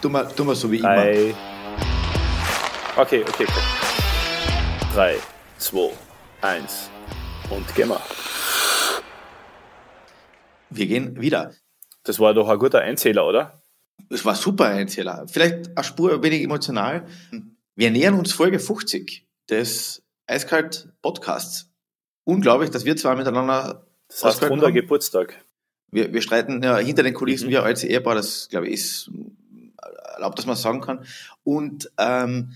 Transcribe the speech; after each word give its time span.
Tu 0.00 0.08
mal, 0.08 0.26
tu 0.34 0.44
mal 0.44 0.54
so 0.54 0.70
wie 0.70 0.78
Drei. 0.80 1.12
immer. 1.14 1.34
Okay, 2.96 3.24
okay, 3.28 3.44
okay. 3.44 3.62
Drei, 4.94 5.16
zwei, 5.58 5.90
eins 6.40 6.90
und 7.50 7.74
gehen 7.74 7.88
wir. 7.88 8.00
Wir 10.70 10.86
gehen 10.86 11.20
wieder. 11.20 11.52
Das 12.04 12.18
war 12.20 12.34
doch 12.34 12.48
ein 12.48 12.58
guter 12.58 12.80
Einzähler, 12.80 13.26
oder? 13.26 13.62
Es 14.10 14.24
war 14.24 14.34
super 14.34 14.66
Einzähler. 14.66 15.26
Vielleicht 15.28 15.76
eine 15.76 15.84
Spur 15.84 16.22
wenig 16.22 16.42
emotional. 16.42 17.06
Wir 17.74 17.90
nähern 17.90 18.14
uns 18.18 18.32
Folge 18.32 18.58
50 18.58 19.26
des 19.50 20.02
Eiskalt 20.26 20.88
Podcasts. 21.02 21.70
Unglaublich, 22.24 22.70
dass 22.70 22.84
wir 22.84 22.96
zwei 22.96 23.14
miteinander 23.16 23.86
Das 24.08 24.16
heißt, 24.18 24.24
ausgehalten 24.24 24.48
runder 24.52 24.66
haben. 24.68 24.74
Geburtstag. 24.74 25.34
Wir, 25.90 26.12
wir 26.12 26.20
streiten 26.22 26.62
ja 26.62 26.78
hinter 26.78 27.02
den 27.02 27.14
Kulissen 27.14 27.46
Mhm. 27.46 27.50
wie 27.52 27.58
ein 27.58 27.64
altes 27.64 27.84
Ehepaar, 27.84 28.14
das 28.14 28.48
glaube 28.48 28.66
ich 28.68 28.74
ist 28.74 29.10
erlaubt, 30.16 30.38
dass 30.38 30.46
man 30.46 30.56
sagen 30.56 30.80
kann. 30.80 31.04
Und 31.44 31.90
ähm, 31.98 32.52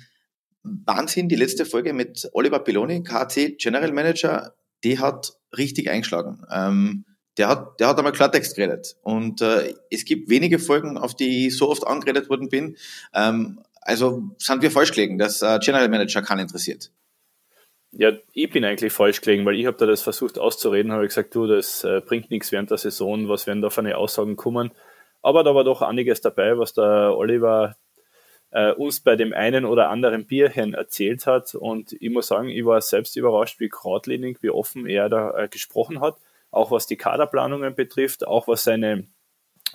Wahnsinn, 0.62 1.28
die 1.28 1.36
letzte 1.36 1.64
Folge 1.64 1.92
mit 1.92 2.28
Oliver 2.32 2.58
Belloni, 2.58 3.02
KC 3.02 3.56
General 3.58 3.92
Manager, 3.92 4.54
die 4.84 4.98
hat 4.98 5.34
richtig 5.56 5.90
eingeschlagen. 5.90 6.44
Ähm, 6.50 7.04
der 7.36 7.48
hat, 7.48 7.80
der 7.80 7.88
hat 7.88 7.98
einmal 7.98 8.12
Klartext 8.12 8.56
geredet. 8.56 8.96
Und 9.02 9.40
äh, 9.40 9.74
es 9.90 10.04
gibt 10.04 10.28
wenige 10.28 10.58
Folgen, 10.58 10.98
auf 10.98 11.14
die 11.14 11.46
ich 11.46 11.56
so 11.56 11.70
oft 11.70 11.86
angeredet 11.86 12.28
worden 12.28 12.48
bin. 12.48 12.76
Ähm, 13.14 13.60
also 13.80 14.22
sind 14.38 14.62
wir 14.62 14.70
falsch 14.70 14.92
gelegen, 14.92 15.18
dass 15.18 15.40
äh, 15.42 15.58
General 15.60 15.88
Manager 15.88 16.22
keinen 16.22 16.40
interessiert. 16.40 16.90
Ja, 17.92 18.12
ich 18.32 18.50
bin 18.50 18.64
eigentlich 18.64 18.92
falsch 18.92 19.20
gelegen, 19.20 19.44
weil 19.44 19.56
ich 19.56 19.66
habe 19.66 19.76
da 19.76 19.86
das 19.86 20.02
versucht 20.02 20.38
auszureden, 20.38 20.92
habe 20.92 21.06
gesagt, 21.06 21.34
du, 21.34 21.46
das 21.46 21.82
äh, 21.82 22.00
bringt 22.00 22.30
nichts 22.30 22.52
während 22.52 22.70
der 22.70 22.78
Saison, 22.78 23.28
was 23.28 23.46
werden 23.46 23.62
da 23.62 23.70
für 23.70 23.80
eine 23.80 23.96
Aussagen 23.96 24.36
kommen. 24.36 24.70
Aber 25.22 25.44
da 25.44 25.54
war 25.54 25.64
doch 25.64 25.82
einiges 25.82 26.20
dabei, 26.20 26.58
was 26.58 26.72
der 26.72 27.16
Oliver 27.16 27.76
äh, 28.50 28.72
uns 28.72 29.00
bei 29.00 29.16
dem 29.16 29.32
einen 29.32 29.64
oder 29.64 29.90
anderen 29.90 30.26
Bierchen 30.26 30.74
erzählt 30.74 31.26
hat. 31.26 31.54
Und 31.54 31.92
ich 31.92 32.10
muss 32.10 32.28
sagen, 32.28 32.48
ich 32.48 32.64
war 32.64 32.80
selbst 32.80 33.16
überrascht, 33.16 33.60
wie 33.60 33.68
geradlinig, 33.68 34.38
wie 34.42 34.50
offen 34.50 34.86
er 34.86 35.08
da 35.08 35.36
äh, 35.36 35.48
gesprochen 35.48 36.00
hat, 36.00 36.16
auch 36.50 36.70
was 36.70 36.86
die 36.86 36.96
Kaderplanungen 36.96 37.74
betrifft, 37.74 38.26
auch 38.26 38.48
was 38.48 38.64
seine 38.64 39.06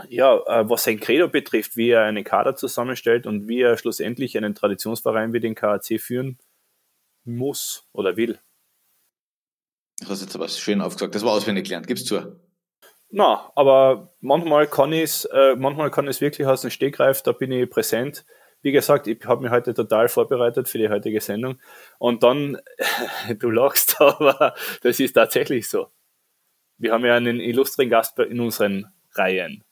ja, 0.10 0.36
äh, 0.48 0.70
was 0.70 0.84
sein 0.84 1.00
Credo 1.00 1.30
betrifft, 1.30 1.78
wie 1.78 1.92
er 1.92 2.04
einen 2.04 2.24
Kader 2.24 2.56
zusammenstellt 2.56 3.26
und 3.26 3.48
wie 3.48 3.62
er 3.62 3.78
schlussendlich 3.78 4.38
einen 4.38 4.56
Traditionsverein 4.56 5.34
wie 5.34 5.40
den 5.40 5.56
KAC 5.56 6.02
führen 6.02 6.38
muss 7.24 7.88
oder 7.94 8.18
will. 8.18 8.40
Du 10.02 10.10
hast 10.10 10.22
jetzt 10.22 10.36
aber 10.36 10.50
schön 10.50 10.82
aufgesagt. 10.82 11.16
Das 11.16 11.24
war 11.24 11.32
auswendig 11.32 11.66
gelernt. 11.66 11.88
Gib's 11.88 12.04
zu. 12.04 12.40
Na, 13.18 13.50
aber 13.56 14.12
manchmal 14.20 14.68
kann 14.68 14.92
ich 14.92 15.04
es, 15.04 15.26
äh, 15.26 15.56
manchmal 15.56 15.90
kann 15.90 16.06
es 16.10 16.20
wirklich 16.20 16.46
aus 16.46 16.62
dem 16.64 16.70
Stegreif, 16.70 17.22
da 17.22 17.32
bin 17.32 17.50
ich 17.50 17.70
präsent. 17.70 18.26
Wie 18.62 18.74
gesagt, 18.74 19.08
ich 19.08 19.24
habe 19.26 19.42
mich 19.42 19.52
heute 19.52 19.74
total 19.74 20.10
vorbereitet 20.10 20.68
für 20.68 20.80
die 20.80 20.90
heutige 20.90 21.22
Sendung. 21.22 21.58
Und 21.98 22.24
dann, 22.24 22.58
du 23.40 23.50
lachst, 23.52 23.96
aber 24.02 24.54
das 24.82 25.00
ist 25.00 25.14
tatsächlich 25.14 25.70
so. 25.70 25.88
Wir 26.78 26.92
haben 26.92 27.06
ja 27.06 27.16
einen 27.16 27.40
illustren 27.40 27.90
Gast 27.90 28.20
in 28.20 28.42
unseren 28.42 28.88
Reihen. 29.14 29.64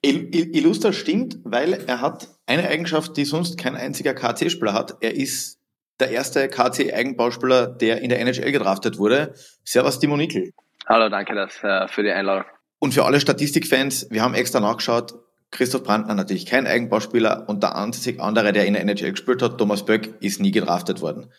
Il- 0.00 0.34
Il- 0.34 0.56
Illuster 0.56 0.94
stimmt, 0.94 1.38
weil 1.44 1.74
er 1.74 2.00
hat 2.00 2.28
eine 2.46 2.66
Eigenschaft, 2.66 3.14
die 3.18 3.26
sonst 3.26 3.58
kein 3.58 3.76
einziger 3.76 4.14
KC-Spieler 4.14 4.72
hat. 4.72 4.96
Er 5.02 5.14
ist 5.14 5.58
der 6.00 6.10
erste 6.12 6.48
KC-Eigenbauspieler, 6.48 7.66
der 7.66 8.00
in 8.00 8.08
der 8.08 8.20
NHL 8.20 8.52
gedraftet 8.52 8.96
wurde. 8.96 9.34
Servus, 9.64 9.98
Timo 9.98 10.16
Nickel. 10.16 10.52
Hallo, 10.86 11.08
danke 11.08 11.34
das, 11.34 11.62
äh, 11.62 11.88
für 11.88 12.02
die 12.02 12.10
Einladung. 12.10 12.44
Und 12.78 12.92
für 12.94 13.04
alle 13.04 13.20
Statistikfans, 13.20 14.08
wir 14.10 14.22
haben 14.22 14.34
extra 14.34 14.60
nachgeschaut, 14.60 15.14
Christoph 15.50 15.84
Brandner 15.84 16.14
natürlich 16.14 16.46
kein 16.46 16.66
Eigenbauspieler 16.66 17.44
und 17.48 17.62
der 17.62 17.76
einzig 17.76 18.20
andere, 18.20 18.52
der 18.52 18.66
in 18.66 18.72
der 18.74 18.82
NHL 18.82 19.12
gespielt 19.12 19.42
hat, 19.42 19.58
Thomas 19.58 19.84
Böck, 19.84 20.14
ist 20.20 20.40
nie 20.40 20.50
gedraftet 20.50 21.00
worden. 21.02 21.30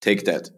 Take 0.00 0.24
that. 0.24 0.52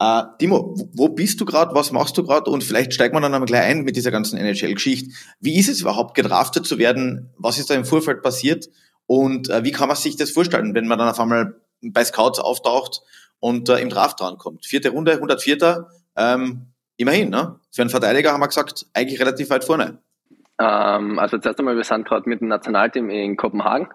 Äh, 0.00 0.22
Timo, 0.38 0.74
wo- 0.76 0.88
wo 0.94 1.08
bist 1.10 1.40
du 1.40 1.44
gerade, 1.44 1.74
was 1.74 1.92
machst 1.92 2.16
du 2.18 2.24
gerade 2.24 2.50
und 2.50 2.64
vielleicht 2.64 2.94
steigt 2.94 3.14
man 3.14 3.22
dann 3.22 3.32
einmal 3.34 3.46
gleich 3.46 3.62
ein 3.66 3.82
mit 3.82 3.94
dieser 3.96 4.10
ganzen 4.10 4.38
NHL-Geschichte. 4.38 5.10
Wie 5.40 5.58
ist 5.58 5.68
es 5.68 5.80
überhaupt, 5.82 6.14
gedraftet 6.14 6.66
zu 6.66 6.78
werden? 6.78 7.30
Was 7.38 7.58
ist 7.58 7.70
da 7.70 7.74
im 7.74 7.84
Vorfeld 7.84 8.22
passiert? 8.22 8.66
Und 9.06 9.48
äh, 9.50 9.62
wie 9.62 9.70
kann 9.72 9.88
man 9.88 9.96
sich 9.96 10.16
das 10.16 10.30
vorstellen, 10.30 10.74
wenn 10.74 10.86
man 10.88 10.98
dann 10.98 11.08
auf 11.08 11.20
einmal 11.20 11.60
bei 11.82 12.04
Scouts 12.04 12.40
auftaucht 12.40 13.02
und 13.38 13.68
äh, 13.68 13.78
im 13.78 13.90
Draft 13.90 14.18
drankommt? 14.20 14.66
Vierte 14.66 14.88
Runde, 14.90 15.12
104. 15.12 15.86
Ähm, 16.16 16.72
immerhin, 16.96 17.30
ne? 17.30 17.58
Für 17.72 17.82
einen 17.82 17.90
Verteidiger 17.90 18.32
haben 18.32 18.40
wir 18.40 18.48
gesagt, 18.48 18.86
eigentlich 18.94 19.20
relativ 19.20 19.50
weit 19.50 19.64
vorne. 19.64 19.98
Ähm, 20.58 21.18
also 21.18 21.38
zuerst 21.38 21.58
einmal, 21.58 21.76
wir 21.76 21.84
sind 21.84 22.06
gerade 22.06 22.28
mit 22.28 22.40
dem 22.40 22.48
Nationalteam 22.48 23.10
in 23.10 23.36
Kopenhagen. 23.36 23.88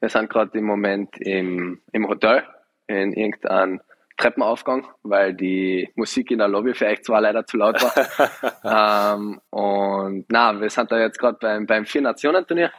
Wir 0.00 0.08
sind 0.08 0.28
gerade 0.28 0.58
im 0.58 0.64
Moment 0.64 1.16
im, 1.20 1.80
im 1.92 2.08
Hotel 2.08 2.44
in 2.86 3.12
irgendeinem 3.12 3.80
Treppenaufgang, 4.16 4.86
weil 5.02 5.34
die 5.34 5.90
Musik 5.96 6.30
in 6.30 6.38
der 6.38 6.48
Lobby 6.48 6.70
euch 6.70 7.02
zwar 7.02 7.20
leider 7.20 7.46
zu 7.46 7.56
laut 7.56 7.82
war. 7.82 9.14
ähm, 9.14 9.40
und 9.50 10.26
na, 10.28 10.60
wir 10.60 10.70
sind 10.70 10.92
da 10.92 10.98
jetzt 10.98 11.18
gerade 11.18 11.38
beim, 11.40 11.66
beim 11.66 11.84
Vier-Nationen-Turnier. 11.84 12.70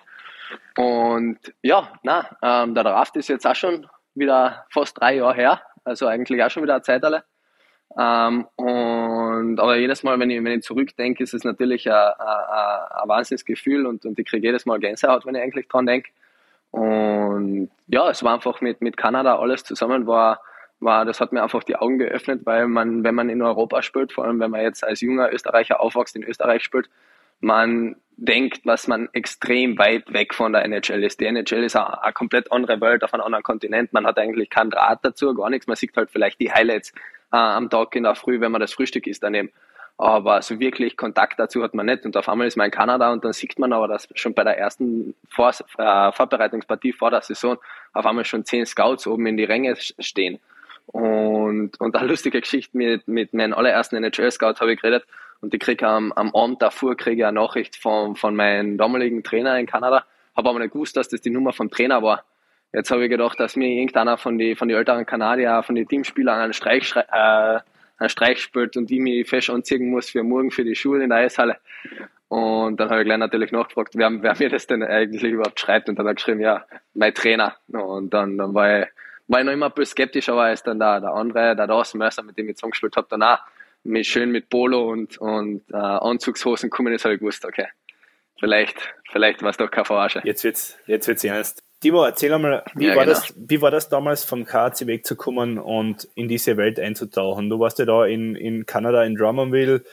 Und 0.77 1.39
ja, 1.61 1.91
na, 2.03 2.29
ähm, 2.41 2.75
der 2.75 2.83
Draft 2.83 3.15
ist 3.17 3.27
jetzt 3.27 3.45
auch 3.45 3.55
schon 3.55 3.87
wieder 4.13 4.65
fast 4.71 4.99
drei 4.99 5.15
Jahre 5.15 5.35
her. 5.35 5.61
Also 5.83 6.07
eigentlich 6.07 6.41
auch 6.43 6.49
schon 6.49 6.63
wieder 6.63 6.75
eine 6.75 6.83
Zeit 6.83 7.03
alle. 7.03 7.23
Ähm, 7.97 8.45
und, 8.55 9.59
aber 9.59 9.77
jedes 9.77 10.03
Mal, 10.03 10.19
wenn 10.19 10.29
ich, 10.29 10.43
wenn 10.43 10.59
ich 10.59 10.63
zurückdenke, 10.63 11.23
ist 11.23 11.33
es 11.33 11.43
natürlich 11.43 11.89
ein, 11.89 11.93
ein, 11.93 13.01
ein 13.01 13.07
wahnsinniges 13.09 13.45
Gefühl 13.45 13.85
und, 13.85 14.05
und 14.05 14.19
ich 14.19 14.25
kriege 14.25 14.47
jedes 14.47 14.65
Mal 14.65 14.79
Gänsehaut, 14.79 15.25
wenn 15.25 15.35
ich 15.35 15.41
eigentlich 15.41 15.67
dran 15.67 15.85
denke. 15.85 16.11
Und 16.71 17.69
ja, 17.87 18.09
es 18.09 18.23
war 18.23 18.33
einfach 18.33 18.59
mit, 18.59 18.81
mit 18.81 18.97
Kanada 18.97 19.39
alles 19.39 19.63
zusammen, 19.63 20.07
war, 20.07 20.41
war, 20.81 21.05
das 21.05 21.21
hat 21.21 21.31
mir 21.31 21.41
einfach 21.41 21.63
die 21.63 21.77
Augen 21.77 21.99
geöffnet, 21.99 22.41
weil 22.43 22.67
man, 22.67 23.03
wenn 23.05 23.15
man 23.15 23.29
in 23.29 23.41
Europa 23.41 23.81
spielt, 23.81 24.11
vor 24.11 24.25
allem 24.25 24.41
wenn 24.41 24.51
man 24.51 24.61
jetzt 24.61 24.83
als 24.83 24.99
junger 24.99 25.31
Österreicher 25.31 25.79
aufwächst, 25.79 26.17
in 26.17 26.23
Österreich 26.23 26.63
spielt, 26.63 26.89
man 27.39 27.95
denkt, 28.17 28.61
was 28.65 28.87
man 28.87 29.09
extrem 29.13 29.77
weit 29.77 30.11
weg 30.11 30.33
von 30.33 30.53
der 30.53 30.63
NHL 30.65 31.03
ist. 31.03 31.19
Die 31.19 31.25
NHL 31.25 31.63
ist 31.63 31.75
eine, 31.75 32.01
eine 32.01 32.13
komplett 32.13 32.51
andere 32.51 32.79
Welt 32.81 33.03
auf 33.03 33.13
einem 33.13 33.23
anderen 33.23 33.43
Kontinent. 33.43 33.93
Man 33.93 34.05
hat 34.05 34.17
eigentlich 34.17 34.49
keinen 34.49 34.71
Draht 34.71 34.99
dazu, 35.03 35.33
gar 35.33 35.49
nichts. 35.49 35.67
Man 35.67 35.75
sieht 35.75 35.95
halt 35.95 36.09
vielleicht 36.11 36.39
die 36.39 36.51
Highlights 36.51 36.93
äh, 37.35 37.37
am 37.37 37.69
Tag 37.69 37.95
in 37.95 38.03
der 38.03 38.15
Früh, 38.15 38.39
wenn 38.39 38.51
man 38.51 38.61
das 38.61 38.73
Frühstück 38.73 39.07
isst 39.07 39.23
daneben. 39.23 39.51
Aber 39.97 40.41
so 40.41 40.59
wirklich 40.59 40.97
Kontakt 40.97 41.39
dazu 41.39 41.63
hat 41.63 41.73
man 41.73 41.85
nicht. 41.85 42.05
Und 42.05 42.17
auf 42.17 42.27
einmal 42.27 42.47
ist 42.47 42.57
man 42.57 42.65
in 42.65 42.71
Kanada 42.71 43.11
und 43.11 43.23
dann 43.23 43.33
sieht 43.33 43.59
man 43.59 43.71
aber, 43.73 43.87
dass 43.87 44.07
schon 44.15 44.33
bei 44.33 44.43
der 44.43 44.57
ersten 44.57 45.15
vor, 45.29 45.53
äh, 45.77 46.11
Vorbereitungspartie 46.11 46.93
vor 46.93 47.11
der 47.11 47.21
Saison 47.21 47.57
auf 47.93 48.05
einmal 48.05 48.25
schon 48.25 48.45
zehn 48.45 48.65
Scouts 48.65 49.07
oben 49.07 49.25
in 49.27 49.37
die 49.37 49.45
Ränge 49.45 49.75
stehen. 49.77 50.39
Und, 50.87 51.79
und 51.79 51.95
eine 51.95 52.07
lustige 52.09 52.41
Geschichte 52.41 52.77
mit, 52.77 53.07
mit 53.07 53.33
meinen 53.33 53.53
allerersten 53.53 53.95
NHL-Scouts 54.03 54.59
habe 54.59 54.73
ich 54.73 54.81
geredet. 54.81 55.05
Und 55.41 55.53
ich 55.53 55.59
kriege 55.59 55.87
am, 55.87 56.11
am 56.13 56.33
Abend 56.33 56.61
davor 56.61 56.95
kriege 56.95 57.21
ich 57.21 57.25
eine 57.25 57.39
Nachricht 57.39 57.75
von, 57.75 58.15
von 58.15 58.35
meinem 58.35 58.77
damaligen 58.77 59.23
Trainer 59.23 59.59
in 59.59 59.65
Kanada. 59.65 60.05
Habe 60.35 60.49
aber 60.49 60.59
nicht 60.59 60.73
gewusst, 60.73 60.97
dass 60.97 61.07
das 61.07 61.21
die 61.21 61.29
Nummer 61.29 61.53
vom 61.53 61.69
Trainer 61.69 62.01
war. 62.01 62.23
Jetzt 62.75 62.91
habe 62.91 63.05
ich 63.05 63.09
gedacht, 63.09 63.39
dass 63.39 63.55
mir 63.55 63.69
irgendeiner 63.69 64.17
von 64.17 64.37
den 64.37 64.57
von 64.57 64.67
die 64.67 64.73
älteren 64.73 65.05
Kanadier, 65.05 65.63
von 65.63 65.75
den 65.75 65.87
Teamspielern 65.87 66.41
einen 66.41 66.53
Streich, 66.53 66.93
äh, 66.93 67.59
einen 67.97 68.09
Streich 68.09 68.41
spielt 68.41 68.75
und 68.75 68.91
ich 68.91 68.99
mich 68.99 69.29
fest 69.29 69.49
anziehen 69.49 69.89
muss 69.89 70.09
für 70.09 70.23
morgen 70.23 70.51
für 70.51 70.65
die 70.65 70.75
Schule 70.75 71.05
in 71.05 71.09
der 71.09 71.19
Eishalle. 71.19 71.57
Und 72.27 72.77
dann 72.77 72.89
habe 72.89 73.01
ich 73.01 73.05
gleich 73.05 73.17
natürlich 73.17 73.53
nachgefragt, 73.53 73.93
wer, 73.95 74.11
wer 74.21 74.35
mir 74.37 74.49
das 74.49 74.67
denn 74.67 74.83
eigentlich 74.83 75.31
überhaupt 75.31 75.57
schreibt. 75.57 75.87
Und 75.87 75.97
dann 75.97 76.05
hat 76.05 76.11
er 76.11 76.15
geschrieben, 76.15 76.41
ja, 76.41 76.65
mein 76.93 77.13
Trainer. 77.13 77.55
Und 77.69 78.13
dann, 78.13 78.37
dann 78.37 78.53
war, 78.53 78.81
ich, 78.81 78.87
war 79.27 79.39
ich 79.39 79.45
noch 79.45 79.53
immer 79.53 79.67
ein 79.67 79.71
bisschen 79.71 79.91
skeptisch, 79.91 80.27
aber 80.27 80.43
als 80.43 80.61
dann 80.61 80.77
der, 80.77 80.99
der 80.99 81.11
andere, 81.11 81.55
der 81.55 81.67
Dawson 81.67 81.99
Mercer, 81.99 82.23
mit 82.23 82.37
dem 82.37 82.49
ich 82.49 82.57
zusammengespielt 82.57 82.97
habe, 82.97 83.07
dann 83.09 83.23
auch 83.23 83.39
mit, 83.83 84.05
schön 84.05 84.31
mit 84.31 84.49
Polo 84.49 84.89
und, 84.89 85.17
und 85.19 85.63
äh, 85.71 85.77
Anzugshosen 85.77 86.69
kommen 86.69 86.93
ist, 86.93 87.05
habe 87.05 87.13
ich 87.13 87.21
gewusst, 87.21 87.45
okay, 87.45 87.67
vielleicht, 88.37 88.95
vielleicht 89.11 89.41
war 89.43 89.51
es 89.51 89.57
doch 89.57 89.71
keine 89.71 89.85
Verarsche. 89.85 90.21
Jetzt 90.25 90.43
wird's, 90.43 90.77
jetzt 90.87 91.07
wird's 91.07 91.23
ernst. 91.23 91.64
Timo, 91.81 92.03
erzähl 92.03 92.33
einmal, 92.33 92.63
wie, 92.73 92.87
Ja, 92.87 92.95
war 92.95 93.05
genau. 93.05 93.17
das, 93.17 93.33
wie 93.35 93.61
war 93.61 93.71
das 93.71 93.89
damals 93.89 94.23
vom 94.23 94.45
KAC 94.45 94.87
wegzukommen 94.87 95.59
und 95.59 96.07
in 96.15 96.27
diese 96.27 96.57
Welt 96.57 96.79
einzutauchen? 96.79 97.49
Du 97.49 97.59
warst 97.59 97.79
ja 97.79 97.85
da 97.85 98.05
in, 98.05 98.35
in 98.35 98.65
Kanada, 98.65 99.03
in 99.03 99.15
Drummondville. 99.15 99.83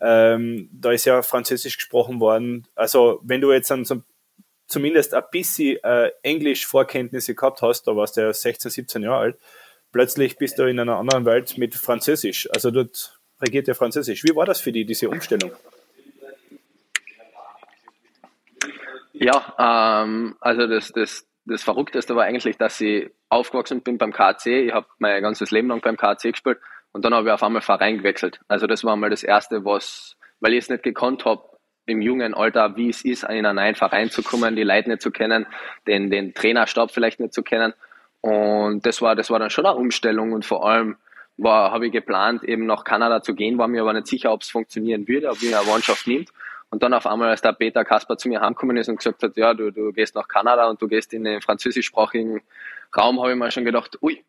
Ähm, 0.00 0.68
da 0.72 0.92
ist 0.92 1.04
ja 1.04 1.22
Französisch 1.22 1.76
gesprochen 1.76 2.20
worden. 2.20 2.66
Also, 2.74 3.20
wenn 3.22 3.40
du 3.40 3.52
jetzt 3.52 3.70
dann 3.70 3.84
zum, 3.84 4.04
zumindest 4.66 5.14
ein 5.14 5.22
bisschen 5.30 5.82
äh, 5.82 6.10
Englisch-Vorkenntnisse 6.22 7.34
gehabt 7.34 7.62
hast, 7.62 7.84
da 7.84 7.96
warst 7.96 8.16
du 8.16 8.22
ja 8.22 8.32
16, 8.32 8.70
17 8.70 9.02
Jahre 9.02 9.18
alt, 9.18 9.38
plötzlich 9.92 10.36
bist 10.38 10.58
du 10.58 10.64
in 10.64 10.78
einer 10.78 10.96
anderen 10.98 11.24
Welt 11.24 11.56
mit 11.56 11.74
Französisch. 11.74 12.48
Also, 12.52 12.70
dort 12.70 13.18
regiert 13.40 13.68
ja 13.68 13.74
Französisch. 13.74 14.24
Wie 14.24 14.34
war 14.34 14.44
das 14.46 14.60
für 14.60 14.72
dich, 14.72 14.86
diese 14.86 15.08
Umstellung? 15.08 15.52
Ja, 19.12 20.02
ähm, 20.04 20.36
also 20.40 20.66
das, 20.66 20.92
das, 20.92 21.27
das 21.48 21.62
Verrückteste 21.62 22.14
war 22.14 22.24
eigentlich, 22.24 22.58
dass 22.58 22.80
ich 22.80 23.10
aufgewachsen 23.28 23.82
bin 23.82 23.98
beim 23.98 24.12
KC. 24.12 24.66
Ich 24.66 24.72
habe 24.72 24.86
mein 24.98 25.22
ganzes 25.22 25.50
Leben 25.50 25.68
lang 25.68 25.80
beim 25.80 25.96
KC 25.96 26.32
gespielt 26.32 26.58
und 26.92 27.04
dann 27.04 27.14
habe 27.14 27.28
ich 27.28 27.32
auf 27.32 27.42
einmal 27.42 27.62
Verein 27.62 27.98
gewechselt. 27.98 28.40
Also 28.48 28.66
das 28.66 28.84
war 28.84 28.96
mal 28.96 29.10
das 29.10 29.22
Erste, 29.22 29.64
was, 29.64 30.16
weil 30.40 30.52
ich 30.52 30.60
es 30.60 30.68
nicht 30.68 30.82
gekonnt 30.82 31.24
habe, 31.24 31.42
im 31.86 32.02
jungen 32.02 32.34
Alter, 32.34 32.76
wie 32.76 32.90
es 32.90 33.02
ist, 33.02 33.22
in 33.22 33.46
einen 33.46 33.56
neuen 33.56 33.74
Verein 33.74 34.10
zu 34.10 34.22
kommen, 34.22 34.56
die 34.56 34.62
Leute 34.62 34.90
nicht 34.90 35.00
zu 35.00 35.10
kennen, 35.10 35.46
den, 35.86 36.10
den 36.10 36.34
Trainerstab 36.34 36.90
vielleicht 36.90 37.18
nicht 37.18 37.32
zu 37.32 37.42
kennen. 37.42 37.72
Und 38.20 38.84
das 38.84 39.00
war, 39.00 39.16
das 39.16 39.30
war 39.30 39.38
dann 39.38 39.48
schon 39.48 39.64
eine 39.64 39.76
Umstellung 39.76 40.32
und 40.32 40.44
vor 40.44 40.68
allem 40.68 40.96
habe 41.42 41.86
ich 41.86 41.92
geplant, 41.92 42.44
eben 42.44 42.66
nach 42.66 42.84
Kanada 42.84 43.22
zu 43.22 43.34
gehen, 43.34 43.58
war 43.58 43.68
mir 43.68 43.82
aber 43.82 43.92
nicht 43.92 44.08
sicher, 44.08 44.32
ob 44.32 44.42
es 44.42 44.50
funktionieren 44.50 45.06
würde, 45.06 45.30
ob 45.30 45.40
mir 45.40 45.58
eine 45.58 45.68
Mannschaft 45.68 46.06
nimmt. 46.06 46.30
Und 46.70 46.82
dann 46.82 46.92
auf 46.92 47.06
einmal, 47.06 47.30
als 47.30 47.40
der 47.40 47.52
Peter 47.52 47.84
Kasper 47.84 48.18
zu 48.18 48.28
mir 48.28 48.40
heimgekommen 48.40 48.76
ist 48.76 48.88
und 48.88 48.96
gesagt 48.96 49.22
hat, 49.22 49.36
ja, 49.36 49.54
du, 49.54 49.70
du 49.70 49.92
gehst 49.92 50.14
nach 50.14 50.28
Kanada 50.28 50.68
und 50.68 50.80
du 50.82 50.88
gehst 50.88 51.14
in 51.14 51.24
den 51.24 51.40
französischsprachigen 51.40 52.42
Raum, 52.96 53.20
habe 53.20 53.32
ich 53.32 53.38
mir 53.38 53.50
schon 53.50 53.64
gedacht, 53.64 53.98
ui, 54.02 54.22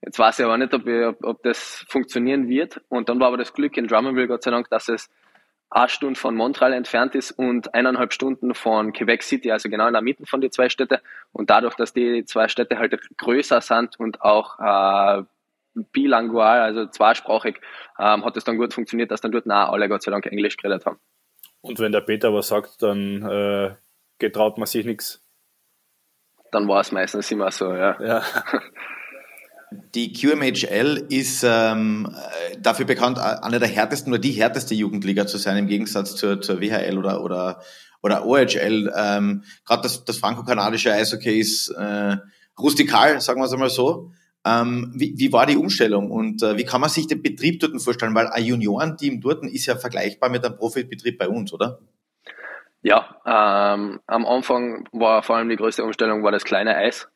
jetzt 0.00 0.18
weiß 0.18 0.38
ich 0.38 0.44
aber 0.44 0.56
nicht, 0.56 0.72
ob, 0.72 0.86
ich, 0.86 1.04
ob, 1.04 1.24
ob 1.24 1.42
das 1.42 1.84
funktionieren 1.88 2.48
wird. 2.48 2.80
Und 2.88 3.08
dann 3.08 3.20
war 3.20 3.28
aber 3.28 3.36
das 3.36 3.52
Glück 3.52 3.76
in 3.76 3.88
Drummondville, 3.88 4.28
Gott 4.28 4.42
sei 4.42 4.50
Dank, 4.50 4.70
dass 4.70 4.88
es 4.88 5.10
eine 5.68 5.88
Stunde 5.88 6.18
von 6.18 6.34
Montreal 6.34 6.72
entfernt 6.72 7.14
ist 7.14 7.32
und 7.32 7.74
eineinhalb 7.74 8.12
Stunden 8.12 8.54
von 8.54 8.92
Quebec 8.92 9.22
City, 9.22 9.50
also 9.50 9.70
genau 9.70 9.86
in 9.86 9.94
der 9.94 10.02
Mitte 10.02 10.26
von 10.26 10.40
den 10.40 10.50
zwei 10.50 10.68
Städten. 10.68 10.98
Und 11.32 11.48
dadurch, 11.48 11.74
dass 11.74 11.94
die 11.94 12.24
zwei 12.26 12.48
Städte 12.48 12.78
halt 12.78 12.98
größer 13.16 13.60
sind 13.62 13.98
und 13.98 14.20
auch 14.20 14.58
äh, 14.58 15.22
bilingual, 15.92 16.60
also 16.60 16.86
zweisprachig, 16.86 17.60
ähm, 17.98 18.24
hat 18.24 18.36
es 18.36 18.44
dann 18.44 18.58
gut 18.58 18.74
funktioniert, 18.74 19.10
dass 19.10 19.22
dann 19.22 19.32
dort 19.32 19.46
auch 19.46 19.72
alle 19.72 19.88
Gott 19.88 20.02
sei 20.02 20.10
Dank 20.10 20.26
Englisch 20.26 20.58
geredet 20.58 20.84
haben. 20.84 20.98
Und 21.62 21.78
wenn 21.78 21.92
der 21.92 22.00
Peter 22.00 22.34
was 22.34 22.48
sagt, 22.48 22.82
dann 22.82 23.22
äh, 23.22 23.74
getraut 24.18 24.58
man 24.58 24.66
sich 24.66 24.84
nichts. 24.84 25.22
Dann 26.50 26.68
war 26.68 26.80
es 26.80 26.92
meistens 26.92 27.30
immer 27.30 27.50
so, 27.50 27.72
ja. 27.72 28.00
ja. 28.02 28.22
Die 29.94 30.12
QMHL 30.12 31.06
ist 31.08 31.44
ähm, 31.44 32.14
dafür 32.58 32.84
bekannt, 32.84 33.18
eine 33.18 33.58
der 33.58 33.68
härtesten 33.68 34.12
oder 34.12 34.20
die 34.20 34.32
härteste 34.32 34.74
Jugendliga 34.74 35.26
zu 35.26 35.38
sein, 35.38 35.56
im 35.56 35.66
Gegensatz 35.66 36.14
zur, 36.14 36.42
zur 36.42 36.60
WHL 36.60 36.98
oder, 36.98 37.22
oder, 37.24 37.62
oder 38.02 38.26
OHL. 38.26 38.92
Ähm, 38.94 39.44
Gerade 39.64 39.82
das, 39.82 40.04
das 40.04 40.18
franco-kanadische 40.18 40.92
Eishockey 40.92 41.40
ist 41.40 41.68
äh, 41.70 42.18
rustikal, 42.58 43.18
sagen 43.22 43.40
wir 43.40 43.46
es 43.46 43.52
einmal 43.52 43.70
so. 43.70 44.12
Ähm, 44.44 44.92
wie, 44.94 45.14
wie 45.16 45.32
war 45.32 45.46
die 45.46 45.56
Umstellung 45.56 46.10
und 46.10 46.42
äh, 46.42 46.56
wie 46.56 46.64
kann 46.64 46.80
man 46.80 46.90
sich 46.90 47.06
den 47.06 47.22
Betrieb 47.22 47.60
dort 47.60 47.80
vorstellen? 47.80 48.14
Weil 48.14 48.26
ein 48.26 48.44
Juniorenteam 48.44 49.20
dort 49.20 49.44
ist 49.44 49.66
ja 49.66 49.76
vergleichbar 49.76 50.30
mit 50.30 50.44
einem 50.44 50.56
Profibetrieb 50.56 51.18
bei 51.18 51.28
uns, 51.28 51.52
oder? 51.52 51.78
Ja, 52.82 53.16
ähm, 53.24 54.00
am 54.06 54.26
Anfang 54.26 54.88
war 54.90 55.22
vor 55.22 55.36
allem 55.36 55.48
die 55.48 55.56
größte 55.56 55.84
Umstellung 55.84 56.24
war 56.24 56.32
das 56.32 56.44
kleine 56.44 56.76
Eis. 56.76 57.08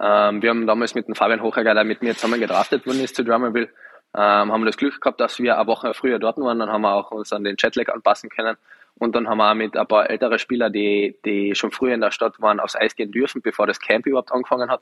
Ähm, 0.00 0.42
wir 0.42 0.50
haben 0.50 0.66
damals 0.66 0.96
mit 0.96 1.06
dem 1.06 1.14
Fabian 1.14 1.40
Hochegger, 1.40 1.74
der 1.74 1.84
mit 1.84 2.02
mir 2.02 2.14
zusammen 2.14 2.40
gedraftet 2.40 2.84
worden 2.84 3.00
ist 3.00 3.14
zu 3.14 3.24
Drummondville, 3.24 3.68
ähm, 4.14 4.52
haben 4.52 4.64
das 4.64 4.76
Glück 4.76 5.00
gehabt, 5.00 5.20
dass 5.20 5.38
wir 5.38 5.56
eine 5.56 5.66
Woche 5.68 5.94
früher 5.94 6.18
dort 6.18 6.38
waren. 6.38 6.58
Dann 6.58 6.70
haben 6.70 6.82
wir 6.82 6.94
auch 6.94 7.12
uns 7.12 7.32
an 7.32 7.44
den 7.44 7.56
Jetlag 7.58 7.88
anpassen 7.88 8.28
können. 8.28 8.56
Und 8.98 9.14
dann 9.14 9.28
haben 9.28 9.38
wir 9.38 9.50
auch 9.50 9.54
mit 9.54 9.76
ein 9.76 9.86
paar 9.86 10.08
älteren 10.08 10.38
Spielern, 10.38 10.72
die, 10.72 11.16
die 11.24 11.54
schon 11.54 11.70
früher 11.70 11.94
in 11.94 12.00
der 12.00 12.10
Stadt 12.10 12.40
waren, 12.40 12.58
aufs 12.58 12.76
Eis 12.76 12.96
gehen 12.96 13.12
dürfen, 13.12 13.42
bevor 13.42 13.66
das 13.66 13.78
Camp 13.78 14.06
überhaupt 14.06 14.32
angefangen 14.32 14.70
hat. 14.70 14.80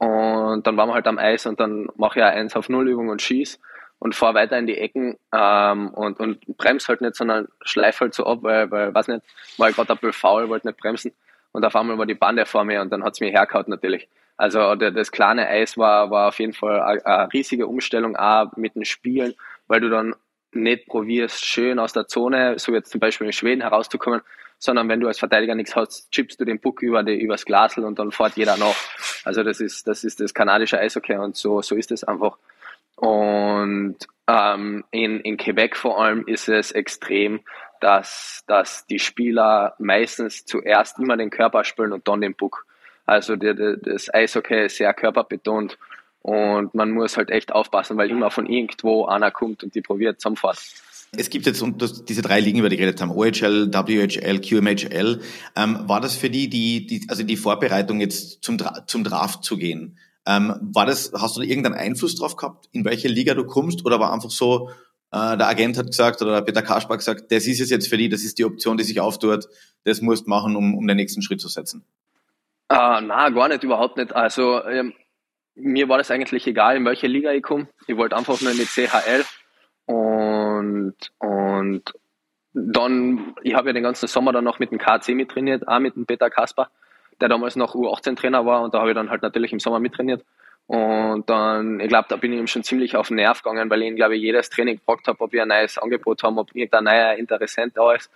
Und 0.00 0.66
dann 0.66 0.78
waren 0.78 0.88
wir 0.88 0.94
halt 0.94 1.06
am 1.06 1.18
Eis 1.18 1.44
und 1.44 1.60
dann 1.60 1.88
mache 1.96 2.18
ich 2.18 2.24
eine 2.24 2.34
1 2.34 2.56
auf 2.56 2.70
0 2.70 2.88
Übung 2.88 3.10
und 3.10 3.20
schieß 3.20 3.60
und 3.98 4.14
fahre 4.14 4.32
weiter 4.32 4.58
in 4.58 4.66
die 4.66 4.78
Ecken 4.78 5.18
ähm, 5.30 5.90
und, 5.90 6.18
und 6.18 6.56
bremse 6.56 6.88
halt 6.88 7.02
nicht, 7.02 7.14
sondern 7.14 7.48
schleife 7.60 8.00
halt 8.00 8.14
so 8.14 8.24
ab, 8.24 8.38
weil, 8.40 8.70
weil 8.70 8.94
weiß 8.94 9.08
nicht, 9.08 9.22
war 9.58 9.68
ich 9.68 9.76
gerade 9.76 9.92
ein 9.92 9.98
bisschen 9.98 10.14
faul, 10.14 10.48
wollte 10.48 10.68
nicht 10.68 10.80
bremsen. 10.80 11.12
Und 11.52 11.66
auf 11.66 11.76
einmal 11.76 11.98
war 11.98 12.06
die 12.06 12.14
Bande 12.14 12.46
vor 12.46 12.64
mir 12.64 12.80
und 12.80 12.90
dann 12.90 13.04
hat's 13.04 13.20
mir 13.20 13.30
hergehauen 13.30 13.66
natürlich. 13.68 14.08
Also 14.38 14.74
das 14.74 15.12
kleine 15.12 15.48
Eis 15.48 15.76
war, 15.76 16.10
war 16.10 16.28
auf 16.28 16.38
jeden 16.38 16.54
Fall 16.54 16.80
eine, 16.80 17.04
eine 17.04 17.32
riesige 17.34 17.66
Umstellung, 17.66 18.16
auch 18.16 18.56
mit 18.56 18.76
den 18.76 18.86
Spielen, 18.86 19.34
weil 19.68 19.82
du 19.82 19.90
dann 19.90 20.14
nicht 20.52 20.86
probierst, 20.86 21.44
schön 21.44 21.78
aus 21.78 21.92
der 21.92 22.06
Zone, 22.06 22.58
so 22.58 22.72
jetzt 22.72 22.90
zum 22.90 23.00
Beispiel 23.00 23.26
in 23.26 23.34
Schweden 23.34 23.60
herauszukommen, 23.60 24.22
sondern 24.60 24.88
wenn 24.90 25.00
du 25.00 25.08
als 25.08 25.18
Verteidiger 25.18 25.54
nichts 25.54 25.74
hast, 25.74 26.12
chippst 26.12 26.38
du 26.38 26.44
den 26.44 26.60
Puck 26.60 26.82
über 26.82 27.02
die, 27.02 27.18
übers 27.18 27.46
Glasl 27.46 27.82
und 27.82 27.98
dann 27.98 28.12
fährt 28.12 28.36
jeder 28.36 28.58
noch. 28.58 28.76
Also 29.24 29.42
das 29.42 29.60
ist, 29.60 29.88
das 29.88 30.04
ist 30.04 30.20
das 30.20 30.34
kanadische 30.34 30.78
Eishockey 30.78 31.16
und 31.16 31.34
so, 31.34 31.62
so 31.62 31.74
ist 31.74 31.90
es 31.90 32.04
einfach. 32.04 32.36
Und 32.96 33.96
ähm, 34.28 34.84
in, 34.90 35.20
in 35.20 35.38
Quebec 35.38 35.76
vor 35.76 35.98
allem 35.98 36.26
ist 36.26 36.50
es 36.50 36.72
extrem, 36.72 37.40
dass, 37.80 38.44
dass 38.46 38.86
die 38.86 38.98
Spieler 38.98 39.74
meistens 39.78 40.44
zuerst 40.44 40.98
immer 40.98 41.16
den 41.16 41.30
Körper 41.30 41.64
spielen 41.64 41.92
und 41.94 42.06
dann 42.06 42.20
den 42.20 42.34
Puck. 42.34 42.66
Also 43.06 43.36
die, 43.36 43.54
die, 43.54 43.76
das 43.80 44.12
Eishockey 44.12 44.66
ist 44.66 44.76
sehr 44.76 44.92
körperbetont 44.92 45.78
und 46.20 46.74
man 46.74 46.90
muss 46.90 47.16
halt 47.16 47.30
echt 47.30 47.52
aufpassen, 47.52 47.96
weil 47.96 48.10
immer 48.10 48.30
von 48.30 48.44
irgendwo 48.44 49.06
einer 49.06 49.30
kommt 49.30 49.64
und 49.64 49.74
die 49.74 49.80
probiert 49.80 50.20
zusammenfahren. 50.20 50.58
Es 51.16 51.28
gibt 51.28 51.46
jetzt 51.46 51.62
diese 52.08 52.22
drei 52.22 52.38
Ligen, 52.38 52.60
über 52.60 52.68
die 52.68 52.76
geredet 52.76 53.00
haben, 53.00 53.10
OHL, 53.10 53.72
WHL, 53.72 54.40
QMHL. 54.40 55.20
Ähm, 55.56 55.78
war 55.88 56.00
das 56.00 56.14
für 56.16 56.30
die, 56.30 56.48
die, 56.48 56.86
die, 56.86 57.06
also 57.08 57.24
die 57.24 57.36
Vorbereitung 57.36 58.00
jetzt 58.00 58.44
zum, 58.44 58.58
zum 58.86 59.02
Draft 59.02 59.42
zu 59.42 59.56
gehen? 59.56 59.98
Ähm, 60.26 60.54
war 60.60 60.86
das, 60.86 61.12
hast 61.14 61.36
du 61.36 61.40
da 61.40 61.46
irgendeinen 61.46 61.74
Einfluss 61.74 62.14
drauf 62.14 62.36
gehabt, 62.36 62.68
in 62.72 62.84
welche 62.84 63.08
Liga 63.08 63.34
du 63.34 63.44
kommst, 63.44 63.84
oder 63.84 63.98
war 63.98 64.12
einfach 64.12 64.30
so, 64.30 64.70
äh, 65.10 65.36
der 65.36 65.48
Agent 65.48 65.78
hat 65.78 65.86
gesagt 65.86 66.22
oder 66.22 66.42
Peter 66.42 66.62
Kaspar 66.62 66.96
gesagt, 66.96 67.32
das 67.32 67.46
ist 67.46 67.60
es 67.60 67.70
jetzt 67.70 67.88
für 67.88 67.96
die, 67.96 68.08
das 68.08 68.22
ist 68.22 68.38
die 68.38 68.44
Option, 68.44 68.76
die 68.76 68.84
sich 68.84 69.00
auftut, 69.00 69.46
das 69.84 70.00
musst 70.02 70.26
du 70.26 70.30
machen, 70.30 70.54
um, 70.54 70.76
um 70.76 70.86
den 70.86 70.96
nächsten 70.96 71.22
Schritt 71.22 71.40
zu 71.40 71.48
setzen? 71.48 71.84
Uh, 72.72 73.00
na, 73.02 73.30
gar 73.30 73.48
nicht, 73.48 73.64
überhaupt 73.64 73.96
nicht. 73.96 74.14
Also 74.14 74.64
ähm, 74.64 74.92
mir 75.56 75.88
war 75.88 75.98
das 75.98 76.12
eigentlich 76.12 76.46
egal, 76.46 76.76
in 76.76 76.84
welche 76.84 77.08
Liga 77.08 77.32
ich 77.32 77.42
komme. 77.42 77.66
Ich 77.88 77.96
wollte 77.96 78.16
einfach 78.16 78.40
nur 78.40 78.52
in 78.52 78.58
die 78.58 78.64
CHL 78.64 79.24
und, 79.86 80.39
und 81.18 81.94
dann, 82.52 83.34
ich 83.42 83.54
habe 83.54 83.68
ja 83.68 83.72
den 83.72 83.82
ganzen 83.82 84.08
Sommer 84.08 84.32
dann 84.32 84.44
noch 84.44 84.58
mit 84.58 84.70
dem 84.70 84.78
KC 84.78 85.14
mittrainiert, 85.14 85.68
auch 85.68 85.78
mit 85.78 85.96
dem 85.96 86.06
Peter 86.06 86.30
Kasper, 86.30 86.68
der 87.20 87.28
damals 87.28 87.56
noch 87.56 87.74
U18-Trainer 87.74 88.44
war 88.44 88.62
und 88.62 88.74
da 88.74 88.80
habe 88.80 88.90
ich 88.90 88.94
dann 88.94 89.10
halt 89.10 89.22
natürlich 89.22 89.52
im 89.52 89.60
Sommer 89.60 89.78
mittrainiert. 89.78 90.24
Und 90.66 91.28
dann, 91.28 91.80
ich 91.80 91.88
glaube, 91.88 92.06
da 92.08 92.16
bin 92.16 92.32
ich 92.32 92.38
ihm 92.38 92.46
schon 92.46 92.62
ziemlich 92.62 92.96
auf 92.96 93.08
den 93.08 93.16
Nerv 93.16 93.42
gegangen, 93.42 93.68
weil 93.70 93.82
ich 93.82 93.88
ihn, 93.88 93.96
glaube 93.96 94.16
ich, 94.16 94.22
jedes 94.22 94.50
Training 94.50 94.76
gefragt 94.76 95.08
habe, 95.08 95.20
ob 95.20 95.32
wir 95.32 95.42
ein 95.42 95.48
neues 95.48 95.78
Angebot 95.78 96.22
haben, 96.22 96.38
ob 96.38 96.54
irgendein 96.54 96.84
neuer 96.84 97.14
Interessent 97.14 97.76
da 97.76 97.92
ist. 97.92 98.08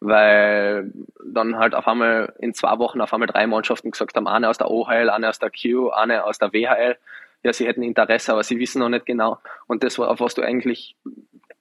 Weil 0.00 0.92
dann 1.24 1.56
halt 1.56 1.74
auf 1.74 1.88
einmal 1.88 2.34
in 2.38 2.52
zwei 2.52 2.78
Wochen 2.78 3.00
auf 3.00 3.14
einmal 3.14 3.28
drei 3.28 3.46
Mannschaften 3.46 3.92
gesagt 3.92 4.14
haben, 4.14 4.26
eine 4.26 4.50
aus 4.50 4.58
der 4.58 4.70
OHL, 4.70 5.08
eine 5.08 5.28
aus 5.28 5.38
der 5.38 5.50
Q, 5.50 5.88
eine 5.90 6.24
aus 6.24 6.38
der 6.38 6.52
WHL 6.52 6.96
ja, 7.42 7.52
sie 7.52 7.66
hätten 7.66 7.82
Interesse, 7.82 8.32
aber 8.32 8.42
sie 8.42 8.58
wissen 8.58 8.78
noch 8.78 8.88
nicht 8.88 9.06
genau. 9.06 9.38
Und 9.66 9.82
das, 9.82 9.98
auf 9.98 10.20
was 10.20 10.34
du 10.34 10.42
eigentlich 10.42 10.96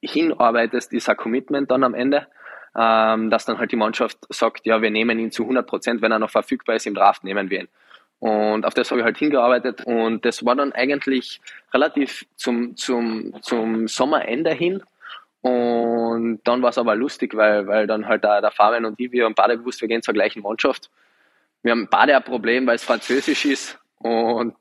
hinarbeitest, 0.01 0.93
ist 0.93 1.09
ein 1.09 1.17
Commitment 1.17 1.71
dann 1.71 1.83
am 1.83 1.93
Ende, 1.93 2.27
ähm, 2.75 3.29
dass 3.29 3.45
dann 3.45 3.57
halt 3.57 3.71
die 3.71 3.77
Mannschaft 3.77 4.17
sagt, 4.29 4.65
ja, 4.65 4.81
wir 4.81 4.91
nehmen 4.91 5.19
ihn 5.19 5.31
zu 5.31 5.43
100 5.43 5.65
Prozent, 5.67 6.01
wenn 6.01 6.11
er 6.11 6.19
noch 6.19 6.29
verfügbar 6.29 6.75
ist 6.75 6.87
im 6.87 6.95
Draft, 6.95 7.23
nehmen 7.23 7.49
wir 7.49 7.61
ihn. 7.61 7.67
Und 8.19 8.65
auf 8.65 8.73
das 8.73 8.91
habe 8.91 9.01
ich 9.01 9.05
halt 9.05 9.17
hingearbeitet 9.17 9.83
und 9.85 10.25
das 10.25 10.45
war 10.45 10.55
dann 10.55 10.73
eigentlich 10.73 11.41
relativ 11.73 12.25
zum, 12.35 12.75
zum, 12.75 13.41
zum 13.41 13.87
Sommerende 13.87 14.51
hin. 14.51 14.83
Und 15.41 16.41
dann 16.43 16.61
war 16.61 16.69
es 16.69 16.77
aber 16.77 16.93
lustig, 16.93 17.35
weil, 17.35 17.65
weil 17.65 17.87
dann 17.87 18.07
halt 18.07 18.23
der, 18.23 18.41
der 18.41 18.51
Fabian 18.51 18.85
und 18.85 18.99
ich, 18.99 19.11
wir 19.11 19.25
haben 19.25 19.33
beide 19.33 19.57
gewusst, 19.57 19.81
wir 19.81 19.87
gehen 19.87 20.03
zur 20.03 20.13
gleichen 20.13 20.43
Mannschaft. 20.43 20.91
Wir 21.63 21.71
haben 21.71 21.87
beide 21.89 22.15
ein 22.15 22.23
Problem, 22.23 22.67
weil 22.67 22.75
es 22.75 22.83
Französisch 22.83 23.45
ist. 23.45 23.79
Und 23.97 24.55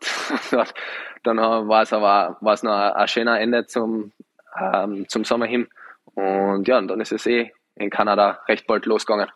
Dann 1.23 1.37
war 1.37 1.83
es 1.83 1.93
aber 1.93 2.39
war 2.41 2.59
noch 2.63 2.95
ein 2.95 3.09
schöner 3.09 3.41
Ende 3.41 3.67
zum, 3.67 4.13
ähm, 4.59 5.09
zum 5.09 5.25
Sommer 5.25 5.47
hin. 5.47 5.69
Und 6.15 6.67
ja, 6.69 6.79
und 6.79 6.89
dann 6.89 7.01
ist 7.01 7.13
es 7.13 7.27
eh 7.27 7.53
in 7.77 7.91
Kanada 7.91 8.41
recht 8.49 8.67
bald 8.67 8.87
losgegangen. 8.87 9.29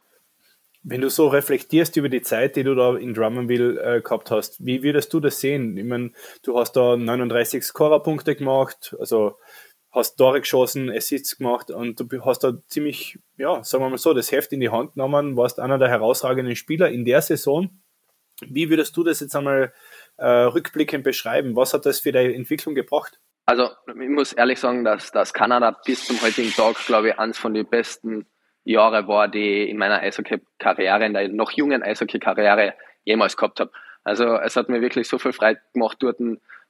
Wenn 0.82 1.00
du 1.00 1.08
so 1.08 1.28
reflektierst 1.28 1.96
über 1.96 2.10
die 2.10 2.20
Zeit, 2.20 2.56
die 2.56 2.62
du 2.62 2.74
da 2.74 2.94
in 2.96 3.14
Drummondville 3.14 3.80
äh, 3.80 4.00
gehabt 4.02 4.30
hast, 4.30 4.64
wie 4.64 4.82
würdest 4.82 5.14
du 5.14 5.20
das 5.20 5.40
sehen? 5.40 5.78
Ich 5.78 5.84
meine, 5.84 6.12
du 6.42 6.58
hast 6.58 6.72
da 6.72 6.96
39 6.96 7.64
Scorerpunkte 7.64 8.36
gemacht, 8.36 8.94
also 8.98 9.38
hast 9.94 10.16
Tore 10.16 10.40
geschossen, 10.40 10.90
Assists 10.90 11.38
gemacht 11.38 11.70
und 11.70 12.00
du 12.00 12.24
hast 12.24 12.40
da 12.40 12.58
ziemlich, 12.66 13.18
ja, 13.38 13.64
sagen 13.64 13.82
wir 13.82 13.88
mal 13.88 13.96
so, 13.96 14.12
das 14.12 14.30
Heft 14.30 14.52
in 14.52 14.60
die 14.60 14.68
Hand 14.68 14.92
genommen, 14.92 15.38
warst 15.38 15.58
einer 15.58 15.78
der 15.78 15.88
herausragenden 15.88 16.56
Spieler 16.56 16.90
in 16.90 17.06
der 17.06 17.22
Saison. 17.22 17.70
Wie 18.40 18.68
würdest 18.68 18.96
du 18.96 19.04
das 19.04 19.20
jetzt 19.20 19.36
einmal 19.36 19.72
äh, 20.16 20.26
rückblickend 20.26 21.04
beschreiben? 21.04 21.56
Was 21.56 21.72
hat 21.72 21.86
das 21.86 22.00
für 22.00 22.12
deine 22.12 22.34
Entwicklung 22.34 22.74
gebracht? 22.74 23.20
Also 23.46 23.70
ich 23.86 24.08
muss 24.08 24.32
ehrlich 24.32 24.58
sagen, 24.58 24.84
dass, 24.84 25.12
dass 25.12 25.34
Kanada 25.34 25.76
bis 25.84 26.06
zum 26.06 26.20
heutigen 26.22 26.50
Tag, 26.50 26.76
glaube 26.86 27.10
ich, 27.10 27.18
eines 27.18 27.38
von 27.38 27.52
den 27.52 27.66
besten 27.66 28.26
Jahre 28.64 29.06
war, 29.06 29.28
die 29.28 29.64
ich 29.64 29.70
in 29.70 29.76
meiner 29.76 30.00
Eishockey-Karriere, 30.00 31.04
in 31.04 31.12
der 31.12 31.28
noch 31.28 31.50
jungen 31.52 31.82
Eishockey-Karriere 31.82 32.74
jemals 33.04 33.36
gehabt 33.36 33.60
habe. 33.60 33.70
Also 34.02 34.36
es 34.36 34.56
hat 34.56 34.68
mir 34.68 34.80
wirklich 34.80 35.08
so 35.08 35.18
viel 35.18 35.32
Freude 35.32 35.60
gemacht 35.72 35.98
dort. 36.00 36.18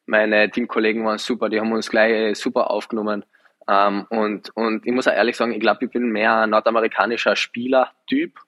Meine 0.06 0.50
Teamkollegen 0.50 1.04
waren 1.04 1.18
super, 1.18 1.48
die 1.48 1.60
haben 1.60 1.72
uns 1.72 1.90
gleich 1.90 2.36
super 2.36 2.70
aufgenommen. 2.70 3.24
Ähm, 3.68 4.06
und, 4.10 4.50
und 4.56 4.86
ich 4.86 4.92
muss 4.92 5.08
auch 5.08 5.14
ehrlich 5.14 5.36
sagen, 5.36 5.52
ich 5.52 5.60
glaube, 5.60 5.84
ich 5.84 5.90
bin 5.90 6.10
mehr 6.10 6.40
ein 6.40 6.50
nordamerikanischer 6.50 7.36
Spielertyp 7.36 8.38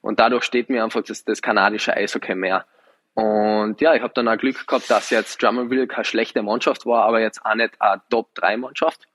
und 0.00 0.20
dadurch 0.20 0.44
steht 0.44 0.68
mir 0.68 0.84
einfach 0.84 1.02
das, 1.02 1.24
das 1.24 1.42
kanadische 1.42 1.96
Eishockey 1.96 2.34
mehr. 2.34 2.66
Und 3.14 3.80
ja, 3.80 3.94
ich 3.94 4.02
habe 4.02 4.12
dann 4.14 4.28
auch 4.28 4.36
Glück 4.36 4.66
gehabt, 4.66 4.90
dass 4.90 5.10
jetzt 5.10 5.40
Drummondville 5.42 5.86
keine 5.86 6.04
schlechte 6.04 6.42
Mannschaft 6.42 6.84
war, 6.84 7.04
aber 7.04 7.20
jetzt 7.20 7.44
auch 7.44 7.54
nicht 7.54 7.80
eine 7.80 8.02
Top-3-Mannschaft. 8.10 9.06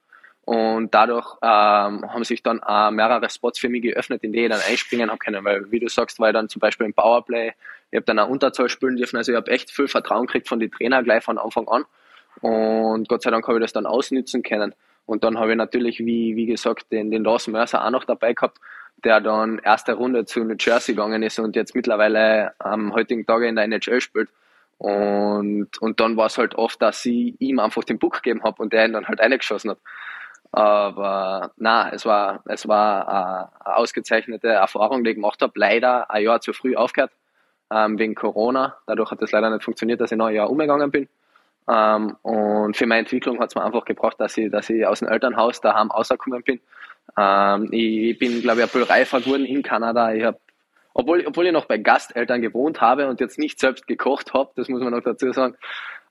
Und 0.45 0.95
dadurch 0.95 1.35
ähm, 1.43 2.11
haben 2.11 2.23
sich 2.23 2.41
dann 2.41 2.59
äh, 2.67 2.89
mehrere 2.89 3.29
Spots 3.29 3.59
für 3.59 3.69
mich 3.69 3.83
geöffnet, 3.83 4.23
in 4.23 4.31
die 4.33 4.45
ich 4.45 4.49
dann 4.49 4.61
einspringen 4.67 5.09
habe 5.09 5.19
können. 5.19 5.43
Weil, 5.45 5.69
wie 5.69 5.79
du 5.79 5.89
sagst, 5.89 6.19
war 6.19 6.29
ich 6.29 6.33
dann 6.33 6.49
zum 6.49 6.59
Beispiel 6.59 6.87
im 6.87 6.93
Powerplay, 6.93 7.53
ich 7.91 7.97
habe 7.97 8.05
dann 8.05 8.19
eine 8.19 8.31
Unterzahl 8.31 8.69
spielen 8.69 8.95
dürfen. 8.95 9.17
Also 9.17 9.31
ich 9.31 9.35
habe 9.35 9.51
echt 9.51 9.69
viel 9.69 9.87
Vertrauen 9.87 10.25
gekriegt 10.25 10.47
von 10.47 10.59
den 10.59 10.71
Trainer 10.71 11.03
gleich 11.03 11.23
von 11.23 11.37
Anfang 11.37 11.67
an. 11.67 11.85
Und 12.41 13.07
Gott 13.09 13.21
sei 13.21 13.31
Dank 13.31 13.47
habe 13.47 13.59
ich 13.59 13.63
das 13.63 13.73
dann 13.73 13.85
ausnützen 13.85 14.41
können. 14.41 14.73
Und 15.05 15.23
dann 15.23 15.37
habe 15.37 15.51
ich 15.51 15.57
natürlich, 15.57 15.99
wie, 15.99 16.35
wie 16.35 16.45
gesagt, 16.45 16.91
den, 16.91 17.11
den 17.11 17.23
Dawson 17.23 17.51
Mercer 17.51 17.83
auch 17.85 17.89
noch 17.89 18.05
dabei 18.05 18.33
gehabt, 18.33 18.59
der 19.03 19.21
dann 19.21 19.59
erste 19.59 19.93
Runde 19.93 20.25
zu 20.25 20.43
New 20.43 20.55
Jersey 20.59 20.95
gegangen 20.95 21.23
ist 21.23 21.39
und 21.39 21.55
jetzt 21.55 21.75
mittlerweile 21.75 22.53
am 22.59 22.93
heutigen 22.93 23.25
Tage 23.25 23.47
in 23.47 23.55
der 23.55 23.65
NHL 23.65 24.01
spielt. 24.01 24.29
Und, 24.77 25.69
und 25.81 25.99
dann 25.99 26.15
war 26.15 26.27
es 26.27 26.37
halt 26.37 26.55
oft, 26.55 26.81
dass 26.81 27.05
ich 27.05 27.39
ihm 27.39 27.59
einfach 27.59 27.83
den 27.83 27.99
Puck 27.99 28.15
gegeben 28.23 28.43
habe 28.43 28.61
und 28.61 28.71
der 28.71 28.85
ihn 28.85 28.93
dann 28.93 29.07
halt 29.07 29.19
reingeschossen 29.19 29.71
hat. 29.71 29.79
Aber 30.51 31.51
na, 31.57 31.91
es 31.91 32.05
war, 32.05 32.41
es 32.45 32.67
war 32.67 33.53
eine 33.63 33.75
ausgezeichnete 33.77 34.47
Erfahrung, 34.47 35.03
die 35.03 35.11
ich 35.11 35.15
gemacht 35.15 35.41
habe. 35.41 35.53
Leider 35.55 36.09
ein 36.09 36.23
Jahr 36.23 36.41
zu 36.41 36.53
früh 36.53 36.75
aufgehört, 36.75 37.11
ähm, 37.71 37.99
wegen 37.99 38.15
Corona. 38.15 38.77
Dadurch 38.87 39.11
hat 39.11 39.21
es 39.21 39.31
leider 39.31 39.49
nicht 39.49 39.63
funktioniert, 39.63 40.01
dass 40.01 40.11
ich 40.11 40.17
noch 40.17 40.27
ein 40.27 40.35
Jahr 40.35 40.49
umgegangen 40.49 40.91
bin. 40.91 41.07
Ähm, 41.69 42.15
und 42.23 42.75
für 42.75 42.87
meine 42.87 43.01
Entwicklung 43.01 43.39
hat 43.39 43.49
es 43.49 43.55
mir 43.55 43.63
einfach 43.63 43.85
gebraucht, 43.85 44.19
dass 44.19 44.37
ich, 44.37 44.49
dass 44.49 44.69
ich 44.69 44.85
aus 44.87 44.99
dem 44.99 45.07
Elternhaus 45.07 45.61
daheim 45.61 45.91
rausgekommen 45.91 46.41
bin. 46.41 46.59
Ähm, 47.17 47.69
ich, 47.71 48.11
ich 48.11 48.19
bin, 48.19 48.41
glaube 48.41 48.59
ich, 48.59 48.65
ein 48.65 48.69
bisschen 48.69 48.83
reifer 48.83 49.21
geworden 49.21 49.45
in 49.45 49.63
Kanada. 49.63 50.13
Ich 50.13 50.23
habe 50.23 50.39
obwohl, 50.93 51.23
obwohl 51.25 51.47
ich 51.47 51.53
noch 51.53 51.65
bei 51.65 51.77
Gasteltern 51.77 52.41
gewohnt 52.41 52.81
habe 52.81 53.07
und 53.07 53.21
jetzt 53.21 53.39
nicht 53.39 53.59
selbst 53.59 53.87
gekocht 53.87 54.33
habe, 54.33 54.51
das 54.55 54.67
muss 54.67 54.81
man 54.81 54.91
noch 54.91 55.01
dazu 55.01 55.31
sagen, 55.31 55.55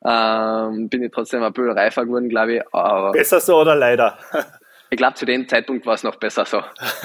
ähm, 0.05 0.89
bin 0.89 1.03
ich 1.03 1.13
trotzdem 1.13 1.43
ein 1.43 1.53
bisschen 1.53 1.73
reifer 1.73 2.07
geworden, 2.07 2.29
glaube 2.29 2.55
ich. 2.55 2.75
Aber 2.75 3.13
besser 3.13 3.41
so 3.41 3.61
oder 3.61 3.75
leider? 3.75 4.19
ich 4.91 4.97
glaube, 4.97 5.15
zu 5.15 5.27
dem 5.27 5.49
Zeitpunkt 5.49 5.85
war 5.85 5.95
es 5.95 6.05
noch 6.05 6.17
besser 6.17 6.45
so. 6.47 6.63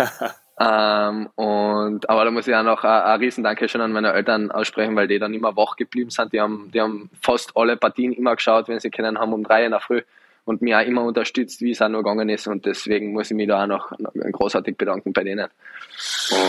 ähm, 0.60 1.30
und, 1.36 2.10
aber 2.10 2.26
da 2.26 2.32
muss 2.32 2.48
ich 2.48 2.56
auch 2.56 2.64
noch 2.64 2.84
ein, 2.84 3.02
ein 3.02 3.20
Riesendanke 3.20 3.68
schon 3.68 3.82
an 3.82 3.92
meine 3.92 4.14
Eltern 4.14 4.52
aussprechen, 4.52 4.96
weil 4.96 5.08
die 5.08 5.20
dann 5.20 5.34
immer 5.34 5.58
wach 5.58 5.76
geblieben 5.76 6.12
sind. 6.12 6.32
Die 6.32 6.40
haben, 6.40 6.70
die 6.72 6.80
haben 6.80 7.10
fast 7.22 7.58
alle 7.58 7.76
Partien 7.76 8.14
immer 8.14 8.36
geschaut, 8.36 8.68
wenn 8.68 8.80
sie 8.80 8.92
können 8.92 9.20
haben, 9.20 9.34
um 9.34 9.44
drei 9.44 9.66
in 9.66 9.72
der 9.72 9.80
Früh 9.80 10.04
und 10.46 10.62
mir 10.62 10.80
auch 10.80 10.86
immer 10.86 11.04
unterstützt, 11.04 11.62
wie 11.62 11.72
es 11.72 11.82
auch 11.82 11.90
nur 11.90 12.04
gegangen 12.04 12.30
ist. 12.30 12.48
Und 12.48 12.66
deswegen 12.66 13.14
muss 13.14 13.32
ich 13.32 13.38
mich 13.38 13.48
da 13.48 13.64
auch 13.64 13.68
noch 13.68 13.92
großartig 14.32 14.78
bedanken 14.78 15.14
bei 15.14 15.24
denen. 15.24 15.50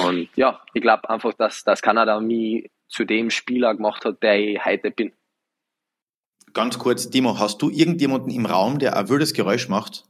Und 0.04 0.28
ja, 0.36 0.60
ich 0.72 0.82
glaube 0.82 1.08
einfach, 1.08 1.34
dass, 1.34 1.64
dass 1.64 1.82
Kanada 1.82 2.20
mich 2.20 2.70
zu 2.88 3.04
dem 3.04 3.30
Spieler 3.30 3.74
gemacht 3.74 4.04
hat, 4.04 4.22
der 4.22 4.38
ich 4.38 4.64
heute 4.64 4.90
bin. 4.90 5.12
Ganz 6.52 6.78
kurz, 6.78 7.10
Timo, 7.10 7.38
hast 7.38 7.60
du 7.62 7.70
irgendjemanden 7.70 8.30
im 8.30 8.46
Raum, 8.46 8.78
der 8.78 8.96
ein 8.96 9.08
wildes 9.08 9.32
Geräusch 9.32 9.68
macht? 9.68 10.04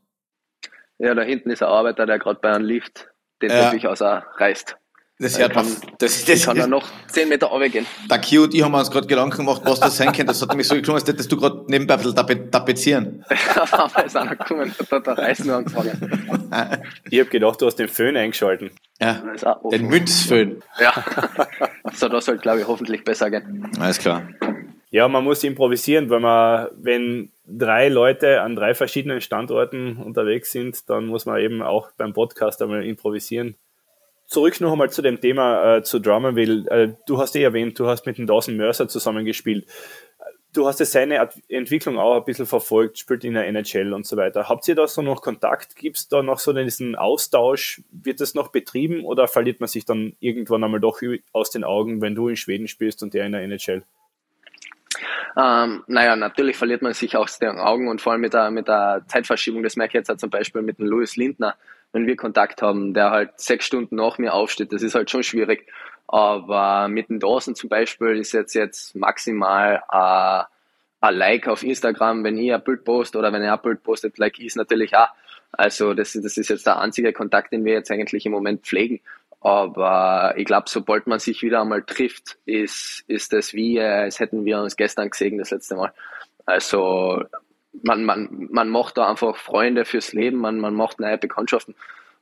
Ja, 0.99 1.15
da 1.15 1.23
hinten 1.23 1.51
ist 1.51 1.63
ein 1.63 1.69
Arbeiter, 1.69 2.07
der 2.07 2.19
gerade 2.19 2.39
bei 2.41 2.53
einem 2.53 2.65
Lift 2.65 3.11
den 3.41 3.51
ja. 3.51 3.71
durchaus 3.71 4.03
auch 4.03 4.23
reißt. 4.39 4.77
Das 5.21 5.39
hört 5.39 5.55
man. 5.55 5.67
Das, 5.99 6.25
das 6.27 6.45
kann 6.45 6.57
er 6.57 6.67
noch 6.67 6.85
10 7.09 7.29
Meter 7.29 7.47
runtergehen. 7.47 7.87
Der 8.11 8.21
Q 8.21 8.45
und 8.45 8.55
ich 8.55 8.63
haben 8.63 8.75
uns 8.75 8.91
gerade 8.91 9.07
Gedanken 9.07 9.39
gemacht, 9.39 9.63
was 9.65 9.79
das 9.79 9.97
sein 9.97 10.09
könnte. 10.09 10.27
Das 10.27 10.43
hat 10.43 10.49
nämlich 10.49 10.67
so 10.67 10.75
geklungen, 10.75 11.01
als 11.01 11.09
hättest 11.09 11.31
du 11.31 11.37
gerade 11.37 11.65
nebenbei 11.69 11.95
ein 11.95 12.01
bisschen 12.01 12.17
tape 12.17 12.51
tapezieren. 12.51 13.25
aber 13.71 14.05
ist 14.05 14.17
einer 14.17 14.35
gekommen, 14.35 14.75
da 14.91 14.97
hat 14.97 15.07
der 15.07 15.19
Reiß 15.19 15.45
nur 15.45 15.57
angefangen. 15.57 16.51
ich 17.11 17.21
habe 17.21 17.31
gedacht, 17.31 17.61
du 17.61 17.67
hast 17.67 17.77
den 17.77 17.89
Föhn 17.89 18.17
eingeschalten. 18.17 18.71
Ja, 19.01 19.23
den 19.71 19.87
Münzföhn. 19.87 20.63
Ja, 20.81 20.93
so 21.93 22.09
das 22.09 22.25
soll, 22.25 22.39
glaube 22.39 22.61
ich, 22.61 22.67
hoffentlich 22.67 23.05
besser 23.05 23.31
gehen. 23.31 23.71
Alles 23.79 23.99
klar. 23.99 24.29
Ja, 24.91 25.09
man 25.09 25.25
muss 25.25 25.43
improvisieren, 25.45 26.11
weil 26.11 26.21
man, 26.21 26.69
wenn 26.77 27.31
drei 27.47 27.89
Leute 27.89 28.41
an 28.43 28.57
drei 28.57 28.75
verschiedenen 28.75 29.21
Standorten 29.21 29.97
unterwegs 29.97 30.53
sind, 30.53 30.89
dann 30.89 31.07
muss 31.07 31.27
man 31.27 31.41
eben 31.41 31.63
auch 31.63 31.91
beim 31.97 32.13
Podcast 32.13 32.63
einmal 32.63 32.85
improvisieren 32.85 33.57
zurück 34.35 34.61
noch 34.61 34.73
einmal 34.73 34.91
zu 34.91 35.01
dem 35.01 35.21
Thema 35.21 35.77
äh, 35.77 35.83
zu 35.83 36.01
Drummondville. 36.01 36.69
Äh, 36.69 36.95
du 37.07 37.19
hast 37.19 37.37
eh 37.37 37.43
erwähnt, 37.43 37.79
du 37.79 37.87
hast 37.87 38.05
mit 38.05 38.19
dem 38.19 38.27
Dawson 38.27 38.57
Mercer 38.57 38.89
zusammengespielt. 38.89 39.67
Du 40.53 40.67
hast 40.67 40.79
ja 40.81 40.87
seine 40.87 41.29
Entwicklung 41.49 41.99
auch 41.99 42.17
ein 42.17 42.25
bisschen 42.25 42.47
verfolgt, 42.47 42.99
spielt 42.99 43.25
in 43.25 43.35
der 43.35 43.47
NHL 43.47 43.93
und 43.93 44.07
so 44.07 44.17
weiter. 44.17 44.49
Habt 44.49 44.69
ihr 44.69 44.75
da 44.75 44.87
so 44.87 45.03
noch 45.03 45.23
Kontakt? 45.23 45.75
Gibt 45.77 45.97
es 45.97 46.09
da 46.09 46.23
noch 46.23 46.39
so 46.39 46.53
diesen 46.53 46.95
Austausch? 46.95 47.83
Wird 47.91 48.21
das 48.21 48.35
noch 48.35 48.49
betrieben 48.49 49.05
oder 49.05 49.27
verliert 49.27 49.61
man 49.61 49.69
sich 49.69 49.85
dann 49.85 50.15
irgendwann 50.21 50.63
einmal 50.63 50.81
doch 50.81 51.01
aus 51.33 51.51
den 51.51 51.65
Augen, 51.65 52.03
wenn 52.03 52.15
du 52.15 52.29
in 52.29 52.37
Schweden 52.37 52.69
spielst 52.69 53.03
und 53.03 53.15
der 53.15 53.27
in 53.27 53.33
der 53.33 53.43
NHL? 53.43 53.83
Ähm, 55.37 55.83
naja, 55.89 56.15
natürlich 56.15 56.57
verliert 56.57 56.83
man 56.83 56.93
sich 56.93 57.17
aus 57.17 57.41
den 57.41 57.59
Augen 57.59 57.89
und 57.89 58.01
vor 58.01 58.13
allem 58.13 58.21
mit 58.21 58.35
der, 58.35 58.53
mit 58.53 58.69
der 58.69 59.03
Zeitverschiebung. 59.09 59.65
Das 59.65 59.75
merke 59.75 59.99
ich 59.99 60.07
jetzt 60.07 60.21
zum 60.21 60.31
Beispiel 60.31 60.63
mit 60.63 60.79
dem 60.79 60.87
Louis 60.87 61.17
Lindner 61.17 61.57
wenn 61.95 62.07
wir 62.07 62.17
Kontakt 62.17 62.61
haben, 62.61 62.93
der 62.93 63.11
halt 63.11 63.41
sechs 63.41 63.65
Stunden 63.65 63.97
nach 63.97 64.19
mir 64.19 64.35
aufsteht, 64.35 64.73
das 64.73 64.83
ist 64.83 64.95
halt 64.95 65.11
schon 65.11 65.23
schwierig. 65.23 65.67
Aber 66.07 66.89
mit 66.89 67.09
dem 67.09 67.21
Dawson 67.21 67.55
zum 67.55 67.71
Beispiel 67.71 68.17
ist 68.19 68.33
jetzt 68.33 68.55
jetzt 68.55 68.95
maximal 68.95 69.83
äh, 69.91 70.43
ein 71.01 71.15
Like 71.15 71.49
auf 71.49 71.63
Instagram, 71.63 72.25
wenn 72.25 72.37
ich 72.37 72.53
ein 72.53 72.63
Bild 72.63 72.85
post 72.85 73.17
oder 73.17 73.33
wenn 73.33 73.43
er 73.43 73.55
ein 73.55 73.63
Bild 73.63 73.83
postet, 73.83 74.19
like 74.19 74.39
es 74.39 74.57
natürlich 74.57 74.95
auch. 74.97 75.09
Also 75.53 75.95
das, 75.95 76.13
das 76.13 76.37
ist 76.37 76.49
jetzt 76.51 76.67
der 76.67 76.81
einzige 76.81 77.13
Kontakt, 77.13 77.53
den 77.53 77.65
wir 77.65 77.75
jetzt 77.75 77.91
eigentlich 77.91 78.27
im 78.27 78.33
Moment 78.33 78.63
pflegen. 78.67 79.01
Aber 79.41 80.35
ich 80.37 80.47
glaube, 80.47 80.69
sobald 80.69 81.07
man 81.07 81.19
sich 81.19 81.43
wieder 81.43 81.61
einmal 81.61 81.83
trifft, 81.83 82.39
ist, 82.47 83.05
ist 83.07 83.33
das 83.33 83.53
wie, 83.53 83.79
als 83.81 84.19
hätten 84.19 84.45
wir 84.45 84.59
uns 84.61 84.77
gestern 84.77 85.11
gesehen, 85.11 85.39
das 85.39 85.51
letzte 85.51 85.77
Mal. 85.77 85.93
Also 86.47 87.23
man, 87.83 88.05
man, 88.05 88.49
man 88.51 88.69
macht 88.69 88.97
da 88.97 89.09
einfach 89.09 89.37
Freunde 89.37 89.85
fürs 89.85 90.13
Leben, 90.13 90.39
man, 90.39 90.61
man 90.61 90.75
macht 90.75 91.01
neue 91.01 91.19
Bekanntschaften. 91.19 91.75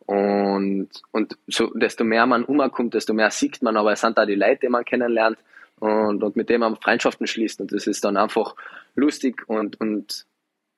Und, 0.06 0.88
und 1.12 1.37
so, 1.47 1.68
desto 1.75 2.04
mehr 2.04 2.26
man 2.26 2.44
umkommt, 2.44 2.94
desto 2.94 3.14
mehr 3.14 3.30
sieht 3.30 3.62
man, 3.62 3.76
aber 3.76 3.92
es 3.92 4.00
sind 4.00 4.18
da 4.18 4.26
die 4.26 4.35
Leute, 4.35 4.61
die 4.62 4.68
man 4.68 4.85
kennenlernt 4.85 5.38
und, 5.78 6.23
und 6.23 6.37
mit 6.37 6.49
denen 6.49 6.61
man 6.61 6.76
Freundschaften 6.76 7.26
schließt. 7.26 7.61
Und 7.61 7.73
das 7.73 7.87
ist 7.87 8.04
dann 8.04 8.16
einfach 8.16 8.54
lustig 8.94 9.42
und, 9.47 9.80
und 9.80 10.26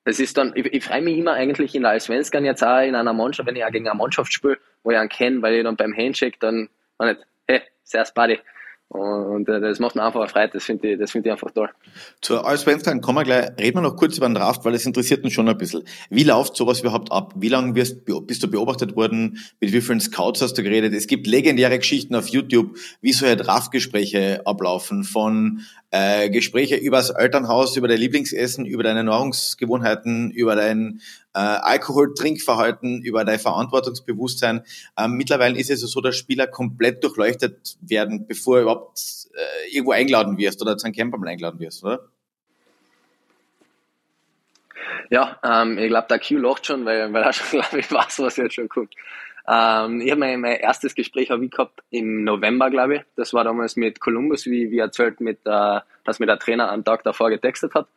es 0.05 0.21
ist 0.21 0.37
dann, 0.37 0.53
ich, 0.55 0.67
ich 0.67 0.85
freue 0.85 1.03
mich 1.03 1.17
immer 1.17 1.33
eigentlich 1.33 1.75
in 1.75 1.83
der 1.83 1.93
Allsvenskan 1.93 2.45
jetzt 2.45 2.63
auch 2.63 2.83
in 2.83 2.95
einer 2.95 3.15
Mannschaft, 3.15 3.49
wenn 3.49 3.57
ich 3.57 3.65
auch 3.65 3.71
gegen 3.71 3.89
eine 3.89 3.99
Mannschaft 3.99 4.33
spiele, 4.33 4.59
wo 4.83 4.91
ich 4.91 4.99
einen 4.99 5.09
kenne, 5.09 5.41
weil 5.41 5.55
ich 5.55 5.65
dann 5.65 5.77
beim 5.77 5.97
Handshake 5.97 6.37
dann, 6.39 6.69
nicht, 7.01 7.21
hey, 7.49 7.63
sehr 7.83 8.07
Buddy, 8.15 8.39
und 8.95 9.49
äh, 9.49 9.61
das 9.61 9.81
macht 9.81 9.97
mir 9.97 10.05
einfach 10.05 10.31
Freude, 10.31 10.53
das 10.55 10.65
finde 10.65 10.93
ich, 10.93 10.99
das 10.99 11.11
find 11.11 11.27
ich 11.27 11.33
einfach 11.33 11.51
toll. 11.51 11.69
Zur 12.21 12.47
Allsvenskan 12.47 13.01
kommen 13.01 13.19
wir 13.19 13.25
gleich, 13.25 13.51
reden 13.59 13.79
wir 13.79 13.83
noch 13.83 13.97
kurz 13.97 14.17
über 14.17 14.29
den 14.29 14.37
Draft, 14.37 14.65
weil 14.65 14.73
das 14.73 14.87
interessiert 14.87 15.25
uns 15.25 15.33
schon 15.33 15.49
ein 15.49 15.59
bisschen. 15.59 15.83
Wie 16.11 16.23
läuft 16.23 16.57
sowas 16.57 16.81
überhaupt 16.81 17.11
ab? 17.11 17.33
Wie 17.35 17.49
lange 17.49 17.73
bist 17.73 18.07
du 18.07 18.51
beobachtet 18.51 18.95
worden? 18.95 19.39
Mit 19.61 19.73
wie 19.73 19.81
vielen 19.81 20.01
Scouts 20.01 20.43
hast 20.43 20.55
du 20.55 20.63
geredet? 20.63 20.95
Es 20.95 21.09
gibt 21.09 21.27
legendäre 21.27 21.77
Geschichten 21.79 22.15
auf 22.15 22.29
YouTube, 22.29 22.77
wie 23.01 23.13
solche 23.13 23.37
Draftgespräche 23.37 24.47
ablaufen, 24.47 25.03
von 25.03 25.63
äh, 25.95 26.29
Gespräche 26.29 26.75
über 26.75 26.97
das 26.97 27.11
Elternhaus, 27.11 27.77
über 27.77 27.87
dein 27.87 27.99
Lieblingsessen, 27.99 28.67
über 28.67 28.83
deine 28.83 29.05
Nahrungsgewohnheiten, 29.05 30.33
über 30.33 30.57
dein 30.57 31.01
äh, 31.35 31.39
Alkohol-Trinkverhalten, 31.39 33.03
über 33.03 33.25
dein 33.25 33.39
Verantwortungsbewusstsein. 33.39 34.65
Ähm, 34.99 35.13
mittlerweile 35.13 35.57
ist 35.57 35.71
es 35.71 35.83
so, 35.83 36.01
dass 36.01 36.17
Spieler 36.17 36.49
komplett 36.49 37.05
durchleuchtet 37.05 37.77
werden, 37.81 38.27
bevor 38.27 38.61
überhaupt 38.61 38.99
äh, 39.35 39.73
irgendwo 39.73 39.93
eingeladen 39.93 40.37
wirst 40.37 40.61
oder 40.63 40.77
zu 40.77 40.87
einem 40.87 40.95
Camp 40.95 41.15
eingeladen 41.25 41.61
wirst, 41.61 41.85
oder? 41.85 42.09
Ja, 45.11 45.39
ähm, 45.45 45.79
ich 45.79 45.89
glaube, 45.89 46.09
der 46.11 46.19
Q 46.19 46.39
lacht 46.39 46.67
schon, 46.67 46.85
weil, 46.85 47.13
weil 47.13 47.23
er 47.23 47.33
schon, 47.33 47.61
glaube 47.61 47.79
ich, 47.79 47.93
weiß, 47.93 48.19
was 48.19 48.37
jetzt 48.37 48.55
schon 48.55 48.69
kommt. 48.69 48.93
Ähm, 49.49 50.01
ich 50.01 50.11
habe 50.11 50.21
mein, 50.21 50.41
mein 50.41 50.57
erstes 50.57 50.95
Gespräch 50.95 51.31
habe 51.31 51.45
ich 51.45 51.51
gehabt 51.51 51.83
im 51.91 52.25
November, 52.25 52.71
glaube 52.71 52.97
ich. 52.97 53.03
Das 53.17 53.35
war 53.35 53.45
damals 53.45 53.77
mit 53.77 54.01
Columbus, 54.01 54.47
wie, 54.47 54.71
wie 54.71 54.79
erzählt, 54.79 55.21
mit, 55.21 55.39
äh, 55.45 55.81
dass 56.05 56.19
mir 56.19 56.27
der 56.27 56.39
Trainer 56.39 56.71
am 56.71 56.85
Tag 56.85 57.05
davor 57.05 57.31
getextet 57.31 57.75
hat. 57.75 57.89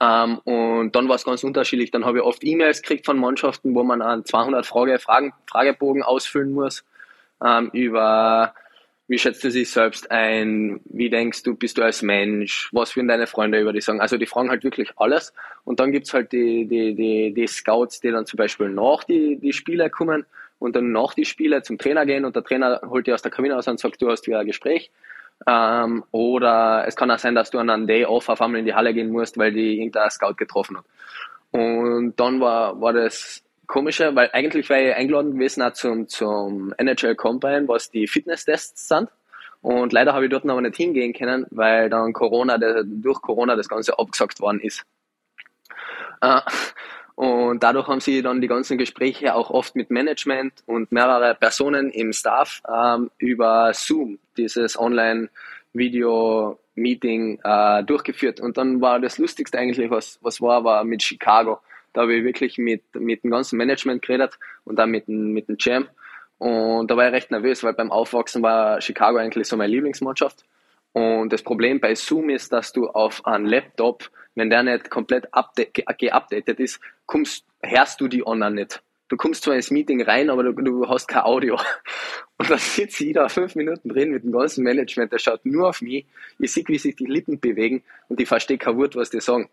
Ähm, 0.00 0.38
und 0.44 0.92
dann 0.94 1.08
war 1.08 1.16
es 1.16 1.24
ganz 1.24 1.44
unterschiedlich. 1.44 1.90
Dann 1.90 2.04
habe 2.04 2.18
ich 2.18 2.24
oft 2.24 2.44
E-Mails 2.44 2.82
gekriegt 2.82 3.06
von 3.06 3.18
Mannschaften, 3.18 3.74
wo 3.74 3.82
man 3.82 4.00
einen 4.00 4.24
200 4.24 4.64
Frage, 4.64 4.98
Fragen, 4.98 5.32
Fragebogen 5.46 6.02
ausfüllen 6.02 6.52
muss 6.52 6.84
ähm, 7.44 7.70
über 7.72 8.54
wie 9.10 9.18
schätzt 9.18 9.42
du 9.42 9.48
dich 9.48 9.70
selbst 9.70 10.10
ein? 10.10 10.80
Wie 10.84 11.08
denkst 11.08 11.42
du, 11.42 11.54
bist 11.54 11.78
du 11.78 11.82
als 11.82 12.02
Mensch? 12.02 12.68
Was 12.72 12.94
würden 12.94 13.08
deine 13.08 13.26
Freunde 13.26 13.58
über 13.58 13.72
dich 13.72 13.86
sagen? 13.86 14.02
Also 14.02 14.18
die 14.18 14.26
fragen 14.26 14.50
halt 14.50 14.64
wirklich 14.64 14.90
alles. 14.96 15.32
Und 15.64 15.80
dann 15.80 15.92
gibt's 15.92 16.12
halt 16.12 16.30
die, 16.32 16.66
die, 16.66 16.94
die, 16.94 17.32
die 17.32 17.46
Scouts, 17.46 18.00
die 18.00 18.10
dann 18.10 18.26
zum 18.26 18.36
Beispiel 18.36 18.68
nach 18.68 19.04
die, 19.04 19.36
die 19.36 19.54
Spiele 19.54 19.88
kommen 19.88 20.26
und 20.58 20.76
dann 20.76 20.92
nach 20.92 21.14
die 21.14 21.24
Spiele 21.24 21.62
zum 21.62 21.78
Trainer 21.78 22.06
gehen 22.06 22.24
und 22.24 22.36
der 22.36 22.44
Trainer 22.44 22.80
holt 22.88 23.06
dir 23.06 23.14
aus 23.14 23.22
der 23.22 23.30
Kabine 23.30 23.56
aus 23.56 23.68
und 23.68 23.80
sagt, 23.80 24.00
du 24.02 24.10
hast 24.10 24.26
wieder 24.26 24.40
ein 24.40 24.46
Gespräch. 24.46 24.90
Ähm, 25.46 26.04
oder 26.10 26.84
es 26.86 26.96
kann 26.96 27.10
auch 27.10 27.18
sein, 27.18 27.34
dass 27.34 27.50
du 27.50 27.58
an 27.58 27.70
einem 27.70 27.86
Day 27.86 28.04
off 28.04 28.28
auf 28.28 28.42
einmal 28.42 28.60
in 28.60 28.66
die 28.66 28.74
Halle 28.74 28.92
gehen 28.92 29.10
musst, 29.10 29.38
weil 29.38 29.52
die 29.52 29.78
irgendein 29.78 30.10
Scout 30.10 30.34
getroffen 30.34 30.78
hat. 30.78 30.84
Und 31.50 32.14
dann 32.16 32.40
war, 32.40 32.80
war 32.80 32.92
das 32.92 33.42
komische, 33.66 34.14
weil 34.16 34.30
eigentlich 34.32 34.68
war 34.68 34.78
ich 34.78 34.94
eingeladen 34.94 35.34
gewesen 35.34 35.62
auch 35.62 35.72
zum, 35.72 36.08
zum 36.08 36.74
NHL 36.76 37.14
Combine, 37.14 37.68
was 37.68 37.90
die 37.90 38.08
Fitnesstests 38.08 38.88
sind. 38.88 39.08
Und 39.60 39.92
leider 39.92 40.12
habe 40.12 40.24
ich 40.24 40.30
dort 40.30 40.44
noch 40.44 40.60
nicht 40.60 40.76
hingehen 40.76 41.12
können, 41.12 41.46
weil 41.50 41.90
dann 41.90 42.12
Corona, 42.12 42.58
der, 42.58 42.84
durch 42.84 43.20
Corona 43.20 43.56
das 43.56 43.68
Ganze 43.68 43.98
abgesagt 43.98 44.40
worden 44.40 44.60
ist. 44.60 44.84
Äh, 46.20 46.40
Und 47.18 47.62
dadurch 47.64 47.88
haben 47.88 48.00
sie 48.00 48.22
dann 48.22 48.40
die 48.40 48.46
ganzen 48.46 48.78
Gespräche 48.78 49.34
auch 49.34 49.50
oft 49.50 49.74
mit 49.74 49.90
Management 49.90 50.52
und 50.66 50.92
mehrere 50.92 51.34
Personen 51.34 51.90
im 51.90 52.12
Staff 52.12 52.62
ähm, 52.72 53.10
über 53.18 53.72
Zoom, 53.74 54.20
dieses 54.36 54.78
Online-Video-Meeting 54.78 57.40
äh, 57.42 57.82
durchgeführt. 57.82 58.38
Und 58.38 58.56
dann 58.56 58.80
war 58.80 59.00
das 59.00 59.18
Lustigste 59.18 59.58
eigentlich, 59.58 59.90
was, 59.90 60.20
was 60.22 60.40
war, 60.40 60.62
war 60.62 60.84
mit 60.84 61.02
Chicago. 61.02 61.58
Da 61.92 62.02
habe 62.02 62.14
ich 62.14 62.22
wirklich 62.22 62.56
mit, 62.56 62.84
mit 62.94 63.24
dem 63.24 63.32
ganzen 63.32 63.56
Management 63.56 64.02
geredet 64.02 64.38
und 64.62 64.78
dann 64.78 64.92
mit, 64.92 65.08
mit 65.08 65.48
dem 65.48 65.56
Jam. 65.58 65.88
Und 66.38 66.88
da 66.88 66.96
war 66.96 67.08
ich 67.08 67.12
recht 67.12 67.32
nervös, 67.32 67.64
weil 67.64 67.72
beim 67.72 67.90
Aufwachsen 67.90 68.42
war 68.42 68.80
Chicago 68.80 69.18
eigentlich 69.18 69.48
so 69.48 69.56
meine 69.56 69.72
Lieblingsmannschaft. 69.72 70.44
Und 70.92 71.32
das 71.32 71.42
Problem 71.42 71.80
bei 71.80 71.96
Zoom 71.96 72.30
ist, 72.30 72.52
dass 72.52 72.72
du 72.72 72.86
auf 72.86 73.26
einem 73.26 73.46
Laptop, 73.46 74.08
wenn 74.38 74.50
der 74.50 74.62
nicht 74.62 74.90
komplett 74.90 75.28
geupdatet 75.98 76.60
ist, 76.60 76.80
kommst, 77.06 77.44
hörst 77.62 78.00
du 78.00 78.08
die 78.08 78.26
online 78.26 78.54
nicht. 78.54 78.82
Du 79.08 79.16
kommst 79.16 79.44
zwar 79.44 79.54
ins 79.54 79.70
Meeting 79.70 80.02
rein, 80.02 80.28
aber 80.28 80.42
du, 80.44 80.52
du 80.52 80.88
hast 80.88 81.08
kein 81.08 81.22
Audio. 81.22 81.58
Und 82.38 82.50
dann 82.50 82.58
sitze 82.58 83.06
ich 83.06 83.14
da 83.14 83.28
fünf 83.28 83.54
Minuten 83.54 83.88
drin 83.88 84.10
mit 84.10 84.22
dem 84.22 84.32
ganzen 84.32 84.62
Management, 84.62 85.12
der 85.12 85.18
schaut 85.18 85.44
nur 85.44 85.70
auf 85.70 85.80
mich. 85.80 86.06
Ich 86.38 86.52
sehe, 86.52 86.64
wie 86.68 86.78
sich 86.78 86.94
die 86.94 87.06
Lippen 87.06 87.40
bewegen 87.40 87.82
und 88.08 88.20
ich 88.20 88.28
verstehe 88.28 88.58
kein 88.58 88.76
Wort, 88.76 88.94
was 88.94 89.10
die 89.10 89.20
sagen. 89.20 89.48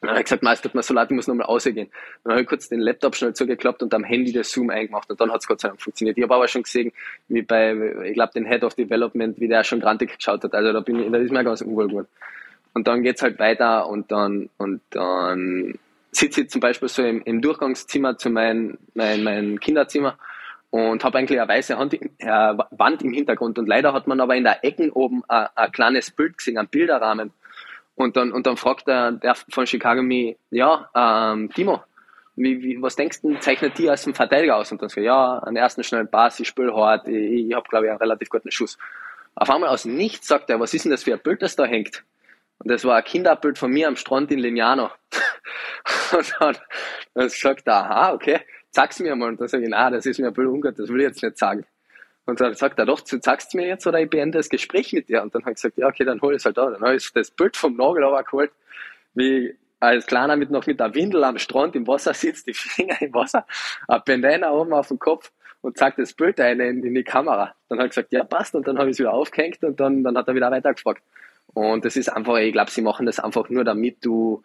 Dann 0.00 0.10
habe 0.10 0.20
ich 0.20 0.26
gesagt, 0.26 0.44
Meister, 0.44 0.68
tut 0.68 0.76
mir 0.76 0.82
so 0.82 0.94
leid, 0.94 1.10
ich 1.10 1.16
muss 1.16 1.26
nochmal 1.26 1.46
rausgehen. 1.46 1.90
Dann 2.22 2.32
habe 2.32 2.42
ich 2.42 2.48
kurz 2.48 2.68
den 2.68 2.78
Laptop 2.78 3.16
schnell 3.16 3.34
zugeklappt 3.34 3.82
und 3.82 3.92
am 3.92 4.04
Handy 4.04 4.32
das 4.32 4.52
Zoom 4.52 4.70
eingemacht 4.70 5.10
und 5.10 5.20
dann 5.20 5.32
hat 5.32 5.40
es 5.40 5.48
Gott 5.48 5.60
sei 5.60 5.68
Dank 5.68 5.82
funktioniert. 5.82 6.16
Ich 6.16 6.22
habe 6.22 6.34
aber 6.36 6.46
schon 6.46 6.62
gesehen, 6.62 6.92
wie 7.26 7.42
bei, 7.42 7.72
ich 8.04 8.14
glaube, 8.14 8.32
den 8.32 8.46
Head 8.46 8.62
of 8.62 8.74
Development, 8.74 9.38
wie 9.40 9.48
der 9.48 9.64
schon 9.64 9.80
grantig 9.80 10.16
geschaut 10.16 10.44
hat. 10.44 10.54
Also 10.54 10.72
da 10.72 10.80
bin 10.80 11.00
ich, 11.00 11.10
da 11.10 11.18
ist 11.18 11.32
mir 11.32 11.42
ganz 11.42 11.62
unwohl 11.62 11.88
geworden. 11.88 12.08
Und 12.78 12.86
dann 12.86 13.02
geht's 13.02 13.22
halt 13.22 13.40
weiter 13.40 13.88
und 13.88 14.12
dann, 14.12 14.50
und 14.56 14.80
dann 14.90 15.80
sitze 16.12 16.42
ich 16.42 16.50
zum 16.50 16.60
Beispiel 16.60 16.88
so 16.88 17.02
im, 17.02 17.22
im 17.24 17.42
Durchgangszimmer 17.42 18.18
zu 18.18 18.30
meinem 18.30 18.78
mein, 18.94 19.24
mein 19.24 19.58
Kinderzimmer 19.58 20.16
und 20.70 21.02
habe 21.02 21.18
eigentlich 21.18 21.40
eine 21.40 21.48
weiße 21.48 21.76
Hand, 21.76 21.94
äh, 21.94 21.98
Wand 22.28 23.02
im 23.02 23.12
Hintergrund 23.12 23.58
und 23.58 23.66
leider 23.66 23.92
hat 23.92 24.06
man 24.06 24.20
aber 24.20 24.36
in 24.36 24.44
der 24.44 24.64
Ecken 24.64 24.92
oben 24.92 25.24
ein, 25.26 25.48
ein 25.56 25.72
kleines 25.72 26.12
Bild 26.12 26.38
gesehen, 26.38 26.56
ein 26.56 26.68
Bilderrahmen 26.68 27.32
und 27.96 28.16
dann, 28.16 28.30
und 28.30 28.46
dann 28.46 28.56
fragt 28.56 28.86
der, 28.86 29.10
der 29.10 29.34
von 29.34 29.66
Chicago 29.66 30.00
mich, 30.00 30.36
ja, 30.50 30.88
ähm, 30.94 31.52
Timo, 31.52 31.82
wie, 32.36 32.62
wie, 32.62 32.80
was 32.80 32.94
denkst 32.94 33.22
du, 33.22 33.34
zeichnet 33.40 33.76
die 33.76 33.90
als 33.90 34.06
ein 34.06 34.14
Verteidiger 34.14 34.54
aus? 34.54 34.70
Und 34.70 34.80
dann 34.82 34.88
so, 34.88 35.00
ja, 35.00 35.40
einen 35.40 35.56
ersten 35.56 35.82
schnellen 35.82 36.08
Pass, 36.08 36.38
ich 36.38 36.46
spiele 36.46 36.72
hart, 36.76 37.08
ich, 37.08 37.48
ich 37.48 37.54
habe, 37.54 37.68
glaube 37.68 37.86
ich, 37.86 37.90
einen 37.90 37.98
relativ 37.98 38.28
guten 38.28 38.52
Schuss. 38.52 38.78
Auf 39.34 39.50
einmal 39.50 39.68
aus 39.68 39.84
nichts 39.84 40.28
sagt 40.28 40.48
er, 40.48 40.60
was 40.60 40.74
ist 40.74 40.84
denn 40.84 40.92
das 40.92 41.02
für 41.02 41.14
ein 41.14 41.18
Bild, 41.18 41.42
das 41.42 41.56
da 41.56 41.64
hängt? 41.64 42.04
Und 42.58 42.70
das 42.70 42.84
war 42.84 42.96
ein 42.96 43.04
Kinderbild 43.04 43.58
von 43.58 43.70
mir 43.70 43.88
am 43.88 43.96
Strand 43.96 44.30
in 44.32 44.38
Lignano. 44.38 44.90
und 46.16 46.34
dann, 46.40 46.56
dann 47.14 47.28
sagt 47.28 47.66
er, 47.66 47.74
aha, 47.74 48.12
okay, 48.12 48.40
sag's 48.70 48.98
mir 49.00 49.14
mal. 49.14 49.28
Und 49.28 49.40
dann 49.40 49.48
sage 49.48 49.64
ich, 49.64 49.70
na, 49.70 49.90
das 49.90 50.06
ist 50.06 50.18
mir 50.18 50.28
ein 50.28 50.32
bisschen 50.32 50.50
ungut, 50.50 50.78
das 50.78 50.88
will 50.88 51.00
ich 51.00 51.06
jetzt 51.06 51.22
nicht 51.22 51.38
sagen. 51.38 51.64
Und 52.26 52.40
dann 52.40 52.54
sagt 52.54 52.78
er, 52.78 52.84
doch, 52.84 53.00
du 53.00 53.18
sagst 53.22 53.54
mir 53.54 53.66
jetzt 53.66 53.86
oder 53.86 54.00
ich 54.00 54.10
beende 54.10 54.38
das 54.38 54.50
Gespräch 54.50 54.92
mit 54.92 55.08
dir. 55.08 55.22
Und 55.22 55.34
dann 55.34 55.42
habe 55.42 55.52
ich 55.52 55.56
gesagt, 55.56 55.78
ja, 55.78 55.86
okay, 55.86 56.04
dann 56.04 56.20
hol 56.20 56.34
ich 56.34 56.38
es 56.38 56.44
halt 56.44 56.58
da. 56.58 56.70
Dann 56.70 56.82
habe 56.82 56.96
ich 56.96 57.10
das 57.12 57.30
Bild 57.30 57.56
vom 57.56 57.76
Nagel 57.76 58.04
aber 58.04 58.22
geholt, 58.22 58.50
wie 59.14 59.56
als 59.80 60.06
Kleiner 60.06 60.36
mit 60.36 60.50
noch 60.50 60.66
mit 60.66 60.80
der 60.80 60.94
Windel 60.94 61.24
am 61.24 61.38
Strand 61.38 61.76
im 61.76 61.86
Wasser 61.86 62.12
sitzt, 62.12 62.46
die 62.46 62.52
Finger 62.52 63.00
im 63.00 63.14
Wasser, 63.14 63.46
ein 63.86 64.02
Bandana 64.04 64.50
oben 64.50 64.72
auf 64.72 64.88
dem 64.88 64.98
Kopf 64.98 65.30
und 65.60 65.78
zeigt 65.78 65.98
das 65.98 66.12
Bild 66.12 66.40
ein 66.40 66.60
in, 66.60 66.84
in 66.84 66.94
die 66.94 67.04
Kamera. 67.04 67.54
Dann 67.68 67.78
habe 67.78 67.86
ich 67.86 67.94
gesagt, 67.94 68.12
ja, 68.12 68.24
passt. 68.24 68.54
Und 68.54 68.66
dann 68.66 68.78
habe 68.78 68.90
ich 68.90 68.96
es 68.96 68.98
wieder 68.98 69.12
aufgehängt 69.12 69.62
und 69.64 69.78
dann, 69.80 70.04
dann 70.04 70.16
hat 70.16 70.28
er 70.28 70.34
wieder 70.34 70.50
weitergefragt. 70.50 71.02
Und 71.54 71.84
das 71.84 71.96
ist 71.96 72.08
einfach, 72.08 72.36
ich 72.36 72.52
glaube, 72.52 72.70
sie 72.70 72.82
machen 72.82 73.06
das 73.06 73.20
einfach 73.20 73.48
nur, 73.48 73.64
damit 73.64 74.04
du 74.04 74.42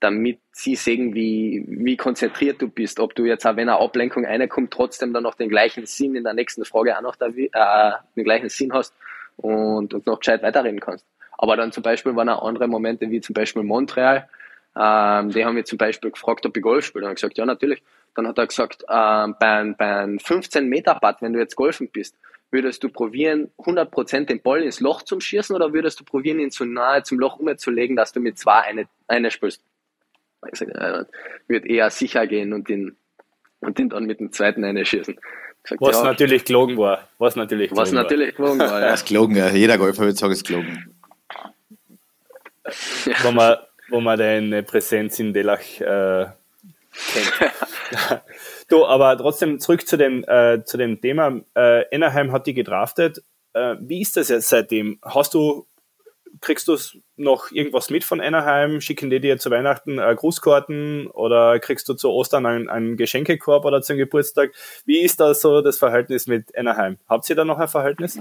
damit 0.00 0.40
sie 0.52 0.74
sehen, 0.76 1.14
wie, 1.14 1.64
wie 1.66 1.96
konzentriert 1.96 2.60
du 2.60 2.68
bist, 2.68 3.00
ob 3.00 3.14
du 3.14 3.24
jetzt 3.24 3.46
auch 3.46 3.56
wenn 3.56 3.68
eine 3.68 3.80
Ablenkung 3.80 4.26
reinkommt, 4.26 4.70
trotzdem 4.70 5.12
dann 5.12 5.22
noch 5.22 5.34
den 5.34 5.48
gleichen 5.48 5.86
Sinn 5.86 6.14
in 6.14 6.24
der 6.24 6.34
nächsten 6.34 6.64
Frage 6.64 6.96
auch 6.96 7.02
noch 7.02 7.16
der, 7.16 7.28
äh, 7.28 7.92
den 8.14 8.24
gleichen 8.24 8.48
Sinn 8.48 8.72
hast 8.72 8.94
und, 9.36 9.94
und 9.94 10.06
noch 10.06 10.18
gescheit 10.20 10.42
weiterreden 10.42 10.80
kannst. 10.80 11.06
Aber 11.38 11.56
dann 11.56 11.72
zum 11.72 11.82
Beispiel 11.82 12.14
waren 12.14 12.28
auch 12.28 12.46
andere 12.46 12.68
Momente, 12.68 13.10
wie 13.10 13.20
zum 13.20 13.34
Beispiel 13.34 13.62
Montreal, 13.62 14.28
ähm, 14.78 15.30
die 15.30 15.44
haben 15.44 15.54
mich 15.54 15.66
zum 15.66 15.78
Beispiel 15.78 16.10
gefragt, 16.10 16.44
ob 16.44 16.56
ich 16.56 16.62
Golf 16.62 16.84
spiele. 16.84 17.02
Dann 17.02 17.08
habe 17.08 17.14
ich 17.14 17.22
gesagt, 17.22 17.38
ja, 17.38 17.46
natürlich. 17.46 17.82
Dann 18.14 18.26
hat 18.26 18.38
er 18.38 18.46
gesagt, 18.46 18.84
ähm, 18.88 19.34
bei, 19.38 19.74
bei 19.76 19.96
einem 19.96 20.18
15-Meter-Putt, 20.18 21.16
wenn 21.20 21.32
du 21.32 21.38
jetzt 21.38 21.56
golfen 21.56 21.88
bist, 21.90 22.16
würdest 22.50 22.82
du 22.84 22.88
probieren, 22.88 23.50
100% 23.58 24.26
den 24.26 24.40
Ball 24.40 24.62
ins 24.62 24.80
Loch 24.80 25.02
zu 25.02 25.20
schießen 25.20 25.54
oder 25.54 25.72
würdest 25.72 26.00
du 26.00 26.04
probieren, 26.04 26.38
ihn 26.40 26.50
so 26.50 26.64
nahe 26.64 27.02
zum 27.02 27.18
Loch 27.18 27.38
umzulegen, 27.38 27.96
dass 27.96 28.12
du 28.12 28.20
mit 28.20 28.38
zwei 28.38 28.60
eine, 28.60 28.86
eine 29.08 29.30
spielst? 29.30 29.62
Ich 30.44 30.52
gesagt, 30.52 30.74
äh, 30.74 31.04
wird 31.48 31.66
eher 31.66 31.90
sicher 31.90 32.26
gehen 32.26 32.52
und 32.52 32.68
den, 32.68 32.96
und 33.60 33.78
den 33.78 33.88
dann 33.88 34.04
mit 34.04 34.20
dem 34.20 34.32
zweiten 34.32 34.64
einschießen. 34.64 35.18
Gesagt, 35.62 35.80
was 35.80 35.96
ja, 35.96 36.04
natürlich 36.04 36.44
gelogen 36.44 36.76
war. 36.76 37.08
Was 37.18 37.34
natürlich 37.34 37.72
was 37.72 37.90
gelogen 37.90 38.02
natürlich 38.02 38.38
war. 38.38 38.46
gelogen 38.46 38.60
war. 38.60 38.80
Ja. 38.80 38.86
Das 38.90 39.02
ist 39.02 39.08
gelogen, 39.08 39.36
ja. 39.36 39.50
Jeder 39.50 39.78
Golfer 39.78 40.02
würde 40.02 40.14
sagen, 40.14 40.32
es 40.32 40.38
ist 40.38 40.46
gelogen. 40.46 40.94
Ja. 43.04 43.14
Wo, 43.22 43.32
man, 43.32 43.56
wo 43.88 44.00
man 44.00 44.18
deine 44.18 44.62
Präsenz 44.62 45.18
in 45.18 45.32
Delach 45.32 45.80
äh, 45.80 46.26
kennt. 47.12 47.32
du, 48.68 48.84
aber 48.84 49.16
trotzdem 49.16 49.60
zurück 49.60 49.86
zu 49.86 49.96
dem, 49.96 50.24
äh, 50.24 50.62
zu 50.64 50.76
dem 50.76 51.00
Thema. 51.00 51.40
Äh, 51.54 51.84
Anaheim 51.94 52.32
hat 52.32 52.46
die 52.46 52.54
gedraftet. 52.54 53.22
Äh, 53.52 53.76
wie 53.80 54.00
ist 54.00 54.16
das 54.16 54.28
jetzt 54.28 54.48
seitdem? 54.48 54.98
Hast 55.02 55.34
du 55.34 55.66
kriegst 56.40 56.68
du 56.68 56.76
noch 57.16 57.50
irgendwas 57.50 57.90
mit 57.90 58.04
von 58.04 58.20
Anaheim? 58.20 58.80
Schicken 58.80 59.10
die 59.10 59.20
dir 59.20 59.38
zu 59.38 59.50
Weihnachten 59.50 59.98
äh, 59.98 60.14
Grußkarten 60.14 61.08
oder 61.08 61.58
kriegst 61.60 61.88
du 61.88 61.94
zu 61.94 62.10
Ostern 62.10 62.46
einen, 62.46 62.68
einen 62.68 62.96
Geschenkekorb 62.96 63.64
oder 63.64 63.82
zum 63.82 63.96
Geburtstag? 63.96 64.52
Wie 64.84 65.00
ist 65.00 65.20
da 65.20 65.34
so 65.34 65.60
das 65.60 65.78
Verhältnis 65.78 66.26
mit 66.26 66.56
Anaheim? 66.56 66.98
Habt 67.08 67.28
ihr 67.30 67.36
da 67.36 67.44
noch 67.44 67.58
ein 67.58 67.68
Verhältnis? 67.68 68.18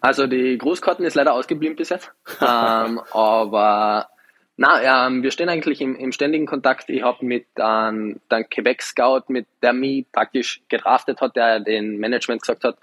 Also 0.00 0.26
die 0.26 0.58
Grußkarten 0.58 1.04
ist 1.04 1.14
leider 1.14 1.32
ausgeblieben 1.32 1.76
bis 1.76 1.88
jetzt. 1.88 2.12
ähm, 2.40 3.00
aber 3.12 4.08
na, 4.56 5.06
ähm, 5.06 5.22
wir 5.22 5.32
stehen 5.32 5.48
eigentlich 5.48 5.80
im, 5.80 5.96
im 5.96 6.12
ständigen 6.12 6.46
Kontakt. 6.46 6.88
Ich 6.88 7.02
habe 7.02 7.24
mit 7.24 7.46
ähm, 7.58 8.20
dem 8.30 8.48
Quebec 8.48 8.82
Scout, 8.82 9.24
mit 9.28 9.46
der 9.62 9.72
mich 9.72 10.06
praktisch 10.12 10.62
gedraftet 10.68 11.20
hat, 11.20 11.34
der 11.34 11.60
den 11.60 11.98
Management 11.98 12.42
gesagt 12.42 12.62
hat, 12.62 12.76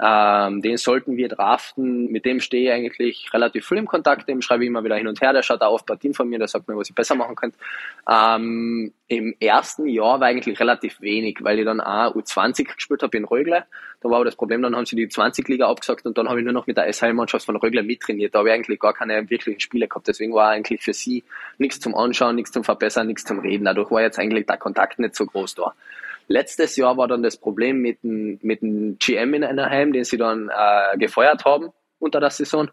ähm, 0.00 0.62
den 0.62 0.76
sollten 0.76 1.16
wir 1.16 1.28
draften. 1.28 2.10
Mit 2.12 2.24
dem 2.24 2.38
stehe 2.38 2.68
ich 2.68 2.72
eigentlich 2.72 3.30
relativ 3.34 3.66
viel 3.66 3.78
im 3.78 3.86
Kontakt. 3.86 4.28
Dem 4.28 4.40
schreibe 4.42 4.62
ich 4.62 4.68
immer 4.68 4.84
wieder 4.84 4.94
hin 4.94 5.08
und 5.08 5.20
her. 5.20 5.32
Der 5.32 5.42
schaut 5.42 5.60
auch 5.60 5.74
auf 5.74 5.86
Partien 5.86 6.14
von 6.14 6.28
mir, 6.28 6.38
der 6.38 6.46
sagt 6.46 6.68
mir, 6.68 6.76
was 6.76 6.88
ich 6.88 6.94
besser 6.94 7.16
machen 7.16 7.34
könnte. 7.34 7.58
Ähm, 8.08 8.92
Im 9.08 9.34
ersten 9.40 9.88
Jahr 9.88 10.20
war 10.20 10.28
eigentlich 10.28 10.60
relativ 10.60 11.00
wenig, 11.00 11.38
weil 11.40 11.58
ich 11.58 11.64
dann 11.64 11.80
auch 11.80 12.14
U20 12.14 12.74
gespielt 12.74 13.02
habe 13.02 13.16
in 13.16 13.24
Rögle. 13.24 13.64
Da 14.00 14.08
war 14.08 14.16
aber 14.16 14.26
das 14.26 14.36
Problem, 14.36 14.62
dann 14.62 14.76
haben 14.76 14.86
sie 14.86 14.94
die 14.94 15.08
20-Liga 15.08 15.68
abgesagt 15.68 16.06
und 16.06 16.16
dann 16.16 16.28
habe 16.28 16.38
ich 16.38 16.44
nur 16.44 16.52
noch 16.52 16.68
mit 16.68 16.76
der 16.76 16.92
SHL-Mannschaft 16.92 17.44
von 17.44 17.56
Rögle 17.56 17.82
mittrainiert. 17.82 18.32
Da 18.32 18.38
habe 18.38 18.50
ich 18.50 18.54
eigentlich 18.54 18.78
gar 18.78 18.94
keine 18.94 19.28
wirklichen 19.28 19.58
Spiele 19.58 19.88
gehabt. 19.88 20.06
Deswegen 20.06 20.32
war 20.32 20.50
eigentlich 20.50 20.80
für 20.80 20.92
sie 20.92 21.24
nichts 21.58 21.80
zum 21.80 21.96
Anschauen, 21.96 22.36
nichts 22.36 22.52
zum 22.52 22.62
Verbessern, 22.62 23.08
nichts 23.08 23.24
zum 23.24 23.40
Reden. 23.40 23.64
Dadurch 23.64 23.90
war 23.90 24.02
jetzt 24.02 24.20
eigentlich 24.20 24.46
der 24.46 24.58
Kontakt 24.58 25.00
nicht 25.00 25.16
so 25.16 25.26
groß 25.26 25.56
da. 25.56 25.74
Letztes 26.28 26.76
Jahr 26.76 26.96
war 26.96 27.08
dann 27.08 27.22
das 27.22 27.36
Problem 27.36 27.80
mit 27.80 28.02
dem, 28.02 28.38
mit 28.42 28.62
dem 28.62 28.98
GM 28.98 29.34
in 29.34 29.44
Anaheim, 29.44 29.92
den 29.92 30.04
sie 30.04 30.18
dann 30.18 30.50
äh, 30.50 30.98
gefeuert 30.98 31.44
haben 31.44 31.70
unter 31.98 32.20
der 32.20 32.30
Saison. 32.30 32.70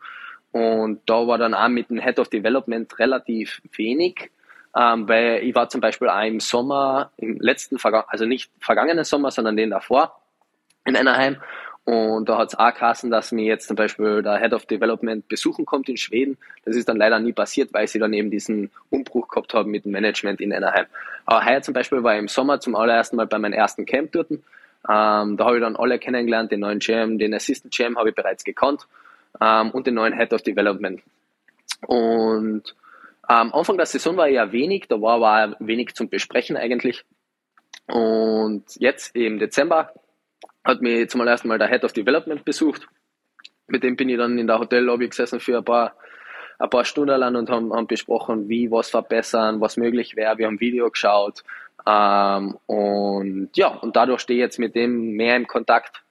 Und 0.51 1.01
da 1.05 1.25
war 1.27 1.37
dann 1.37 1.53
auch 1.53 1.69
mit 1.69 1.89
dem 1.89 1.99
Head 1.99 2.19
of 2.19 2.29
Development 2.29 2.99
relativ 2.99 3.61
wenig, 3.75 4.31
ähm, 4.75 5.07
weil 5.07 5.43
ich 5.43 5.55
war 5.55 5.69
zum 5.69 5.81
Beispiel 5.81 6.09
auch 6.09 6.23
im 6.23 6.39
Sommer, 6.39 7.11
im 7.17 7.39
letzten, 7.39 7.77
also 8.07 8.25
nicht 8.25 8.51
vergangenen 8.59 9.03
Sommer, 9.03 9.31
sondern 9.31 9.57
den 9.57 9.69
davor 9.69 10.21
in 10.85 10.95
Anaheim 10.95 11.37
und 11.85 12.27
da 12.27 12.39
hat 12.39 12.49
es 12.49 12.55
auch 12.55 12.73
geheißen, 12.73 13.11
dass 13.11 13.31
mir 13.31 13.45
jetzt 13.45 13.67
zum 13.67 13.75
Beispiel 13.75 14.23
der 14.23 14.39
Head 14.39 14.53
of 14.53 14.65
Development 14.65 15.27
besuchen 15.27 15.67
kommt 15.67 15.87
in 15.87 15.97
Schweden. 15.97 16.35
Das 16.65 16.75
ist 16.75 16.89
dann 16.89 16.97
leider 16.97 17.19
nie 17.19 17.31
passiert, 17.31 17.73
weil 17.73 17.87
sie 17.87 17.99
dann 17.99 18.11
eben 18.13 18.31
diesen 18.31 18.71
Umbruch 18.89 19.27
gehabt 19.27 19.53
haben 19.53 19.69
mit 19.69 19.85
dem 19.85 19.91
Management 19.91 20.41
in 20.41 20.51
Anaheim. 20.51 20.87
Aber 21.27 21.45
heuer 21.45 21.61
zum 21.61 21.75
Beispiel 21.75 22.01
war 22.01 22.15
ich 22.15 22.19
im 22.19 22.27
Sommer 22.27 22.59
zum 22.59 22.75
allerersten 22.75 23.17
Mal 23.17 23.27
bei 23.27 23.37
meinem 23.37 23.53
ersten 23.53 23.85
Camp 23.85 24.11
dort. 24.13 24.31
Ähm, 24.31 24.41
da 24.83 25.45
habe 25.45 25.57
ich 25.57 25.61
dann 25.61 25.75
alle 25.75 25.99
kennengelernt, 25.99 26.51
den 26.51 26.61
neuen 26.61 26.79
GM, 26.79 27.19
den 27.19 27.35
Assistant 27.35 27.71
GM 27.71 27.97
habe 27.97 28.09
ich 28.09 28.15
bereits 28.15 28.43
gekannt 28.43 28.87
ähm, 29.39 29.69
und 29.69 29.85
den 29.85 29.93
neuen 29.93 30.13
Head 30.13 30.33
of 30.33 30.41
Development. 30.41 31.03
Und 31.85 32.75
am 33.21 33.53
Anfang 33.53 33.77
der 33.77 33.85
Saison 33.85 34.17
war 34.17 34.27
eher 34.27 34.51
wenig, 34.51 34.85
da 34.87 34.99
war 34.99 35.21
aber 35.21 35.55
wenig 35.59 35.93
zum 35.93 36.09
Besprechen 36.09 36.57
eigentlich. 36.57 37.05
Und 37.87 38.63
jetzt 38.79 39.15
im 39.15 39.37
Dezember 39.37 39.91
hat 40.65 40.81
mich 40.81 41.09
zum 41.09 41.25
ersten 41.25 41.47
Mal 41.47 41.59
der 41.59 41.69
Head 41.69 41.85
of 41.85 41.93
Development 41.93 42.43
besucht. 42.43 42.87
Mit 43.67 43.83
dem 43.83 43.95
bin 43.95 44.09
ich 44.09 44.17
dann 44.17 44.37
in 44.37 44.47
der 44.47 44.59
Hotellobby 44.59 45.07
gesessen 45.07 45.39
für 45.39 45.57
ein 45.57 45.63
paar, 45.63 45.95
ein 46.59 46.69
paar 46.69 46.85
Stunden 46.85 47.17
lang 47.17 47.35
und 47.35 47.49
haben, 47.49 47.73
haben 47.73 47.87
besprochen, 47.87 48.49
wie 48.49 48.69
was 48.69 48.89
verbessern, 48.89 49.61
was 49.61 49.77
möglich 49.77 50.15
wäre. 50.15 50.37
Wir 50.37 50.47
haben 50.47 50.59
Video 50.59 50.89
geschaut. 50.89 51.43
Ähm, 51.87 52.57
und 52.65 53.49
ja, 53.55 53.67
und 53.67 53.95
dadurch 53.95 54.21
stehe 54.21 54.39
ich 54.39 54.43
jetzt 54.43 54.59
mit 54.59 54.75
dem 54.75 55.11
mehr 55.11 55.35
im 55.35 55.47
Kontakt. 55.47 56.01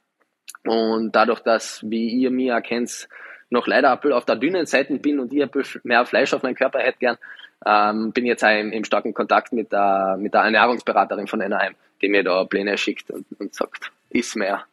Und 0.64 1.14
dadurch, 1.14 1.40
dass, 1.40 1.82
wie 1.84 2.08
ihr 2.08 2.30
mir 2.30 2.54
erkennt, 2.54 3.08
noch 3.50 3.66
leider 3.66 3.92
ein 3.92 4.12
auf 4.12 4.24
der 4.24 4.36
dünnen 4.36 4.66
Seite 4.66 4.98
bin 4.98 5.20
und 5.20 5.32
ich 5.32 5.42
ein 5.42 5.50
bisschen 5.50 5.80
mehr 5.84 6.06
Fleisch 6.06 6.32
auf 6.32 6.42
meinen 6.42 6.54
Körper 6.54 6.78
hätte 6.80 6.98
gern, 6.98 7.18
ähm, 7.66 8.12
bin 8.12 8.26
jetzt 8.26 8.44
auch 8.44 8.58
im, 8.58 8.72
im, 8.72 8.84
starken 8.84 9.14
Kontakt 9.14 9.52
mit 9.52 9.72
der, 9.72 10.16
mit 10.18 10.34
der 10.34 10.42
Ernährungsberaterin 10.42 11.26
von 11.26 11.40
Anaheim, 11.40 11.74
die 12.04 12.10
mir 12.10 12.22
da 12.22 12.44
Pläne 12.44 12.76
schickt 12.76 13.10
und, 13.10 13.26
und 13.38 13.54
sagt, 13.54 13.90
iss 14.10 14.34
mehr. 14.36 14.66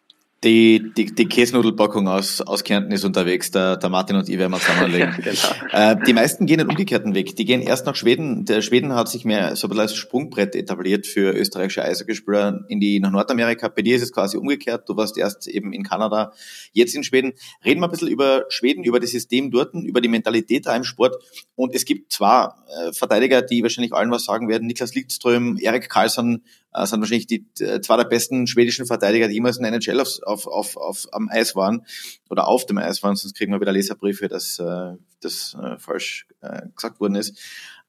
Die, 0.43 0.91
die, 0.97 1.13
die 1.13 1.27
Käsenudelpackung 1.27 2.07
aus, 2.07 2.41
aus 2.41 2.63
Kärnten 2.63 2.91
ist 2.91 3.03
unterwegs, 3.03 3.51
der, 3.51 3.77
der 3.77 3.91
Martin 3.91 4.15
und 4.15 4.27
ich 4.27 4.39
werden 4.39 4.51
wir 4.51 4.59
zusammenlegen. 4.59 5.13
ja, 5.23 5.33
genau. 5.71 6.01
äh, 6.01 6.03
die 6.03 6.13
meisten 6.13 6.47
gehen 6.47 6.57
den 6.57 6.67
umgekehrten 6.67 7.13
Weg. 7.13 7.35
Die 7.35 7.45
gehen 7.45 7.61
erst 7.61 7.85
nach 7.85 7.95
Schweden. 7.95 8.45
Der 8.45 8.63
Schweden 8.63 8.95
hat 8.95 9.07
sich 9.07 9.23
mehr 9.23 9.55
so 9.55 9.67
ein 9.67 9.69
bisschen 9.69 9.81
als 9.81 9.95
Sprungbrett 9.95 10.55
etabliert 10.55 11.05
für 11.05 11.31
österreichische 11.35 11.83
Eishockeyspieler 11.83 12.65
in 12.69 12.79
die, 12.79 12.99
nach 12.99 13.11
Nordamerika. 13.11 13.67
Bei 13.67 13.83
dir 13.83 13.95
ist 13.95 14.01
es 14.01 14.11
quasi 14.11 14.35
umgekehrt. 14.35 14.89
Du 14.89 14.97
warst 14.97 15.15
erst 15.15 15.47
eben 15.47 15.73
in 15.73 15.83
Kanada, 15.83 16.33
jetzt 16.73 16.95
in 16.95 17.03
Schweden. 17.03 17.33
Reden 17.63 17.79
wir 17.79 17.85
ein 17.85 17.91
bisschen 17.91 18.07
über 18.07 18.45
Schweden, 18.49 18.83
über 18.83 18.99
das 18.99 19.11
System 19.11 19.51
dort, 19.51 19.75
über 19.75 20.01
die 20.01 20.09
Mentalität 20.09 20.65
da 20.65 20.75
im 20.75 20.83
Sport. 20.83 21.17
Und 21.53 21.75
es 21.75 21.85
gibt 21.85 22.13
zwar 22.13 22.65
äh, 22.67 22.93
Verteidiger, 22.93 23.43
die 23.43 23.61
wahrscheinlich 23.61 23.93
allen 23.93 24.09
was 24.09 24.25
sagen 24.25 24.49
werden. 24.49 24.65
Niklas 24.65 24.95
Lidström, 24.95 25.59
Erik 25.61 25.87
Karlsson, 25.87 26.41
äh, 26.73 26.85
sind 26.85 26.99
wahrscheinlich 27.01 27.27
die 27.27 27.45
äh, 27.59 27.81
zwei 27.81 27.97
der 27.97 28.05
besten 28.05 28.47
schwedischen 28.47 28.85
Verteidiger, 28.85 29.27
die 29.27 29.35
jemals 29.35 29.57
in 29.57 29.63
der 29.63 29.73
NHL 29.73 29.99
auf, 29.99 30.19
auf, 30.23 30.47
auf, 30.47 30.77
auf, 30.77 31.07
am 31.11 31.29
Eis 31.29 31.55
waren 31.55 31.85
oder 32.29 32.47
auf 32.47 32.65
dem 32.65 32.77
Eis 32.77 33.03
waren, 33.03 33.15
sonst 33.15 33.35
kriegen 33.35 33.51
wir 33.51 33.61
wieder 33.61 33.71
Leserbriefe, 33.71 34.27
dass 34.27 34.59
äh, 34.59 34.93
das 35.21 35.55
äh, 35.61 35.77
falsch 35.77 36.27
äh, 36.41 36.61
gesagt 36.75 36.99
worden 36.99 37.15
ist. 37.15 37.37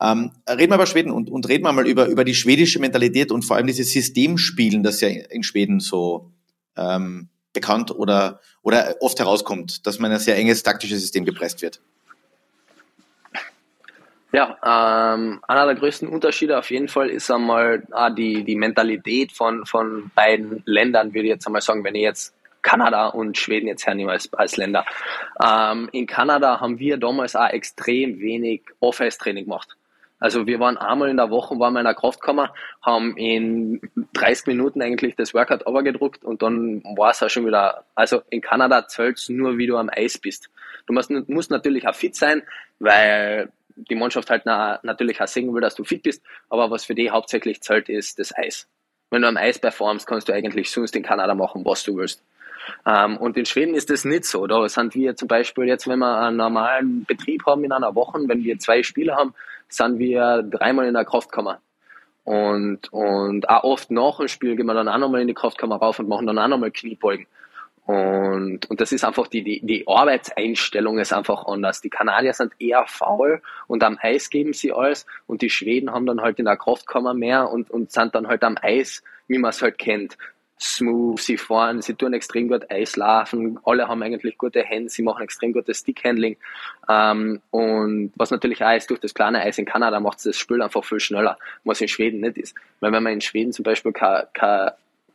Ähm, 0.01 0.33
reden 0.49 0.71
wir 0.71 0.77
über 0.77 0.87
Schweden 0.87 1.13
und, 1.13 1.31
und 1.31 1.49
reden 1.49 1.65
wir 1.65 1.73
mal 1.73 1.87
über, 1.87 2.07
über 2.07 2.25
die 2.25 2.35
schwedische 2.35 2.81
Mentalität 2.81 3.31
und 3.31 3.45
vor 3.45 3.57
allem 3.57 3.67
dieses 3.67 3.93
Systemspielen, 3.93 4.83
das 4.83 5.01
ja 5.01 5.09
in 5.09 5.43
Schweden 5.43 5.81
so 5.81 6.33
ähm, 6.77 7.29
bekannt 7.53 7.91
oder, 7.91 8.41
oder 8.63 8.97
oft 9.01 9.19
herauskommt, 9.19 9.87
dass 9.87 9.99
man 9.99 10.11
ein 10.11 10.19
sehr 10.19 10.37
enges 10.37 10.63
taktisches 10.63 11.01
System 11.01 11.25
gepresst 11.25 11.63
wird. 11.63 11.81
Ja, 14.33 14.57
ähm, 14.65 15.43
einer 15.47 15.67
der 15.67 15.75
größten 15.75 16.09
Unterschiede 16.09 16.59
auf 16.59 16.71
jeden 16.71 16.89
Fall 16.89 17.11
ist 17.11 17.31
einmal 17.31 17.83
ah, 17.91 18.09
die, 18.09 18.45
die 18.45 18.57
Mentalität 18.57 19.33
von, 19.33 19.67
von 19.67 20.11
beiden 20.15 20.63
Ländern, 20.65 21.13
würde 21.13 21.27
ich 21.27 21.35
jetzt 21.35 21.47
einmal 21.47 21.61
sagen, 21.61 21.85
wenn 21.85 21.95
ich 21.95 22.03
jetzt 22.03 22.35
Kanada 22.63 23.09
und 23.09 23.37
Schweden 23.37 23.67
jetzt 23.67 23.87
hernehme 23.87 24.13
als, 24.13 24.33
als 24.33 24.57
Länder. 24.57 24.87
Ähm, 25.45 25.91
in 25.93 26.07
Kanada 26.07 26.61
haben 26.61 26.79
wir 26.79 26.97
damals 26.97 27.37
auch 27.37 27.51
extrem 27.51 28.21
wenig 28.21 28.63
Off-Ice-Training 28.81 29.45
gemacht. 29.45 29.77
Also 30.19 30.47
wir 30.47 30.61
waren 30.61 30.79
einmal 30.79 31.11
in 31.11 31.17
der 31.17 31.31
Woche, 31.31 31.59
waren 31.59 31.75
wir 31.75 31.81
in 31.81 31.85
der 31.85 31.97
Kraftkammer, 31.97 32.55
haben 32.81 33.17
in 33.17 33.81
30 34.15 34.47
Minuten 34.47 34.81
eigentlich 34.81 35.17
das 35.17 35.35
Workout 35.35 35.65
gedruckt 35.85 36.25
und 36.25 36.43
dann 36.43 36.83
war 36.97 37.11
es 37.11 37.23
auch 37.25 37.29
schon 37.29 37.45
wieder, 37.45 37.85
also 37.97 38.23
in 38.31 38.41
Kanada 38.41 38.87
zählt 38.87 39.23
nur, 39.29 39.59
wie 39.59 39.67
du 39.67 39.77
am 39.77 39.91
Eis 39.93 40.19
bist. 40.19 40.49
Du 40.87 40.93
musst, 40.93 41.11
musst 41.29 41.51
natürlich 41.51 41.89
auch 41.89 41.95
fit 41.97 42.15
sein, 42.15 42.43
weil 42.79 43.51
die 43.77 43.95
Mannschaft 43.95 44.31
halt 44.31 44.43
na, 44.45 44.81
natürlich 44.83 45.21
auch 45.21 45.29
sehen 45.29 45.53
will, 45.55 45.61
dass 45.61 45.75
du 45.75 45.85
fit 45.85 46.03
bist, 46.03 46.23
aber 46.49 46.71
was 46.71 46.85
für 46.85 46.95
die 46.95 47.11
hauptsächlich 47.11 47.61
zählt, 47.61 47.89
ist 47.89 48.19
das 48.19 48.37
Eis. 48.37 48.69
Wenn 49.11 49.23
du 49.23 49.29
am 49.29 49.37
Eis 49.37 49.59
performst, 49.59 50.07
kannst 50.07 50.29
du 50.29 50.33
eigentlich 50.33 50.71
sonst 50.71 50.97
in 50.97 51.03
Kanada 51.03 51.35
machen, 51.35 51.65
was 51.65 51.83
du 51.83 51.97
willst. 51.97 52.23
Ähm, 52.87 53.17
und 53.17 53.37
in 53.37 53.47
Schweden 53.47 53.75
ist 53.75 53.91
das 53.91 54.05
nicht 54.05 54.25
so. 54.25 54.47
Da 54.47 54.69
sind 54.69 54.95
wir 54.95 55.17
zum 55.17 55.29
Beispiel 55.29 55.65
jetzt, 55.65 55.89
wenn 55.89 55.99
wir 55.99 56.19
einen 56.19 56.37
normalen 56.37 57.05
Betrieb 57.05 57.45
haben 57.47 57.65
in 57.65 57.73
einer 57.73 57.95
Woche, 57.95 58.21
wenn 58.27 58.45
wir 58.45 58.59
zwei 58.59 58.83
Spiele 58.83 59.15
haben, 59.15 59.35
sind 59.69 59.99
wir 59.99 60.43
dreimal 60.43 60.87
in 60.87 60.95
der 60.95 61.05
Kraftkammer. 61.05 61.61
Und, 62.25 62.93
und 62.93 63.49
auch 63.49 63.65
oft 63.65 63.91
nach 63.91 64.19
dem 64.19 64.29
Spiel 64.29 64.55
gehen 64.55 64.67
wir 64.67 64.75
dann 64.75 64.89
auch 64.89 64.99
nochmal 64.99 65.23
in 65.23 65.29
die 65.29 65.35
Kraftkammer 65.35 65.77
rauf 65.77 65.99
und 65.99 66.09
machen 66.09 66.27
dann 66.27 66.39
auch 66.39 66.49
nochmal 66.49 66.71
Kniebeugen. 66.71 67.27
Und, 67.85 68.71
und 68.71 68.81
das 68.81 68.93
ist 68.93 69.05
einfach 69.05 69.27
die, 69.27 69.43
die, 69.43 69.61
die 69.61 69.89
Arbeitseinstellung 69.89 70.99
ist 70.99 71.13
einfach 71.13 71.47
anders. 71.47 71.81
Die 71.81 71.91
Kanadier 71.91 72.33
sind 72.33 72.53
eher 72.61 72.85
faul 72.87 73.43
und 73.67 73.83
am 73.83 73.99
Eis 74.01 74.31
geben 74.31 74.53
sie 74.53 74.73
alles 74.73 75.05
und 75.27 75.43
die 75.43 75.51
Schweden 75.51 75.91
haben 75.91 76.07
dann 76.07 76.21
halt 76.21 76.39
in 76.39 76.45
der 76.45 76.57
Kraftkammer 76.57 77.13
mehr 77.13 77.51
und, 77.51 77.71
und 77.71 77.91
sind 77.91 78.15
dann 78.15 78.29
halt 78.29 78.45
am 78.45 78.57
Eis, 78.61 79.03
wie 79.27 79.39
man 79.39 79.51
es 79.51 79.63
halt 79.63 79.79
kennt. 79.79 80.17
Smooth, 80.61 81.19
sie 81.19 81.37
fahren, 81.37 81.83
sie 81.83 81.95
tun 81.95 82.15
extrem 82.15 82.47
gut 82.47 82.71
Eislaufen, 82.71 83.59
alle 83.65 83.89
haben 83.89 84.01
eigentlich 84.01 84.39
gute 84.39 84.63
Hände, 84.63 84.89
sie 84.89 85.03
machen 85.03 85.25
extrem 85.25 85.53
gutes 85.53 85.79
Stickhandling. 85.79 86.37
Ähm, 86.89 87.41
und 87.51 88.13
was 88.15 88.31
natürlich 88.31 88.63
auch 88.63 88.77
ist, 88.77 88.89
durch 88.89 89.01
das 89.01 89.13
kleine 89.13 89.41
Eis 89.41 89.59
in 89.59 89.65
Kanada 89.65 89.99
macht 89.99 90.19
es 90.19 90.25
das 90.25 90.39
Spiel 90.39 90.63
einfach 90.63 90.85
viel 90.85 91.01
schneller, 91.01 91.37
was 91.65 91.81
in 91.81 91.89
Schweden 91.89 92.21
nicht 92.21 92.39
ist. 92.39 92.55
Weil 92.79 92.93
wenn 92.93 93.03
man 93.03 93.15
in 93.15 93.21
Schweden 93.21 93.53
zum 93.53 93.65
Beispiel 93.65 93.93
kein, 93.93 94.27
kein 94.35 94.71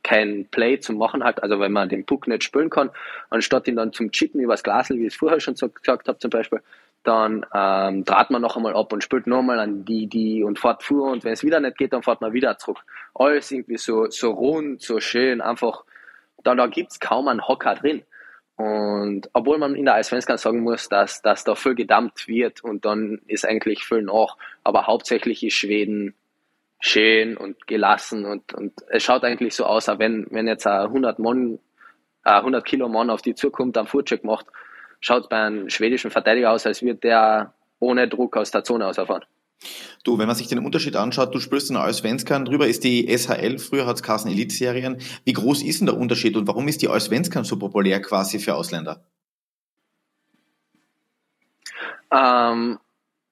kein 0.08 0.48
Play 0.50 0.80
zu 0.80 0.94
machen 0.94 1.24
hat, 1.24 1.44
also 1.44 1.60
wenn 1.60 1.74
man 1.74 1.90
den 1.90 2.06
Puck 2.06 2.28
nicht 2.28 2.44
spielen 2.44 2.70
kann, 2.70 2.90
anstatt 3.30 3.68
ihn 3.68 3.76
dann 3.76 3.92
zum 3.92 4.12
Chippen 4.12 4.40
übers 4.40 4.64
Glasl, 4.64 4.96
wie 4.96 5.08
ich 5.08 5.14
es 5.14 5.16
vorher 5.16 5.42
schon 5.42 5.56
gesagt 5.56 6.08
habe 6.08 6.18
zum 6.18 6.30
Beispiel, 6.30 6.62
dann 7.04 7.46
ähm, 7.54 8.06
draht 8.06 8.32
man 8.32 8.42
noch 8.42 8.56
einmal 8.56 8.76
ab 8.76 8.94
und 8.94 9.04
spielt 9.04 9.28
nochmal 9.28 9.60
an 9.60 9.84
die, 9.84 10.08
die 10.08 10.44
und 10.44 10.60
fährt 10.60 10.84
vor 10.84 11.12
und 11.12 11.26
wenn 11.26 11.34
es 11.34 11.44
wieder 11.44 11.60
nicht 11.60 11.78
geht, 11.78 11.92
dann 11.92 12.04
fährt 12.04 12.22
man 12.22 12.34
wieder 12.34 12.58
zurück. 12.58 12.80
Alles 13.14 13.52
irgendwie 13.52 13.78
so, 13.78 14.10
so 14.10 14.32
rund, 14.32 14.82
so 14.82 15.00
schön, 15.02 15.42
einfach, 15.42 15.84
da, 16.44 16.56
da 16.56 16.66
es 16.68 17.00
kaum 17.00 17.28
einen 17.28 17.46
Hocker 17.46 17.76
drin. 17.76 18.04
Und 18.56 19.30
obwohl 19.34 19.58
man 19.58 19.76
in 19.76 19.86
der 19.86 19.96
Eisvenskan 19.96 20.38
sagen 20.38 20.62
muss, 20.62 20.90
dass, 20.90 21.22
dass 21.22 21.44
da 21.44 21.54
viel 21.54 21.76
gedammt 21.76 22.28
wird 22.28 22.64
und 22.64 22.86
dann 22.86 23.22
ist 23.28 23.46
eigentlich 23.46 23.86
viel 23.86 24.02
nach, 24.02 24.38
aber 24.64 24.88
hauptsächlich 24.88 25.44
ist 25.44 25.54
Schweden 25.54 26.16
schön 26.80 27.38
und 27.38 27.68
gelassen 27.68 28.26
und, 28.26 28.54
und 28.54 28.74
es 28.90 29.04
schaut 29.04 29.24
eigentlich 29.24 29.56
so 29.56 29.66
aus, 29.66 29.90
als 29.90 30.00
wenn, 30.00 30.28
wenn 30.30 30.48
jetzt 30.48 30.68
ein 30.68 30.88
100 30.88 31.20
Mann, 31.20 31.60
100 32.24 32.66
Kilo 32.66 32.88
Mann 32.88 33.10
auf 33.10 33.22
die 33.22 33.36
zukommt, 33.36 33.78
einen 33.78 33.88
Footcheck 33.88 34.24
macht, 34.24 34.46
schaut 35.00 35.30
bei 35.30 35.38
einem 35.38 35.70
schwedischen 35.70 36.12
Verteidiger 36.12 36.52
aus, 36.52 36.66
als 36.66 36.82
würde 36.82 37.00
der 37.00 37.54
ohne 37.80 38.08
Druck 38.08 38.38
aus 38.38 38.52
der 38.52 38.64
Zone 38.64 38.86
auserfahren. 38.86 39.26
Du, 40.04 40.20
wenn 40.20 40.28
man 40.28 40.36
sich 40.36 40.48
den 40.48 40.60
Unterschied 40.60 40.96
anschaut, 40.96 41.34
du 41.34 41.40
spürst 41.40 41.72
in 41.72 41.78
Allsvenskan 41.78 42.46
drüber, 42.46 42.68
ist 42.68 42.84
die 42.84 43.08
SHL, 43.08 43.58
früher 43.58 43.88
hat 43.88 43.96
es 43.96 44.04
Carsten 44.04 44.30
Elite-Serien. 44.30 45.00
Wie 45.26 45.34
groß 45.34 45.64
ist 45.64 45.80
denn 45.80 45.88
der 45.88 45.98
Unterschied 45.98 46.36
und 46.38 46.48
warum 46.48 46.68
ist 46.68 46.82
die 46.82 46.88
Allsvenskan 46.88 47.44
so 47.44 47.58
populär 47.58 48.02
quasi 48.02 48.40
für 48.40 48.56
Ausländer? 48.56 49.04
Ähm, 52.12 52.80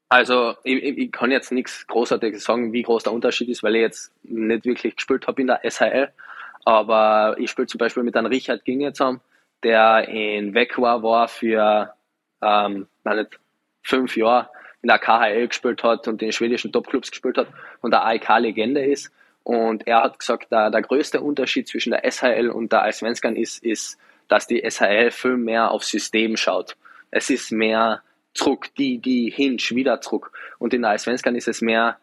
also 0.09 0.55
ich, 0.63 0.83
ich 0.83 1.11
kann 1.11 1.31
jetzt 1.31 1.51
nichts 1.51 1.87
Großartiges 1.87 2.43
sagen, 2.43 2.73
wie 2.73 2.83
groß 2.83 3.03
der 3.03 3.13
Unterschied 3.13 3.49
ist, 3.49 3.63
weil 3.63 3.75
ich 3.75 3.81
jetzt 3.81 4.13
nicht 4.23 4.65
wirklich 4.65 4.95
gespielt 4.95 5.27
habe 5.27 5.41
in 5.41 5.47
der 5.47 5.61
SHL. 5.69 6.11
Aber 6.63 7.35
ich 7.37 7.51
spiele 7.51 7.67
zum 7.67 7.77
Beispiel 7.77 8.03
mit 8.03 8.15
einem 8.15 8.27
Richard 8.27 8.65
Ginge 8.65 8.93
zusammen, 8.93 9.21
der 9.63 10.07
in 10.07 10.53
Vekwa 10.53 11.01
war 11.03 11.27
für 11.27 11.93
ähm, 12.41 12.87
nicht, 13.03 13.39
fünf 13.83 14.17
Jahre 14.17 14.49
in 14.81 14.89
der 14.89 14.99
KHL 14.99 15.47
gespielt 15.47 15.83
hat 15.83 16.07
und 16.07 16.21
in 16.21 16.31
schwedischen 16.31 16.71
Topclubs 16.71 17.09
gespielt 17.11 17.37
hat 17.37 17.47
und 17.81 17.91
der 17.91 18.05
AIK-Legende 18.05 18.83
ist. 18.85 19.11
Und 19.43 19.87
er 19.87 20.03
hat 20.03 20.19
gesagt, 20.19 20.51
der, 20.51 20.71
der 20.71 20.81
größte 20.81 21.21
Unterschied 21.21 21.67
zwischen 21.67 21.91
der 21.91 22.09
SHL 22.11 22.49
und 22.49 22.71
der 22.71 22.83
Eisvenskan 22.83 23.35
ist, 23.35 23.63
ist, 23.63 23.99
dass 24.27 24.47
die 24.47 24.63
SHL 24.67 25.11
viel 25.11 25.37
mehr 25.37 25.71
auf 25.71 25.83
System 25.83 26.35
schaut. 26.35 26.75
Es 27.11 27.29
ist 27.29 27.51
mehr 27.51 28.01
zurück, 28.35 28.67
die, 28.77 28.99
die, 28.99 29.31
hinsch, 29.31 29.73
wieder 29.73 30.01
zurück. 30.01 30.31
Und 30.59 30.73
in 30.73 30.83
der 30.83 30.91
Eisvenskan 30.91 31.35
ist 31.35 31.47
es 31.47 31.61
mehr 31.61 31.97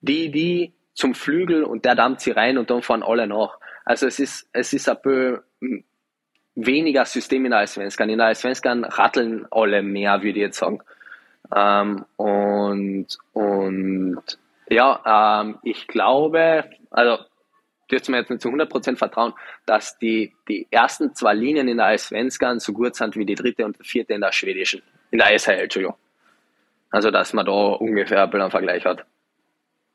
die, 0.00 0.30
die 0.30 0.72
zum 0.92 1.14
Flügel 1.14 1.64
und 1.64 1.84
der 1.84 1.94
dampft 1.94 2.22
sie 2.22 2.32
rein 2.32 2.58
und 2.58 2.70
dann 2.70 2.82
fahren 2.82 3.02
alle 3.02 3.26
nach. 3.26 3.58
Also 3.84 4.06
es 4.06 4.18
ist, 4.18 4.48
es 4.52 4.72
ist 4.72 4.88
ein 4.88 4.96
bisschen 5.02 5.84
weniger 6.54 7.04
System 7.04 7.44
in 7.44 7.52
der 7.52 7.60
Eisvenskan. 7.60 8.10
In 8.10 8.18
der 8.18 8.28
Eisvenskan 8.28 8.84
ratteln 8.84 9.46
alle 9.50 9.82
mehr, 9.82 10.22
würde 10.22 10.38
ich 10.38 10.46
jetzt 10.46 10.58
sagen. 10.58 10.80
Ähm, 11.54 12.04
und, 12.16 13.06
und 13.32 14.22
ja, 14.68 15.40
ähm, 15.40 15.58
ich 15.62 15.86
glaube, 15.86 16.64
also 16.90 17.18
dürfte 17.90 18.10
mir 18.10 18.18
jetzt 18.18 18.30
nicht 18.30 18.42
zu 18.42 18.48
100% 18.48 18.96
vertrauen, 18.96 19.34
dass 19.64 19.98
die, 19.98 20.34
die 20.48 20.66
ersten 20.70 21.14
zwei 21.14 21.34
Linien 21.34 21.68
in 21.68 21.76
der 21.76 21.86
Eisvenskan 21.86 22.58
so 22.58 22.72
gut 22.72 22.96
sind 22.96 23.16
wie 23.16 23.26
die 23.26 23.36
dritte 23.36 23.64
und 23.64 23.76
vierte 23.86 24.14
in 24.14 24.22
der 24.22 24.32
schwedischen 24.32 24.82
in 25.16 25.18
der 25.18 25.38
SHL, 25.38 25.60
Entschuldigung. 25.60 25.96
Also, 26.90 27.10
dass 27.10 27.32
man 27.32 27.46
da 27.46 27.52
ungefähr 27.52 28.22
ein 28.22 28.30
bisschen 28.30 28.42
einen 28.42 28.50
Vergleich 28.50 28.84
hat. 28.84 29.04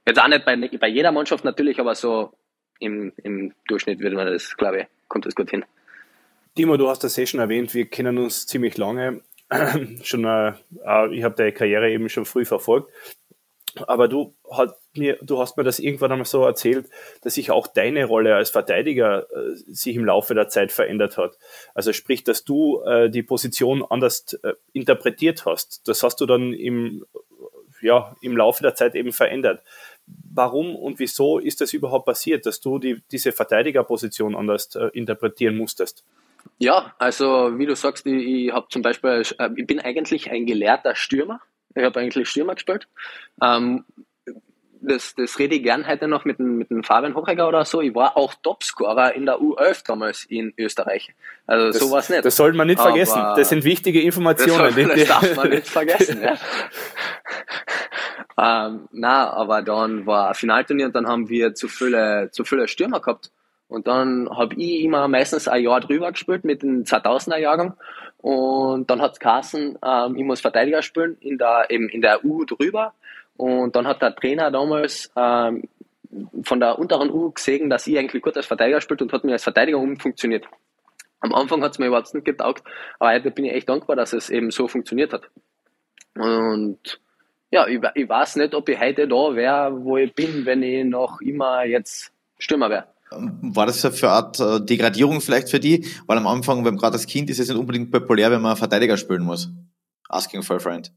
Jetzt 0.07 0.19
auch 0.19 0.27
nicht 0.27 0.45
bei, 0.45 0.55
bei 0.55 0.87
jeder 0.87 1.11
Mannschaft 1.11 1.45
natürlich, 1.45 1.79
aber 1.79 1.93
so 1.93 2.33
im, 2.79 3.13
im 3.23 3.53
Durchschnitt 3.67 3.99
würde 3.99 4.15
man 4.15 4.25
das, 4.25 4.57
glaube 4.57 4.81
ich, 4.81 4.87
kommt 5.07 5.27
das 5.27 5.35
gut 5.35 5.51
hin. 5.51 5.63
Timo, 6.55 6.75
du 6.75 6.89
hast 6.89 7.03
das 7.03 7.17
eh 7.17 7.27
schon 7.27 7.39
erwähnt, 7.39 7.73
wir 7.75 7.87
kennen 7.87 8.17
uns 8.17 8.47
ziemlich 8.47 8.77
lange. 8.77 9.21
schon, 10.03 10.25
äh, 10.25 10.53
ich 11.11 11.23
habe 11.23 11.35
deine 11.35 11.53
Karriere 11.53 11.91
eben 11.91 12.09
schon 12.09 12.25
früh 12.25 12.43
verfolgt. 12.43 12.91
Aber 13.87 14.07
du, 14.07 14.33
hat 14.51 14.75
mir, 14.97 15.17
du 15.21 15.39
hast 15.39 15.57
mir 15.57 15.63
das 15.63 15.79
irgendwann 15.79 16.11
einmal 16.11 16.25
so 16.25 16.43
erzählt, 16.43 16.87
dass 17.21 17.35
sich 17.35 17.51
auch 17.51 17.67
deine 17.67 18.05
Rolle 18.05 18.35
als 18.35 18.49
Verteidiger 18.49 19.27
äh, 19.31 19.55
sich 19.55 19.95
im 19.95 20.05
Laufe 20.05 20.33
der 20.33 20.49
Zeit 20.49 20.71
verändert 20.71 21.17
hat. 21.17 21.37
Also 21.73 21.93
sprich, 21.93 22.23
dass 22.23 22.43
du 22.43 22.81
äh, 22.81 23.09
die 23.09 23.23
Position 23.23 23.83
anders 23.89 24.33
äh, 24.43 24.53
interpretiert 24.73 25.45
hast. 25.45 25.87
Das 25.87 26.03
hast 26.03 26.21
du 26.21 26.25
dann 26.25 26.53
im, 26.53 27.05
ja, 27.81 28.15
im 28.21 28.37
Laufe 28.37 28.63
der 28.63 28.75
Zeit 28.75 28.95
eben 28.95 29.11
verändert. 29.11 29.63
Warum 30.33 30.75
und 30.75 30.99
wieso 30.99 31.39
ist 31.39 31.61
das 31.61 31.73
überhaupt 31.73 32.05
passiert, 32.05 32.45
dass 32.45 32.59
du 32.59 32.79
die, 32.79 33.01
diese 33.11 33.31
Verteidigerposition 33.31 34.35
anders 34.35 34.75
äh, 34.75 34.89
interpretieren 34.93 35.57
musstest? 35.57 36.03
Ja, 36.57 36.93
also 36.97 37.57
wie 37.57 37.65
du 37.65 37.75
sagst, 37.75 38.05
ich, 38.05 38.47
ich 38.47 38.51
habe 38.51 38.67
zum 38.69 38.81
Beispiel, 38.81 39.23
äh, 39.37 39.49
ich 39.55 39.67
bin 39.67 39.79
eigentlich 39.79 40.31
ein 40.31 40.45
gelehrter 40.45 40.95
Stürmer. 40.95 41.41
Ich 41.75 41.83
habe 41.83 41.99
eigentlich 41.99 42.27
Stürmer 42.27 42.55
gespielt. 42.55 42.87
Ähm, 43.41 43.85
das, 44.81 45.15
das 45.15 45.37
rede 45.39 45.55
ich 45.55 45.63
gern 45.63 45.87
heute 45.87 46.07
noch 46.07 46.25
mit 46.25 46.39
dem, 46.39 46.57
mit 46.57 46.69
dem 46.69 46.83
Fabian 46.83 47.15
Hochegger 47.15 47.47
oder 47.47 47.65
so. 47.65 47.81
Ich 47.81 47.93
war 47.93 48.17
auch 48.17 48.33
Topscorer 48.33 49.13
in 49.13 49.25
der 49.25 49.37
U11 49.37 49.85
damals 49.85 50.25
in 50.25 50.53
Österreich. 50.57 51.13
Also 51.47 51.67
das, 51.67 51.79
so 51.79 51.91
war 51.91 51.99
es 51.99 52.09
nicht. 52.09 52.25
Das 52.25 52.35
sollte 52.35 52.57
man 52.57 52.67
nicht 52.67 52.79
Aber 52.79 52.89
vergessen. 52.89 53.21
Das 53.35 53.49
sind 53.49 53.63
wichtige 53.63 54.01
Informationen. 54.01 54.73
Das, 54.75 54.87
das 54.87 55.07
darf 55.07 55.35
man 55.35 55.49
nicht 55.49 55.67
vergessen. 55.69 56.21
ja. 56.23 56.35
ähm, 58.67 58.87
na, 58.91 59.31
aber 59.31 59.61
dann 59.61 60.05
war 60.05 60.29
ein 60.29 60.35
Finalturnier 60.35 60.87
und 60.87 60.95
dann 60.95 61.07
haben 61.07 61.29
wir 61.29 61.53
zu 61.53 61.67
viele, 61.67 62.29
zu 62.31 62.43
viele 62.43 62.67
Stürmer 62.67 62.99
gehabt. 62.99 63.31
Und 63.67 63.87
dann 63.87 64.29
habe 64.29 64.55
ich 64.55 64.81
immer 64.83 65.07
meistens 65.07 65.47
ein 65.47 65.63
Jahr 65.63 65.79
drüber 65.79 66.11
gespielt 66.11 66.43
mit 66.43 66.61
dem 66.61 66.83
2000er 66.83 67.37
Jahrgang. 67.37 67.77
Und 68.17 68.89
dann 68.89 69.01
hat 69.01 69.13
es 69.13 69.19
Carsten, 69.19 69.77
ähm, 69.83 70.15
ich 70.15 70.23
muss 70.23 70.41
Verteidiger 70.41 70.81
spielen 70.81 71.17
in 71.21 71.37
der, 71.37 71.67
eben 71.69 71.87
in 71.87 72.01
der 72.01 72.25
U 72.25 72.43
drüber. 72.43 72.93
Und 73.41 73.75
dann 73.75 73.87
hat 73.87 74.03
der 74.03 74.15
Trainer 74.15 74.51
damals 74.51 75.11
ähm, 75.15 75.63
von 76.43 76.59
der 76.59 76.77
unteren 76.77 77.09
U 77.09 77.31
gesehen, 77.31 77.71
dass 77.71 77.87
ich 77.87 77.97
eigentlich 77.97 78.21
gut 78.21 78.37
als 78.37 78.45
Verteidiger 78.45 78.81
spielt 78.81 79.01
und 79.01 79.11
hat 79.11 79.23
mir 79.23 79.31
als 79.31 79.43
Verteidiger 79.43 79.79
umfunktioniert. 79.79 80.45
Am 81.21 81.33
Anfang 81.33 81.63
hat 81.63 81.71
es 81.71 81.79
mir 81.79 81.87
überhaupt 81.87 82.13
nicht 82.13 82.25
getaugt, 82.25 82.63
aber 82.99 83.11
heute 83.11 83.31
bin 83.31 83.45
ich 83.45 83.53
echt 83.53 83.67
dankbar, 83.67 83.95
dass 83.95 84.13
es 84.13 84.29
eben 84.29 84.51
so 84.51 84.67
funktioniert 84.67 85.11
hat. 85.11 85.23
Und 86.15 86.99
ja, 87.49 87.67
ich, 87.67 87.79
ich 87.95 88.07
weiß 88.07 88.35
nicht, 88.35 88.53
ob 88.53 88.69
ich 88.69 88.79
heute 88.79 89.07
da 89.07 89.35
wäre, 89.35 89.83
wo 89.83 89.97
ich 89.97 90.13
bin, 90.13 90.45
wenn 90.45 90.61
ich 90.61 90.85
noch 90.85 91.19
immer 91.21 91.63
jetzt 91.63 92.11
Stürmer 92.37 92.69
wäre. 92.69 92.85
War 93.09 93.65
das 93.65 93.81
für 93.81 94.07
eine 94.07 94.15
Art 94.15 94.39
äh, 94.39 94.63
Degradierung 94.63 95.19
vielleicht 95.19 95.49
für 95.49 95.59
die? 95.59 95.87
Weil 96.05 96.17
am 96.17 96.27
Anfang, 96.27 96.63
wenn 96.63 96.77
gerade 96.77 96.93
das 96.93 97.07
Kind 97.07 97.29
ist, 97.31 97.39
ist 97.39 97.49
es 97.49 97.55
nicht 97.55 97.59
unbedingt 97.59 97.91
populär, 97.91 98.29
wenn 98.29 98.41
man 98.41 98.55
Verteidiger 98.55 98.97
spielen 98.97 99.23
muss. 99.23 99.49
Asking 100.09 100.43
for 100.43 100.57
a 100.57 100.59
friend. 100.59 100.91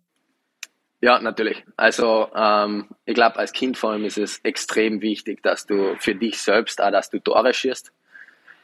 Ja, 1.04 1.18
natürlich. 1.18 1.62
Also 1.76 2.28
ähm, 2.34 2.88
ich 3.04 3.12
glaube, 3.12 3.38
als 3.38 3.52
Kind 3.52 3.76
vor 3.76 3.90
allem 3.90 4.06
ist 4.06 4.16
es 4.16 4.38
extrem 4.38 5.02
wichtig, 5.02 5.42
dass 5.42 5.66
du 5.66 5.96
für 5.98 6.14
dich 6.14 6.40
selbst 6.40 6.80
auch, 6.80 6.90
dass 6.90 7.10
du 7.10 7.18
Tore 7.18 7.52
schießt, 7.52 7.92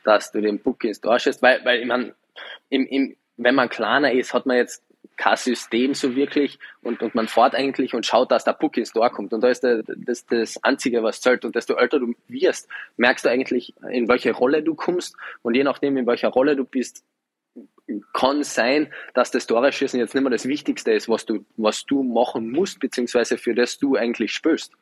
dass 0.05 0.33
du 0.33 0.40
den 0.40 0.59
Puck 0.59 0.85
ins 0.85 1.03
Tor 1.03 1.18
schießt, 1.18 1.42
weil, 1.42 1.62
weil 1.66 1.81
ich 1.81 1.87
meine, 1.87 2.14
im, 2.70 2.87
im, 2.87 3.14
wenn 3.37 3.55
man 3.55 3.68
kleiner 3.68 4.11
ist, 4.12 4.33
hat 4.33 4.46
man 4.46 4.57
jetzt 4.57 4.83
kein 5.18 5.37
System 5.37 5.92
so 5.92 6.16
wirklich 6.16 6.59
und, 6.81 7.03
und 7.03 7.14
man 7.14 7.29
fährt 7.29 7.55
eigentlich 7.55 7.92
und 7.92 8.07
schaut, 8.07 8.31
dass 8.31 8.44
der 8.44 8.55
Puck 8.55 8.79
ins 8.79 8.94
Tor 8.94 9.11
kommt. 9.11 9.35
Und 9.35 9.42
da 9.42 9.48
ist 9.50 9.62
der, 9.62 9.83
das 9.85 10.24
das 10.24 10.64
Einzige, 10.64 11.03
was 11.03 11.20
zählt. 11.20 11.44
Und 11.44 11.55
desto 11.55 11.74
älter 11.74 11.98
du 11.98 12.14
wirst, 12.29 12.70
merkst 12.96 13.26
du 13.26 13.29
eigentlich, 13.29 13.74
in 13.90 14.09
welche 14.09 14.33
Rolle 14.33 14.62
du 14.62 14.74
kommst. 14.74 15.14
Und 15.42 15.57
je 15.57 15.62
nachdem, 15.62 15.98
in 15.98 16.07
welcher 16.07 16.29
Rolle 16.29 16.57
du 16.57 16.64
bist, 16.64 17.05
kann 18.12 18.42
sein, 18.42 18.92
dass 19.14 19.31
das 19.31 19.46
Tore 19.46 19.72
schießen 19.72 19.98
jetzt 19.98 20.14
nicht 20.14 20.22
mehr 20.22 20.31
das 20.31 20.46
Wichtigste 20.46 20.92
ist, 20.92 21.09
was 21.09 21.24
du, 21.26 21.44
was 21.57 21.85
du 21.85 22.03
machen 22.03 22.50
musst, 22.50 22.81
beziehungsweise 22.81 23.38
für 23.38 23.55
das 23.55 23.79
du 23.79 23.96
eigentlich 23.96 24.33
spielst. 24.33 24.72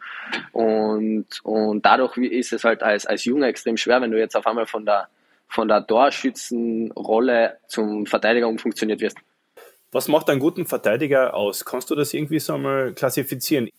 Und, 0.52 1.26
und 1.42 1.84
dadurch 1.84 2.16
ist 2.18 2.52
es 2.52 2.64
halt 2.64 2.82
als, 2.82 3.06
als 3.06 3.24
Junge 3.24 3.46
extrem 3.46 3.76
schwer, 3.76 4.00
wenn 4.00 4.10
du 4.10 4.18
jetzt 4.18 4.36
auf 4.36 4.46
einmal 4.46 4.66
von 4.66 4.84
der, 4.84 5.08
von 5.48 5.68
der 5.68 5.86
Torschützenrolle 5.86 7.58
zum 7.68 8.06
Verteidiger 8.06 8.48
umfunktioniert 8.48 9.00
wirst. 9.00 9.18
Was 9.90 10.08
macht 10.08 10.28
einen 10.28 10.40
guten 10.40 10.66
Verteidiger 10.66 11.32
aus? 11.34 11.64
Kannst 11.64 11.90
du 11.90 11.94
das 11.94 12.12
irgendwie 12.12 12.38
so 12.38 12.54
einmal 12.54 12.92
klassifizieren? 12.92 13.70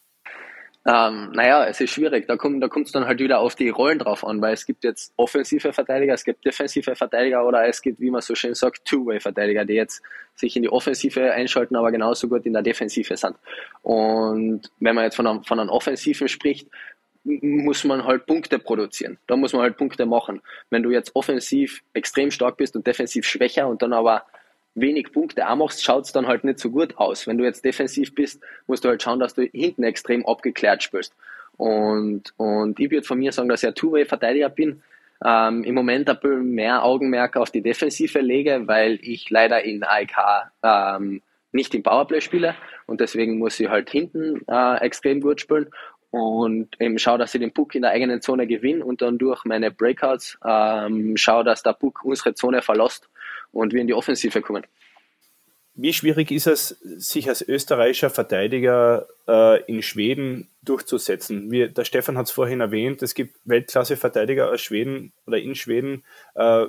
Ähm, 0.86 1.32
naja, 1.34 1.66
es 1.66 1.82
ist 1.82 1.92
schwierig. 1.92 2.28
Da 2.28 2.38
kommt 2.38 2.64
da 2.64 2.68
es 2.68 2.92
dann 2.92 3.06
halt 3.06 3.20
wieder 3.20 3.40
auf 3.40 3.56
die 3.56 3.70
Rollen 3.70 4.00
drauf 4.00 4.26
an, 4.26 4.42
weil 4.42 4.54
es 4.54 4.66
gibt 4.66 4.84
jetzt 4.84 5.14
offensive 5.18 5.74
Verteidiger, 5.74 6.14
es 6.14 6.24
gibt 6.24 6.46
defensive 6.46 6.96
Verteidiger 6.96 7.46
oder 7.46 7.68
es 7.68 7.82
gibt, 7.82 8.00
wie 8.00 8.10
man 8.10 8.22
so 8.22 8.34
schön 8.34 8.56
sagt, 8.56 8.86
Two-Way-Verteidiger, 8.86 9.66
die 9.66 9.74
jetzt 9.74 10.02
sich 10.36 10.56
in 10.56 10.62
die 10.62 10.70
Offensive 10.70 11.34
einschalten, 11.34 11.76
aber 11.76 11.92
genauso 11.92 12.30
gut 12.30 12.46
in 12.46 12.54
der 12.54 12.62
Defensive 12.62 13.18
sind. 13.18 13.36
Und 13.82 14.72
wenn 14.80 14.96
man 14.96 15.04
jetzt 15.04 15.16
von 15.16 15.28
einem, 15.28 15.44
von 15.44 15.60
einem 15.60 15.70
Offensiven 15.70 16.30
spricht, 16.30 16.70
muss 17.24 17.84
man 17.84 18.06
halt 18.06 18.26
Punkte 18.26 18.58
produzieren. 18.58 19.18
Da 19.28 19.36
muss 19.36 19.52
man 19.52 19.62
halt 19.64 19.78
Punkte 19.78 20.06
machen. 20.06 20.42
Wenn 20.70 20.84
du 20.84 20.92
jetzt 20.92 21.14
offensiv 21.16 21.82
extrem 21.94 22.32
stark 22.32 22.56
bist 22.56 22.76
und 22.78 22.88
defensiv 22.88 23.26
schwächer 23.26 23.68
und 23.68 23.82
dann 23.82 23.92
aber 23.92 24.24
wenig 24.76 25.12
Punkte 25.12 25.50
auch 25.50 25.56
machst, 25.56 25.84
schaut 25.84 26.06
es 26.06 26.12
dann 26.12 26.28
halt 26.28 26.44
nicht 26.44 26.60
so 26.60 26.70
gut 26.70 26.98
aus. 26.98 27.28
Wenn 27.28 27.38
du 27.38 27.44
jetzt 27.44 27.66
defensiv 27.66 28.16
bist, 28.16 28.42
musst 28.68 28.86
du 28.86 28.90
halt 28.90 29.02
schauen, 29.02 29.20
dass 29.20 29.34
du 29.34 29.44
hinten 29.44 29.84
extrem 29.84 30.26
abgeklärt 30.26 30.84
spielst. 30.84 31.14
Und, 31.58 32.34
und 32.38 32.80
ich 32.80 32.90
würde 32.90 33.06
von 33.06 33.20
mir 33.20 33.32
sagen, 33.32 33.50
dass 33.50 33.64
ich 33.64 33.68
ein 33.68 33.76
Two-Way-Verteidiger 33.76 34.50
bin. 34.50 34.82
Ähm, 35.26 35.64
Im 35.66 35.76
Moment 35.76 36.10
ein 36.10 36.20
bisschen 36.20 36.52
mehr 36.52 36.84
Augenmerk 36.86 37.36
auf 37.36 37.52
die 37.52 37.62
Defensive 37.62 38.20
lege, 38.20 38.68
weil 38.68 39.00
ich 39.02 39.30
leider 39.30 39.64
in 39.64 39.84
AEK 39.84 40.52
ähm, 40.64 41.22
nicht 41.52 41.76
im 41.76 41.84
Powerplay 41.84 42.22
spiele 42.22 42.56
und 42.86 43.02
deswegen 43.02 43.38
muss 43.38 43.60
ich 43.60 43.68
halt 43.68 43.90
hinten 43.90 44.42
äh, 44.48 44.78
extrem 44.78 45.20
gut 45.20 45.42
spielen 45.42 45.70
und 46.12 46.80
eben 46.80 46.98
schaue, 46.98 47.18
dass 47.18 47.36
ich 47.36 47.42
den 47.42 47.52
Puck 47.52 47.76
in 47.76 47.82
der 47.82 47.92
eigenen 47.92 48.22
Zone 48.22 48.48
gewinne 48.48 48.84
und 48.86 49.02
dann 49.02 49.18
durch 49.18 49.46
meine 49.46 49.72
Breakouts 49.72 50.38
ähm, 50.46 51.18
schaue, 51.18 51.44
dass 51.44 51.64
der 51.64 51.74
Puck 51.74 52.04
unsere 52.04 52.34
Zone 52.34 52.62
verlässt 52.62 53.10
und 53.52 53.74
wir 53.74 53.82
in 53.82 53.88
die 53.88 53.94
Offensive 53.94 54.42
kommen. 54.42 54.66
Wie 55.82 55.94
schwierig 55.94 56.30
ist 56.32 56.48
es, 56.48 56.70
sich 56.82 57.30
als 57.30 57.42
österreichischer 57.42 58.10
Verteidiger 58.10 59.08
äh, 59.30 59.64
in 59.64 59.82
Schweden 59.82 60.50
durchzusetzen? 60.62 61.52
Wie, 61.52 61.70
der 61.70 61.86
Stefan 61.86 62.18
hat 62.18 62.26
es 62.26 62.32
vorhin 62.32 62.60
erwähnt, 62.60 63.02
es 63.02 63.14
gibt 63.14 63.38
Weltklasse-Verteidiger 63.46 64.52
aus 64.52 64.60
Schweden 64.60 65.14
oder 65.26 65.38
in 65.38 65.56
Schweden, 65.56 66.04
äh, 66.36 66.66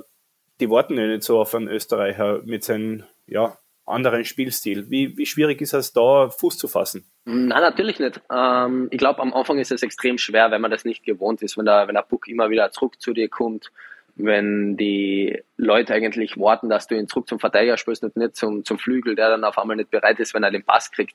die 0.61 0.71
warten 0.71 0.97
ja 0.97 1.07
nicht 1.09 1.25
so 1.25 1.41
auf 1.41 1.55
einen 1.55 1.67
Österreicher 1.67 2.43
mit 2.45 2.63
seinem 2.63 3.03
ja, 3.27 3.59
anderen 3.85 4.25
Spielstil. 4.25 4.91
Wie, 4.91 5.17
wie 5.17 5.27
schwierig 5.27 5.61
ist 5.61 5.73
es 5.73 5.93
da, 5.93 6.31
Fuß 6.31 6.57
zu 6.57 6.69
fassen? 6.69 7.05
Nein, 7.25 7.49
natürlich 7.49 7.99
nicht. 7.99 8.21
Ähm, 8.33 8.87
ich 8.93 8.99
glaube, 8.99 9.21
am 9.21 9.33
Anfang 9.35 9.59
ist 9.59 9.73
es 9.73 9.83
extrem 9.83 10.19
schwer, 10.19 10.53
wenn 10.53 10.61
man 10.61 10.71
das 10.71 10.85
nicht 10.85 11.03
gewohnt 11.03 11.43
ist, 11.43 11.59
wenn 11.59 11.65
der, 11.65 11.89
wenn 11.89 11.97
der 11.97 12.03
Puck 12.03 12.29
immer 12.29 12.51
wieder 12.51 12.71
zurück 12.71 13.01
zu 13.01 13.13
dir 13.13 13.29
kommt 13.29 13.73
wenn 14.17 14.77
die 14.77 15.43
Leute 15.57 15.95
eigentlich 15.95 16.39
warten, 16.39 16.69
dass 16.69 16.87
du 16.87 16.97
ihn 16.97 17.09
zurück 17.09 17.29
zum 17.29 17.39
Verteidiger 17.39 17.77
spielst 17.77 18.03
und 18.05 18.17
nicht 18.17 18.37
zum, 18.37 18.65
zum 18.65 18.79
Flügel, 18.79 19.15
der 19.15 19.31
dann 19.31 19.45
auf 19.45 19.59
einmal 19.59 19.77
nicht 19.77 19.91
bereit 19.91 20.21
ist, 20.21 20.35
wenn 20.35 20.43
er 20.43 20.51
den 20.51 20.65
Pass 20.65 20.91
kriegt. 20.91 21.15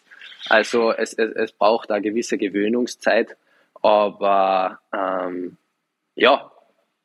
Also 0.50 0.92
es, 0.92 1.14
es, 1.14 1.32
es 1.32 1.52
braucht 1.52 1.92
eine 1.92 2.02
gewisse 2.02 2.38
Gewöhnungszeit, 2.38 3.38
aber 3.82 4.80
ähm, 4.94 5.58
ja, 6.16 6.52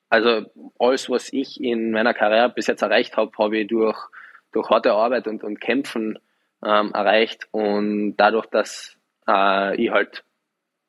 also 0.08 0.44
alles, 0.78 1.08
was 1.08 1.32
ich 1.32 1.62
in 1.62 1.92
meiner 1.92 2.14
Karriere 2.14 2.50
bis 2.50 2.66
jetzt 2.66 2.82
erreicht 2.82 3.16
habe, 3.16 3.30
habe 3.38 3.58
ich 3.58 3.68
durch, 3.68 3.98
durch 4.52 4.68
harte 4.68 4.92
Arbeit 4.92 5.26
und, 5.28 5.44
und 5.44 5.60
Kämpfen 5.60 6.18
ähm, 6.64 6.92
erreicht 6.92 7.48
und 7.52 8.16
dadurch, 8.16 8.46
dass 8.46 8.96
äh, 9.28 9.76
ich 9.76 9.90
halt 9.90 10.24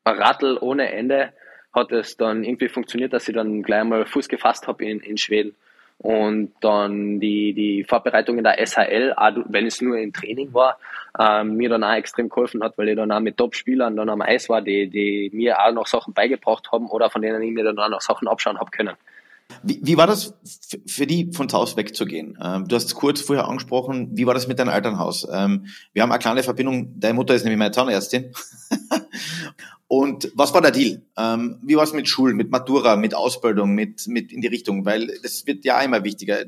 Rattel 0.06 0.58
ohne 0.60 0.92
Ende 0.92 1.34
hat 1.74 1.92
es 1.92 2.18
dann 2.18 2.44
irgendwie 2.44 2.70
funktioniert, 2.70 3.14
dass 3.14 3.28
ich 3.28 3.36
dann 3.36 3.64
gleich 3.64 3.84
mal 3.84 4.06
Fuß 4.06 4.28
gefasst 4.28 4.68
habe 4.68 4.86
in, 4.86 5.00
in 5.00 5.18
Schweden. 5.18 5.56
Und 5.98 6.54
dann 6.62 7.20
die, 7.20 7.54
die 7.54 7.84
Vorbereitung 7.84 8.40
in 8.40 8.44
der 8.44 8.66
SHL, 8.66 9.14
auch 9.16 9.34
wenn 9.46 9.68
es 9.68 9.82
nur 9.82 10.00
im 10.00 10.12
Training 10.12 10.52
war, 10.52 10.80
ähm, 11.20 11.58
mir 11.58 11.70
dann 11.70 11.84
auch 11.84 11.94
extrem 11.94 12.28
geholfen 12.28 12.64
hat, 12.64 12.76
weil 12.78 12.90
ich 12.90 12.96
dann 12.96 13.12
auch 13.12 13.20
mit 13.20 13.38
Top-Spielern 13.38 13.96
dann 13.96 14.10
am 14.10 14.22
Eis 14.22 14.50
war, 14.50 14.64
die, 14.64 14.90
die 14.90 15.30
mir 15.32 15.60
auch 15.60 15.72
noch 15.72 15.86
Sachen 15.86 16.16
beigebracht 16.16 16.72
haben 16.72 16.88
oder 16.88 17.12
von 17.12 17.22
denen 17.22 17.42
ich 17.44 17.52
mir 17.52 17.64
dann 17.64 17.78
auch 17.78 17.90
noch 17.90 18.02
Sachen 18.02 18.28
abschauen 18.28 18.58
habe 18.58 18.72
können. 18.72 18.96
Wie, 19.64 19.80
wie 19.84 19.98
war 19.98 20.08
das 20.08 20.34
für 20.88 21.06
die, 21.06 21.32
von 21.32 21.52
Hause 21.52 21.78
wegzugehen? 21.78 22.38
Ähm, 22.44 22.68
du 22.68 22.76
hast 22.76 22.86
es 22.86 22.96
kurz 22.96 23.22
vorher 23.22 23.48
angesprochen, 23.48 24.10
wie 24.14 24.26
war 24.26 24.34
das 24.34 24.48
mit 24.48 24.60
deinem 24.60 24.70
Elternhaus? 24.70 25.28
Ähm, 25.32 25.68
wir 25.94 26.02
haben 26.02 26.12
eine 26.12 26.20
kleine 26.20 26.44
Verbindung, 26.44 27.00
deine 27.00 27.14
Mutter 27.14 27.36
ist 27.36 27.44
nämlich 27.44 27.60
meine 27.60 27.72
Zahnärztin. 27.72 28.34
Und 29.92 30.32
was 30.36 30.54
war 30.54 30.62
der 30.62 30.72
Deal? 30.72 31.02
Ähm, 31.18 31.60
wie 31.64 31.76
war 31.76 31.84
es 31.84 31.92
mit 31.92 32.08
Schulen, 32.08 32.38
mit 32.38 32.50
Matura, 32.50 32.96
mit 32.96 33.14
Ausbildung, 33.14 33.76
mit, 33.76 34.08
mit 34.08 34.32
in 34.32 34.40
die 34.40 34.48
Richtung? 34.48 34.86
Weil 34.86 35.20
das 35.22 35.46
wird 35.46 35.66
ja 35.66 35.82
immer 35.82 36.06
wichtiger. 36.06 36.46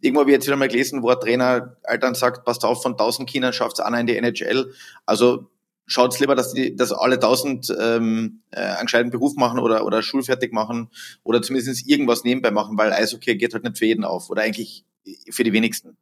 Irgendwo 0.00 0.20
habe 0.20 0.30
ich 0.30 0.34
jetzt 0.34 0.46
wieder 0.46 0.54
mal 0.54 0.68
gelesen, 0.68 1.02
wo 1.02 1.08
ein 1.08 1.18
Trainer 1.18 1.76
Eltern 1.82 2.14
sagt, 2.14 2.44
passt 2.44 2.64
auf, 2.64 2.80
von 2.80 2.92
1000 2.92 3.28
Kindern 3.28 3.52
schafft 3.52 3.80
es 3.80 3.84
einer 3.84 3.98
in 3.98 4.06
die 4.06 4.16
NHL. 4.16 4.72
Also 5.06 5.50
schaut 5.86 6.20
lieber, 6.20 6.36
dass, 6.36 6.52
die, 6.52 6.76
dass 6.76 6.92
alle 6.92 7.16
1000 7.16 7.76
ähm, 7.80 8.42
äh, 8.52 8.60
einen 8.60 8.86
gescheiten 8.86 9.10
Beruf 9.10 9.34
machen 9.34 9.58
oder, 9.58 9.84
oder 9.84 10.00
schulfertig 10.00 10.52
machen 10.52 10.88
oder 11.24 11.42
zumindest 11.42 11.84
irgendwas 11.84 12.22
nebenbei 12.22 12.52
machen, 12.52 12.78
weil 12.78 12.92
Eishockey 12.92 13.34
geht 13.34 13.54
halt 13.54 13.64
nicht 13.64 13.76
für 13.76 13.86
jeden 13.86 14.04
auf 14.04 14.30
oder 14.30 14.42
eigentlich 14.42 14.84
für 15.30 15.42
die 15.42 15.52
wenigsten. 15.52 15.96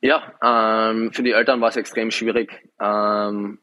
Ja, 0.00 0.32
ähm, 0.42 1.12
für 1.12 1.22
die 1.22 1.32
Eltern 1.32 1.60
war 1.60 1.70
es 1.70 1.76
extrem 1.76 2.10
schwierig. 2.10 2.50
Ähm, 2.80 3.60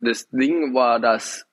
das 0.00 0.28
Ding 0.30 0.74
war, 0.74 0.98
dass 1.00 1.48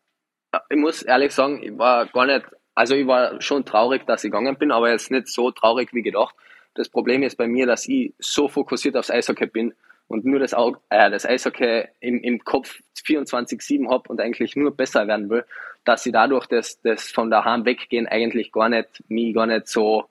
ich 0.70 0.78
muss 0.78 1.04
ehrlich 1.04 1.34
sagen, 1.34 1.62
ich 1.62 1.78
war 1.78 2.06
gar 2.08 2.26
nicht, 2.26 2.46
also 2.76 2.96
ich 2.96 3.08
war 3.08 3.42
schon 3.42 3.66
traurig, 3.66 4.06
dass 4.06 4.24
ich 4.24 4.32
gegangen 4.32 4.58
bin, 4.58 4.72
aber 4.72 4.90
jetzt 4.90 5.12
nicht 5.12 5.28
so 5.28 5.52
traurig 5.52 5.94
wie 5.94 6.02
gedacht. 6.02 6.36
Das 6.76 6.90
Problem 6.90 7.24
ist 7.24 7.38
bei 7.38 7.48
mir, 7.48 7.66
dass 7.66 7.88
ich 7.88 8.14
so 8.20 8.48
fokussiert 8.48 8.98
aufs 8.98 9.12
Eishockey 9.12 9.48
bin 9.48 9.74
und 10.08 10.26
nur 10.26 10.40
das, 10.40 10.54
äh, 10.54 11.10
das 11.10 11.26
Eishockey 11.26 11.86
im, 12.00 12.22
im 12.22 12.44
Kopf 12.44 12.80
24-7 13.06 13.90
habe 13.90 14.10
und 14.10 14.20
eigentlich 14.20 14.56
nur 14.56 14.76
besser 14.76 15.08
werden 15.08 15.30
will, 15.30 15.46
dass 15.84 16.04
sie 16.04 16.12
dadurch 16.12 16.48
das, 16.48 16.82
das 16.82 17.10
von 17.10 17.30
daheim 17.30 17.66
weggehen 17.66 18.08
eigentlich 18.08 18.52
gar 18.52 18.70
nicht, 18.70 19.04
mich 19.08 19.34
gar 19.34 19.46
nicht 19.46 19.68
so, 19.68 20.06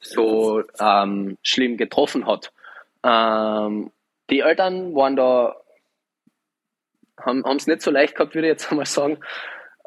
so 0.00 0.62
ähm, 0.80 1.38
schlimm 1.42 1.76
getroffen 1.76 2.26
hat. 2.26 2.52
Ähm, 3.04 3.90
die 4.30 4.40
Eltern 4.40 4.94
waren 4.94 5.16
da, 5.16 5.56
haben 7.18 7.44
es 7.56 7.66
nicht 7.66 7.82
so 7.82 7.90
leicht 7.90 8.14
gehabt, 8.14 8.34
würde 8.34 8.48
ich 8.48 8.52
jetzt 8.52 8.70
einmal 8.70 8.86
sagen. 8.86 9.18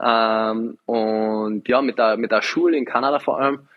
Ähm, 0.01 0.77
und 0.85 1.67
ja, 1.67 1.81
mit 1.81 1.97
der, 1.97 2.17
mit 2.17 2.31
der 2.31 2.41
Schule 2.41 2.77
in 2.77 2.85
Kanada 2.85 3.19
vor 3.19 3.39
allem, 3.39 3.67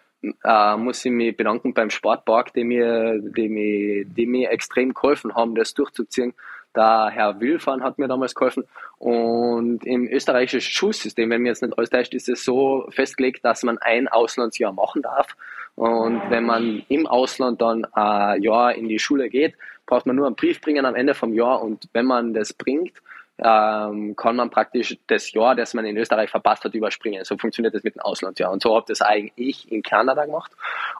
äh, 0.42 0.76
muss 0.76 1.04
ich 1.04 1.12
mich 1.12 1.36
bedanken 1.36 1.74
beim 1.74 1.90
Sportpark, 1.90 2.52
die 2.54 2.64
mir, 2.64 3.20
die, 3.20 3.48
mir, 3.48 4.04
die 4.06 4.26
mir 4.26 4.50
extrem 4.50 4.94
geholfen 4.94 5.34
haben, 5.34 5.54
das 5.54 5.74
durchzuziehen. 5.74 6.34
Der 6.76 7.10
Herr 7.12 7.40
Wilfan 7.40 7.82
hat 7.82 7.98
mir 7.98 8.08
damals 8.08 8.34
geholfen. 8.34 8.64
Und 8.98 9.86
im 9.86 10.08
österreichischen 10.08 10.60
Schulsystem, 10.60 11.30
wenn 11.30 11.42
mir 11.42 11.48
jetzt 11.48 11.62
nicht 11.62 11.76
alles 11.76 11.90
täuscht, 11.90 12.14
ist 12.14 12.28
es 12.28 12.44
so 12.44 12.86
festgelegt, 12.90 13.44
dass 13.44 13.62
man 13.62 13.78
ein 13.78 14.08
Auslandsjahr 14.08 14.72
machen 14.72 15.02
darf. 15.02 15.28
Und 15.76 16.22
wenn 16.30 16.44
man 16.44 16.82
im 16.88 17.06
Ausland 17.06 17.60
dann 17.60 17.84
ein 17.92 18.42
Jahr 18.42 18.74
in 18.74 18.88
die 18.88 18.98
Schule 18.98 19.28
geht, 19.28 19.54
braucht 19.86 20.06
man 20.06 20.16
nur 20.16 20.26
einen 20.26 20.36
Brief 20.36 20.60
bringen 20.60 20.86
am 20.86 20.94
Ende 20.94 21.14
vom 21.14 21.34
Jahr. 21.34 21.62
Und 21.62 21.88
wenn 21.92 22.06
man 22.06 22.32
das 22.32 22.52
bringt, 22.52 23.00
ähm, 23.38 24.14
kann 24.14 24.36
man 24.36 24.50
praktisch 24.50 24.96
das 25.08 25.32
Jahr, 25.32 25.56
das 25.56 25.74
man 25.74 25.84
in 25.84 25.96
Österreich 25.96 26.30
verpasst 26.30 26.64
hat, 26.64 26.74
überspringen. 26.74 27.24
So 27.24 27.36
funktioniert 27.36 27.74
das 27.74 27.82
mit 27.82 27.96
dem 27.96 28.02
Auslandsjahr. 28.02 28.52
Und 28.52 28.62
so 28.62 28.74
habe 28.74 28.84
das 28.86 29.00
eigentlich 29.00 29.70
in 29.72 29.82
Kanada 29.82 30.24
gemacht. 30.24 30.52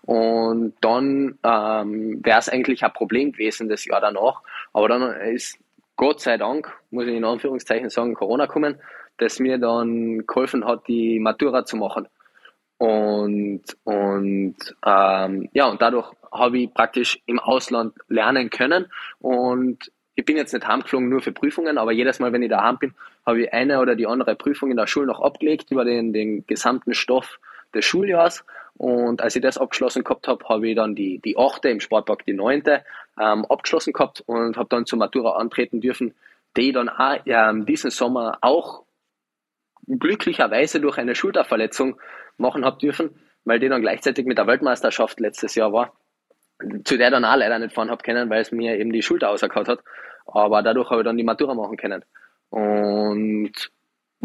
Und 0.03 0.75
dann 0.81 1.39
ähm, 1.45 2.25
wäre 2.25 2.39
es 2.39 2.49
eigentlich 2.49 2.85
ein 2.85 2.93
Problem 2.93 3.33
gewesen, 3.33 3.69
das 3.69 3.85
Jahr 3.85 4.01
danach. 4.01 4.43
Aber 4.73 4.89
dann 4.89 5.13
ist 5.21 5.59
Gott 5.97 6.21
sei 6.21 6.37
Dank, 6.37 6.73
muss 6.91 7.07
ich 7.07 7.15
in 7.15 7.25
Anführungszeichen 7.25 7.91
sagen, 7.91 8.15
Corona 8.15 8.47
kommen, 8.47 8.81
das 9.19 9.39
mir 9.39 9.59
dann 9.59 10.27
geholfen 10.27 10.65
hat, 10.65 10.89
die 10.89 11.21
Matura 11.21 11.65
zu 11.65 11.77
machen. 11.77 12.09
Und, 12.79 13.63
und 13.85 14.57
ähm, 14.85 15.49
ja, 15.53 15.67
und 15.67 15.81
dadurch 15.81 16.11
habe 16.33 16.59
ich 16.59 16.75
praktisch 16.75 17.21
im 17.27 17.39
Ausland 17.39 17.95
lernen 18.09 18.51
können. 18.51 18.87
Und 19.21 19.93
ich 20.17 20.25
bin 20.25 20.37
jetzt 20.37 20.53
nicht 20.53 20.67
heimgeflogen 20.67 21.09
nur 21.09 21.21
für 21.21 21.33
Prüfungen, 21.33 21.79
aber 21.79 21.93
jedes 21.93 22.19
Mal, 22.19 22.33
wenn 22.33 22.43
ich 22.43 22.51
daheim 22.51 22.79
bin, 22.79 22.95
habe 23.25 23.43
ich 23.43 23.53
eine 23.53 23.81
oder 23.81 23.95
die 23.95 24.07
andere 24.07 24.35
Prüfung 24.35 24.71
in 24.71 24.77
der 24.77 24.87
Schule 24.87 25.07
noch 25.07 25.21
abgelegt 25.21 25.71
über 25.71 25.85
den, 25.85 26.13
den 26.13 26.47
gesamten 26.47 26.95
Stoff 26.95 27.39
des 27.73 27.85
Schuljahres. 27.85 28.45
Und 28.77 29.23
als 29.23 29.37
ich 29.37 29.43
das 29.43 29.59
abgeschlossen 29.59 30.03
gehabt 30.03 30.27
habe, 30.27 30.45
habe 30.49 30.69
ich 30.69 30.77
dann 30.77 30.95
die, 30.95 31.21
die 31.21 31.37
achte 31.39 31.69
im 31.69 31.81
Sportpark, 31.81 32.25
die 32.25 32.33
neunte, 32.33 32.85
ähm, 33.21 33.45
abgeschlossen 33.45 33.93
gehabt 33.93 34.23
und 34.27 34.57
habe 34.57 34.69
dann 34.69 34.87
zur 34.87 34.99
Matura 34.99 35.39
antreten 35.39 35.81
dürfen, 35.81 36.15
die 36.57 36.73
dann 36.73 36.89
auch, 36.89 37.19
ähm, 37.27 37.67
diesen 37.67 37.91
Sommer 37.91 38.39
auch 38.41 38.83
glücklicherweise 39.87 40.81
durch 40.81 40.99
eine 40.99 41.15
Schulterverletzung 41.15 42.01
machen 42.37 42.65
habe 42.65 42.79
dürfen, 42.79 43.11
weil 43.45 43.61
die 43.61 43.69
dann 43.69 43.83
gleichzeitig 43.83 44.27
mit 44.27 44.39
der 44.39 44.47
Weltmeisterschaft 44.47 45.21
letztes 45.21 45.55
Jahr 45.55 45.73
war 45.73 45.93
zu 46.85 46.97
der 46.97 47.11
dann 47.11 47.25
auch 47.25 47.37
leider 47.37 47.59
nicht 47.59 47.75
fahren 47.75 47.91
habe 47.91 48.03
können, 48.03 48.31
weil 48.31 48.43
es 48.43 48.53
mir 48.53 48.79
eben 48.79 48.93
die 48.93 49.03
Schulter 49.03 49.31
ausgekaut 49.31 49.69
hat. 49.69 49.81
Aber 50.27 50.63
dadurch 50.63 50.91
habe 50.91 51.01
ich 51.01 51.05
dann 51.05 51.17
die 51.17 51.25
Matura 51.25 51.55
machen 51.55 51.77
können. 51.77 52.05
Und 52.51 53.53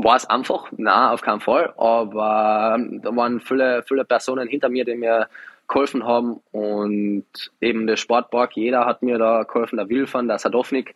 war 0.04 0.16
es 0.16 0.26
einfach? 0.26 0.68
Na, 0.78 1.12
auf 1.12 1.22
keinen 1.22 1.40
Fall. 1.40 1.74
Aber 1.78 2.78
da 2.80 3.16
waren 3.16 3.40
viele, 3.40 3.84
viele 3.84 4.06
Personen 4.06 4.48
hinter 4.48 4.70
mir, 4.70 4.86
die 4.86 4.96
mir 4.96 5.30
geholfen 5.68 6.06
haben. 6.06 6.42
Und 6.52 7.26
eben 7.62 7.88
der 7.88 7.98
Sportpark, 7.98 8.56
jeder 8.56 8.86
hat 8.86 9.02
mir 9.02 9.18
da 9.18 9.44
geholfen, 9.44 9.78
der 9.78 9.90
Wilfan, 9.90 10.28
der 10.28 10.40
Sadovnik. 10.40 10.96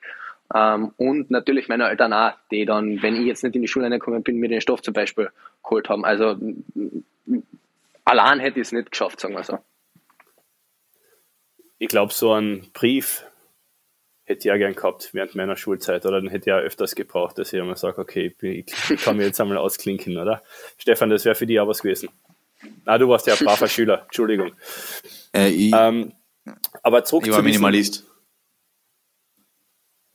Ähm, 0.54 0.92
und 0.98 1.32
natürlich 1.32 1.68
meine 1.68 1.90
Eltern 1.90 2.14
auch, 2.14 2.34
die 2.52 2.66
dann, 2.66 3.02
wenn 3.02 3.16
ich 3.16 3.26
jetzt 3.26 3.44
nicht 3.44 3.56
in 3.56 3.62
die 3.62 3.68
Schule 3.68 3.86
reingekommen 3.86 4.24
bin, 4.24 4.38
mir 4.38 4.50
den 4.50 4.62
Stoff 4.62 4.82
zum 4.82 4.94
Beispiel 4.94 5.30
geholt 5.64 5.90
haben. 5.90 6.06
Also 6.06 6.36
allein 8.06 8.40
hätte 8.40 8.60
ich 8.60 8.68
es 8.68 8.72
nicht 8.72 8.92
geschafft, 8.92 9.20
sagen 9.20 9.36
wir 9.36 9.44
so 9.44 9.60
ich 11.84 11.90
glaube, 11.90 12.14
so 12.14 12.32
ein 12.32 12.70
Brief 12.74 13.26
hätte 14.26 14.48
ich 14.48 14.52
auch 14.54 14.58
gern 14.58 14.76
gehabt 14.76 15.14
während 15.14 15.36
meiner 15.36 15.58
Schulzeit 15.58 16.06
oder 16.06 16.22
dann 16.22 16.30
hätte 16.30 16.50
ich 16.50 16.54
auch 16.54 16.60
öfters 16.60 16.96
gebraucht, 16.96 17.38
dass 17.38 17.52
ich 17.52 17.60
einmal 17.60 17.76
sage, 17.76 18.00
okay, 18.00 18.36
ich 18.42 18.66
kann 19.04 19.18
mir 19.18 19.26
jetzt 19.26 19.42
einmal 19.42 19.58
ausklinken, 19.58 20.18
oder? 20.18 20.44
Stefan, 20.78 21.10
das 21.10 21.26
wäre 21.26 21.36
für 21.36 21.46
dich 21.46 21.60
auch 21.60 21.68
was 21.68 21.82
gewesen. 21.82 22.10
Na, 22.86 22.98
du 22.98 23.10
warst 23.10 23.28
ja 23.28 23.34
ein 23.34 23.46
braver 23.46 23.68
Schüler, 23.68 24.04
Entschuldigung. 24.04 24.54
Äh, 25.36 25.50
ich, 25.50 25.74
ähm, 25.74 26.14
aber 26.82 27.04
zurück 27.04 27.26
ich 27.26 27.32
war 27.32 27.40
zu 27.40 27.44
Minimalist. 27.44 28.06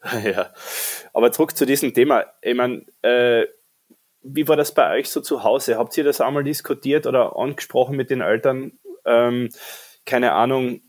ja, 0.24 0.52
aber 1.12 1.32
zurück 1.32 1.56
zu 1.56 1.66
diesem 1.66 1.92
Thema. 1.92 2.24
Ich 2.40 2.54
meine, 2.54 2.86
äh, 3.02 3.46
wie 4.22 4.48
war 4.48 4.56
das 4.56 4.72
bei 4.72 4.98
euch 4.98 5.10
so 5.10 5.20
zu 5.20 5.44
Hause? 5.44 5.76
Habt 5.76 5.96
ihr 5.96 6.04
das 6.04 6.20
einmal 6.20 6.44
diskutiert 6.44 7.06
oder 7.06 7.36
angesprochen 7.36 7.96
mit 7.96 8.10
den 8.10 8.20
Eltern? 8.20 8.78
Ähm, 9.04 9.50
keine 10.04 10.32
Ahnung, 10.32 10.80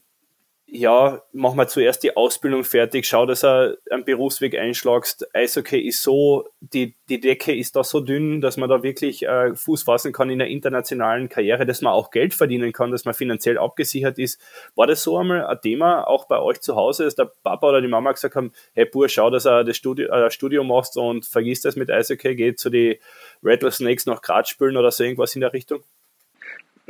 ja, 0.71 1.21
mach 1.33 1.55
mal 1.55 1.67
zuerst 1.67 2.03
die 2.03 2.15
Ausbildung 2.15 2.63
fertig, 2.63 3.07
schau, 3.07 3.25
dass 3.25 3.43
er 3.43 3.77
einen 3.89 4.05
Berufsweg 4.05 4.57
einschlagst. 4.57 5.27
Eishockey 5.33 5.79
ist 5.79 6.03
so, 6.03 6.47
die, 6.59 6.95
die 7.09 7.19
Decke 7.19 7.55
ist 7.55 7.75
da 7.75 7.83
so 7.83 7.99
dünn, 7.99 8.39
dass 8.41 8.57
man 8.57 8.69
da 8.69 8.83
wirklich 8.83 9.23
äh, 9.23 9.55
Fuß 9.55 9.83
fassen 9.83 10.13
kann 10.13 10.29
in 10.29 10.39
der 10.39 10.49
internationalen 10.49 11.27
Karriere, 11.27 11.65
dass 11.65 11.81
man 11.81 11.93
auch 11.93 12.11
Geld 12.11 12.33
verdienen 12.33 12.71
kann, 12.71 12.91
dass 12.91 13.05
man 13.05 13.13
finanziell 13.13 13.57
abgesichert 13.57 14.19
ist. 14.19 14.39
War 14.75 14.85
das 14.87 15.03
so 15.03 15.17
einmal 15.17 15.45
ein 15.45 15.61
Thema, 15.61 16.07
auch 16.07 16.25
bei 16.25 16.39
euch 16.39 16.61
zu 16.61 16.75
Hause, 16.75 17.05
dass 17.05 17.15
der 17.15 17.31
Papa 17.43 17.69
oder 17.69 17.81
die 17.81 17.87
Mama 17.87 18.11
gesagt 18.11 18.35
haben, 18.35 18.51
hey 18.73 18.85
Bur, 18.85 19.09
schau, 19.09 19.29
dass 19.29 19.45
er 19.45 19.63
das 19.63 19.77
Studio, 19.77 20.09
äh, 20.09 20.29
Studio 20.29 20.63
machst 20.63 20.97
und 20.97 21.25
vergiss 21.25 21.61
das 21.61 21.75
mit 21.75 21.89
Eishockey, 21.89 22.35
geht 22.35 22.59
zu 22.59 22.69
die 22.69 22.99
Rattlesnakes 23.41 24.05
nach 24.05 24.21
Graz 24.21 24.49
spielen 24.49 24.77
oder 24.77 24.91
so 24.91 25.03
irgendwas 25.03 25.33
in 25.35 25.41
der 25.41 25.53
Richtung? 25.53 25.83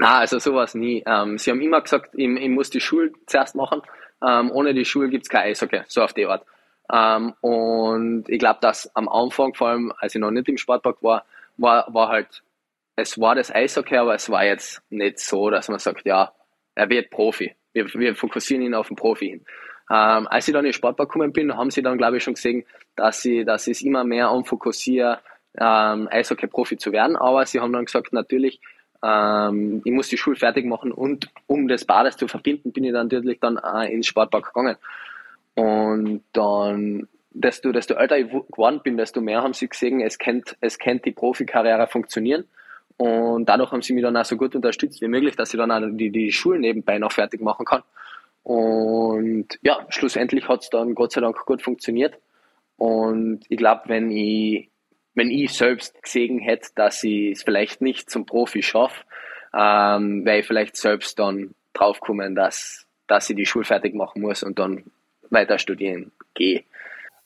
Na, 0.01 0.19
also 0.19 0.39
sowas 0.39 0.75
nie. 0.75 1.03
Ähm, 1.05 1.37
sie 1.37 1.51
haben 1.51 1.59
immer 1.59 1.81
gesagt, 1.81 2.11
ich, 2.13 2.25
ich 2.25 2.49
muss 2.49 2.69
die 2.69 2.79
Schule 2.79 3.11
zuerst 3.25 3.53
machen. 3.53 3.81
Ähm, 4.25 4.49
ohne 4.49 4.73
die 4.73 4.85
Schule 4.85 5.09
gibt's 5.09 5.27
kein 5.27 5.49
Eishockey, 5.49 5.81
so 5.87 6.01
auf 6.01 6.13
die 6.13 6.25
Art. 6.25 6.45
Ähm, 6.89 7.33
und 7.41 8.23
ich 8.29 8.39
glaube, 8.39 8.59
dass 8.61 8.95
am 8.95 9.09
Anfang, 9.09 9.53
vor 9.53 9.67
allem 9.67 9.91
als 9.97 10.15
ich 10.15 10.21
noch 10.21 10.31
nicht 10.31 10.47
im 10.47 10.57
Sportpark 10.57 11.03
war, 11.03 11.25
war, 11.57 11.93
war 11.93 12.07
halt, 12.07 12.43
es 12.95 13.19
war 13.19 13.35
das 13.35 13.53
Eishockey, 13.53 13.97
aber 13.97 14.15
es 14.15 14.29
war 14.29 14.45
jetzt 14.45 14.81
nicht 14.89 15.19
so, 15.19 15.49
dass 15.49 15.67
man 15.67 15.79
sagt, 15.79 16.05
ja, 16.05 16.31
er 16.75 16.89
wird 16.89 17.09
Profi. 17.09 17.53
Wir, 17.73 17.93
wir 17.93 18.15
fokussieren 18.15 18.63
ihn 18.63 18.75
auf 18.75 18.87
den 18.87 18.95
Profi 18.95 19.27
hin. 19.27 19.45
Ähm, 19.91 20.27
als 20.27 20.47
ich 20.47 20.53
dann 20.53 20.63
in 20.63 20.69
den 20.69 20.73
Sportpark 20.73 21.09
gekommen 21.09 21.33
bin, 21.33 21.57
haben 21.57 21.71
sie 21.71 21.81
dann, 21.81 21.97
glaube 21.97 22.17
ich, 22.17 22.23
schon 22.23 22.35
gesehen, 22.35 22.63
dass 22.95 23.21
sie, 23.21 23.43
dass 23.43 23.67
ich 23.67 23.79
es 23.79 23.81
immer 23.81 24.05
mehr 24.05 24.29
anfokussiere, 24.29 25.19
ähm, 25.59 26.07
Eishockey-Profi 26.09 26.77
zu 26.77 26.93
werden. 26.93 27.17
Aber 27.17 27.45
sie 27.45 27.59
haben 27.59 27.73
dann 27.73 27.83
gesagt, 27.83 28.13
natürlich, 28.13 28.61
ähm, 29.03 29.81
ich 29.83 29.91
muss 29.91 30.09
die 30.09 30.17
Schule 30.17 30.35
fertig 30.35 30.65
machen 30.65 30.91
und 30.91 31.29
um 31.47 31.67
das 31.67 31.85
beides 31.85 32.17
zu 32.17 32.27
verbinden, 32.27 32.71
bin 32.71 32.83
ich 32.83 32.93
dann 32.93 33.07
natürlich 33.07 33.39
dann 33.39 33.57
äh, 33.57 33.93
ins 33.93 34.07
Sportpark 34.07 34.53
gegangen. 34.53 34.77
Und 35.55 36.23
dann, 36.33 37.07
desto, 37.31 37.71
desto 37.71 37.95
älter 37.95 38.17
ich 38.17 38.29
geworden 38.29 38.81
bin, 38.83 38.97
desto 38.97 39.21
mehr 39.21 39.41
haben 39.41 39.53
sie 39.53 39.67
gesehen, 39.67 40.01
es 40.01 40.17
kennt, 40.17 40.57
es 40.61 40.77
kennt 40.77 41.05
die 41.05 41.11
Profikarriere 41.11 41.87
funktionieren. 41.87 42.45
Und 42.97 43.47
dadurch 43.47 43.71
haben 43.71 43.81
sie 43.81 43.93
mich 43.93 44.03
dann 44.03 44.17
auch 44.17 44.25
so 44.25 44.35
gut 44.35 44.55
unterstützt 44.55 45.01
wie 45.01 45.07
möglich, 45.07 45.35
dass 45.35 45.53
ich 45.53 45.57
dann 45.57 45.71
auch 45.71 45.81
die, 45.91 46.09
die 46.09 46.31
Schule 46.31 46.59
nebenbei 46.59 46.97
noch 46.97 47.13
fertig 47.13 47.41
machen 47.41 47.65
kann. 47.65 47.83
Und 48.43 49.47
ja, 49.61 49.85
schlussendlich 49.89 50.47
hat 50.47 50.63
es 50.63 50.69
dann 50.69 50.95
Gott 50.95 51.13
sei 51.13 51.21
Dank 51.21 51.45
gut 51.45 51.61
funktioniert. 51.61 52.17
Und 52.77 53.41
ich 53.47 53.57
glaube, 53.57 53.83
wenn 53.87 54.11
ich 54.11 54.68
wenn 55.19 55.31
ich 55.31 55.51
selbst 55.51 56.01
gesehen 56.01 56.39
hätte, 56.39 56.69
dass 56.75 57.03
ich 57.03 57.31
es 57.31 57.43
vielleicht 57.43 57.81
nicht 57.81 58.09
zum 58.09 58.25
Profi 58.25 58.63
schaffe, 58.63 59.03
ähm, 59.53 60.23
wäre 60.23 60.39
ich 60.39 60.47
vielleicht 60.47 60.77
selbst 60.77 61.19
dann 61.19 61.53
draufkommen, 61.73 62.35
dass, 62.35 62.87
dass 63.05 63.29
ich 63.29 63.35
die 63.35 63.45
Schule 63.45 63.65
fertig 63.65 63.93
machen 63.93 64.21
muss 64.21 64.43
und 64.43 64.59
dann 64.59 64.85
weiter 65.29 65.59
studieren 65.59 66.13
gehe. 66.35 66.63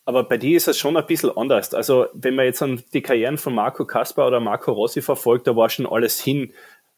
Aber 0.06 0.23
bei 0.23 0.38
dir 0.38 0.58
ist 0.58 0.67
es 0.67 0.79
schon 0.79 0.97
ein 0.97 1.06
bisschen 1.06 1.38
anders. 1.38 1.73
Also, 1.75 2.08
wenn 2.13 2.34
man 2.34 2.45
jetzt 2.45 2.63
an 2.63 2.84
die 2.93 3.03
Karrieren 3.03 3.38
von 3.38 3.53
Marco 3.53 3.86
Kasper 3.86 4.25
oder 4.25 4.39
Marco 4.39 4.71
Rossi 4.71 5.03
verfolgt, 5.03 5.45
da 5.45 5.56
war 5.56 5.69
schon 5.69 5.86
alles 5.86 6.19
hin 6.19 6.51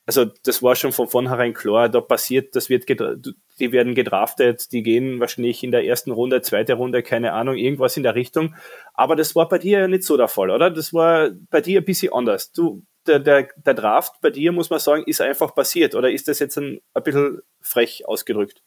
also 0.06 0.26
das 0.44 0.62
war 0.62 0.76
schon 0.76 0.92
von 0.92 1.08
vornherein 1.08 1.54
klar, 1.54 1.90
da 1.90 2.00
passiert, 2.00 2.56
das 2.56 2.70
wird, 2.70 2.88
die 2.88 3.72
werden 3.72 3.96
gedraftet, 3.96 4.72
die 4.72 4.84
gehen 4.84 5.20
wahrscheinlich 5.20 5.64
in 5.64 5.72
der 5.72 5.86
ersten 5.86 6.12
Runde, 6.12 6.42
zweite 6.42 6.74
Runde, 6.74 7.02
keine 7.02 7.34
Ahnung, 7.34 7.56
irgendwas 7.56 7.98
in 7.98 8.04
der 8.04 8.14
Richtung. 8.14 8.56
Aber 8.94 9.16
das 9.16 9.36
war 9.36 9.50
bei 9.50 9.58
dir 9.58 9.80
ja 9.80 9.88
nicht 9.88 10.04
so 10.04 10.16
der 10.16 10.28
Fall, 10.28 10.52
oder? 10.52 10.70
Das 10.70 10.94
war 10.94 11.32
bei 11.50 11.62
dir 11.62 11.82
ein 11.82 11.86
bisschen 11.86 12.14
anders. 12.14 12.52
Du, 12.52 12.84
der, 13.08 13.20
der, 13.20 13.50
der 13.56 13.74
Draft 13.74 14.22
bei 14.22 14.30
dir, 14.30 14.52
muss 14.52 14.70
man 14.70 14.80
sagen, 14.80 15.04
ist 15.08 15.22
einfach 15.22 15.56
passiert, 15.56 15.96
oder 15.96 16.12
ist 16.12 16.28
das 16.28 16.40
jetzt 16.40 16.58
ein, 16.58 16.82
ein 16.94 17.04
bisschen 17.04 17.42
frech 17.62 18.08
ausgedrückt? 18.08 18.62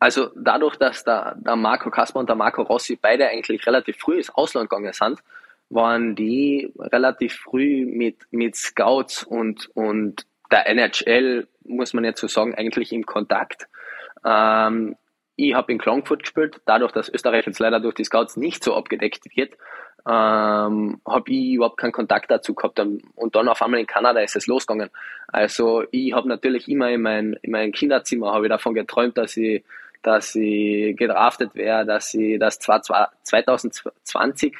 Also 0.00 0.30
dadurch, 0.36 0.76
dass 0.76 1.04
der, 1.04 1.36
der 1.38 1.56
Marco 1.56 1.88
Kasper 1.90 2.18
und 2.18 2.28
der 2.28 2.36
Marco 2.36 2.62
Rossi 2.62 2.98
beide 3.00 3.28
eigentlich 3.28 3.66
relativ 3.66 3.96
früh 3.98 4.18
ins 4.18 4.30
Ausland 4.30 4.68
gegangen 4.68 4.92
sind, 4.92 5.22
waren 5.70 6.14
die 6.14 6.72
relativ 6.76 7.36
früh 7.36 7.86
mit, 7.86 8.16
mit 8.30 8.56
Scouts 8.56 9.22
und, 9.22 9.70
und 9.74 10.26
der 10.52 10.68
NHL, 10.68 11.48
muss 11.64 11.94
man 11.94 12.04
jetzt 12.04 12.20
so 12.20 12.28
sagen, 12.28 12.54
eigentlich 12.54 12.92
im 12.92 13.06
Kontakt. 13.06 13.68
Ähm, 14.24 14.96
ich 15.36 15.54
habe 15.54 15.72
in 15.72 15.78
Klagenfurt 15.78 16.22
gespielt, 16.22 16.60
dadurch, 16.66 16.92
dass 16.92 17.08
Österreich 17.08 17.46
jetzt 17.46 17.58
leider 17.58 17.80
durch 17.80 17.94
die 17.94 18.04
Scouts 18.04 18.36
nicht 18.36 18.62
so 18.62 18.76
abgedeckt 18.76 19.24
wird, 19.34 19.54
ähm, 20.06 21.00
habe 21.06 21.30
ich 21.30 21.54
überhaupt 21.54 21.78
keinen 21.78 21.92
Kontakt 21.92 22.30
dazu 22.30 22.54
gehabt. 22.54 22.78
Und 22.80 23.34
dann 23.34 23.48
auf 23.48 23.62
einmal 23.62 23.80
in 23.80 23.86
Kanada 23.86 24.20
ist 24.20 24.36
es 24.36 24.46
losgegangen. 24.46 24.90
Also 25.28 25.84
ich 25.90 26.12
habe 26.12 26.28
natürlich 26.28 26.68
immer 26.68 26.90
in, 26.90 27.02
mein, 27.02 27.32
in 27.42 27.52
meinem 27.52 27.72
Kinderzimmer 27.72 28.42
ich 28.42 28.48
davon 28.48 28.74
geträumt, 28.74 29.16
dass 29.16 29.36
ich, 29.36 29.64
dass 30.02 30.34
ich 30.34 30.96
gedraftet 30.96 31.54
wäre, 31.54 31.86
dass 31.86 32.12
ich 32.14 32.38
das 32.38 32.58
zwar 32.58 32.82
2020, 32.82 34.54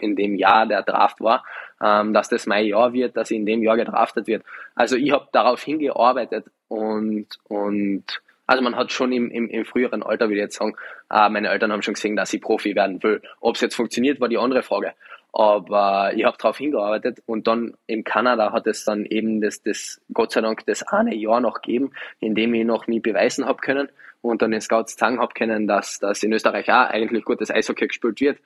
in 0.00 0.16
dem 0.16 0.34
Jahr 0.34 0.66
der 0.66 0.82
Draft 0.82 1.20
war, 1.20 1.44
ähm, 1.82 2.12
dass 2.12 2.28
das 2.28 2.46
mein 2.46 2.66
Jahr 2.66 2.92
wird, 2.92 3.16
dass 3.16 3.30
ich 3.30 3.36
in 3.36 3.46
dem 3.46 3.62
Jahr 3.62 3.76
gedraftet 3.76 4.26
wird. 4.26 4.44
Also 4.74 4.96
ich 4.96 5.12
habe 5.12 5.28
darauf 5.32 5.62
hingearbeitet 5.62 6.46
und, 6.68 7.26
und 7.48 8.04
also 8.46 8.62
man 8.62 8.76
hat 8.76 8.92
schon 8.92 9.12
im, 9.12 9.30
im, 9.30 9.48
im 9.48 9.64
früheren 9.64 10.02
Alter, 10.02 10.26
würde 10.26 10.36
ich 10.36 10.42
jetzt 10.42 10.56
sagen, 10.56 10.76
äh, 11.10 11.28
meine 11.28 11.48
Eltern 11.48 11.72
haben 11.72 11.82
schon 11.82 11.94
gesehen, 11.94 12.16
dass 12.16 12.32
ich 12.32 12.40
Profi 12.40 12.74
werden 12.74 13.02
will. 13.02 13.22
Ob 13.40 13.54
es 13.54 13.60
jetzt 13.60 13.76
funktioniert, 13.76 14.20
war 14.20 14.28
die 14.28 14.38
andere 14.38 14.62
Frage. 14.62 14.92
Aber 15.32 16.12
ich 16.14 16.24
habe 16.24 16.36
darauf 16.38 16.58
hingearbeitet 16.58 17.22
und 17.24 17.46
dann 17.46 17.74
in 17.86 18.04
Kanada 18.04 18.52
hat 18.52 18.66
es 18.66 18.84
dann 18.84 19.06
eben 19.06 19.40
das, 19.40 19.62
das 19.62 20.00
Gott 20.12 20.32
sei 20.32 20.42
Dank 20.42 20.66
das 20.66 20.82
eine 20.82 21.14
Jahr 21.14 21.40
noch 21.40 21.62
gegeben, 21.62 21.92
in 22.20 22.34
dem 22.34 22.52
ich 22.52 22.66
noch 22.66 22.86
nie 22.86 23.00
beweisen 23.00 23.46
habe 23.46 23.60
können 23.62 23.88
und 24.20 24.42
dann 24.42 24.50
den 24.50 24.60
Scouts 24.60 24.96
zeigen 24.96 25.20
habe 25.20 25.32
können, 25.32 25.66
dass, 25.66 25.98
dass 25.98 26.22
in 26.22 26.32
Österreich 26.32 26.70
auch 26.70 26.90
eigentlich 26.90 27.24
gutes 27.24 27.50
Eishockey 27.50 27.86
gespielt 27.86 28.20
wird. 28.20 28.38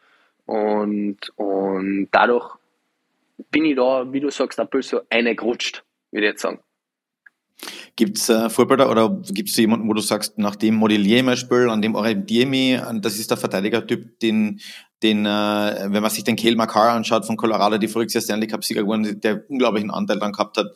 Und, 0.47 1.19
und 1.37 2.09
dadurch 2.11 2.57
bin 3.51 3.65
ich 3.65 3.77
da, 3.77 4.11
wie 4.13 4.21
du 4.21 4.31
sagst, 4.31 4.59
ein 4.59 4.69
bisschen 4.69 5.01
so 5.01 5.07
eine 5.11 5.35
gerutscht, 5.35 5.85
würde 6.11 6.27
ich 6.27 6.31
jetzt 6.33 6.43
sagen. 6.43 6.61
Gibt 7.97 8.19
es 8.19 8.29
äh, 8.29 8.51
Vorbilder 8.51 8.91
oder 8.91 9.23
gibt 9.31 9.49
es 9.49 9.57
jemanden, 9.57 9.89
wo 9.89 9.95
du 9.95 10.03
sagst, 10.03 10.37
nach 10.37 10.57
dem 10.57 10.75
modelliere 10.75 11.35
ich 11.35 11.47
mein 11.49 11.71
an 11.71 11.81
dem 11.81 11.95
orientiere 11.95 12.43
ich 12.43 12.49
mich, 12.49 13.01
das 13.01 13.19
ist 13.19 13.31
der 13.31 13.39
Verteidigertyp, 13.39 14.21
den, 14.21 14.61
den 15.03 15.25
äh, 15.25 15.87
wenn 15.89 16.03
man 16.03 16.11
sich 16.11 16.23
den 16.23 16.37
Cale 16.37 16.57
McCarr 16.57 16.93
anschaut 16.93 17.25
von 17.25 17.39
Colorado, 17.39 17.79
die 17.79 17.89
voriges 17.89 18.13
Jahr 18.13 18.23
Stanley 18.23 18.47
Cup-Sieger 18.47 18.83
geworden, 18.83 19.21
der 19.23 19.49
unglaublichen 19.49 19.91
Anteil 19.91 20.19
dann 20.19 20.33
gehabt 20.33 20.59
hat, 20.59 20.67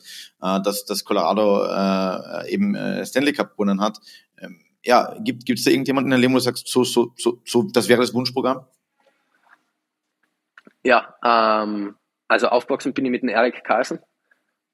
äh, 0.41 0.61
dass, 0.63 0.83
dass 0.85 1.05
Colorado 1.05 1.65
äh, 1.65 2.51
eben 2.51 2.73
äh, 2.73 3.05
Stanley 3.05 3.33
Cup 3.33 3.51
gewonnen 3.51 3.79
hat. 3.79 3.99
Ähm, 4.39 4.59
ja, 4.83 5.15
gibt 5.23 5.47
es 5.47 5.63
da 5.63 5.69
irgendjemanden 5.69 6.11
in 6.11 6.17
der 6.17 6.19
Leben, 6.19 6.33
wo 6.33 6.37
du 6.37 6.43
sagst, 6.43 6.67
so, 6.67 6.83
so, 6.83 7.13
so, 7.15 7.39
so, 7.45 7.63
das 7.71 7.87
wäre 7.89 8.01
das 8.01 8.15
Wunschprogramm? 8.15 8.65
Ja, 10.83 11.15
ähm, 11.23 11.95
also 12.27 12.47
aufgewachsen 12.47 12.93
bin 12.93 13.05
ich 13.05 13.11
mit 13.11 13.21
dem 13.21 13.29
Eric 13.29 13.63
Carlson 13.63 13.99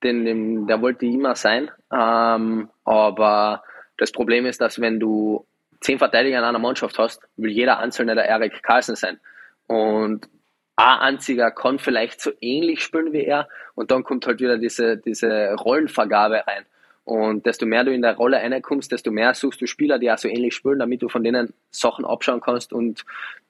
den, 0.04 0.26
den, 0.26 0.68
der 0.68 0.82
wollte 0.82 1.06
immer 1.06 1.36
sein. 1.36 1.72
Ähm, 1.92 2.70
aber 2.84 3.64
das 3.98 4.12
Problem 4.12 4.46
ist, 4.46 4.62
dass 4.62 4.80
wenn 4.80 5.00
du 5.00 5.46
zehn 5.82 5.98
Verteidiger 5.98 6.38
in 6.40 6.44
einer 6.44 6.60
Mannschaft 6.60 6.98
hast, 6.98 7.28
will 7.36 7.52
jeder 7.52 7.80
Einzelne 7.80 8.16
der 8.16 8.28
Eric 8.28 8.64
Carlsen 8.64 8.96
sein. 8.96 9.20
Und 9.68 10.28
ein 10.76 11.00
einziger 11.00 11.52
kann 11.52 11.80
vielleicht 11.80 12.22
so 12.22 12.32
ähnlich 12.40 12.84
spielen 12.84 13.12
wie 13.12 13.26
er 13.26 13.48
und 13.74 13.90
dann 13.90 14.04
kommt 14.04 14.28
halt 14.28 14.40
wieder 14.40 14.58
diese, 14.58 14.98
diese 14.98 15.56
Rollenvergabe 15.56 16.46
rein. 16.46 16.66
Und 17.08 17.46
desto 17.46 17.66
mehr 17.66 17.86
du 17.86 17.94
in 17.94 18.02
der 18.02 18.18
Rolle 18.18 18.36
reinkommst, 18.36 18.92
desto 18.92 19.12
mehr 19.12 19.34
suchst 19.34 19.62
du 19.62 19.66
Spieler, 19.66 19.98
die 19.98 20.12
auch 20.12 20.18
so 20.18 20.28
ähnlich 20.28 20.54
spielen, 20.54 20.80
damit 20.80 21.02
du 21.02 21.08
von 21.08 21.24
denen 21.24 21.54
Sachen 21.72 22.04
abschauen 22.04 22.42
kannst 22.42 22.74
und 22.74 23.06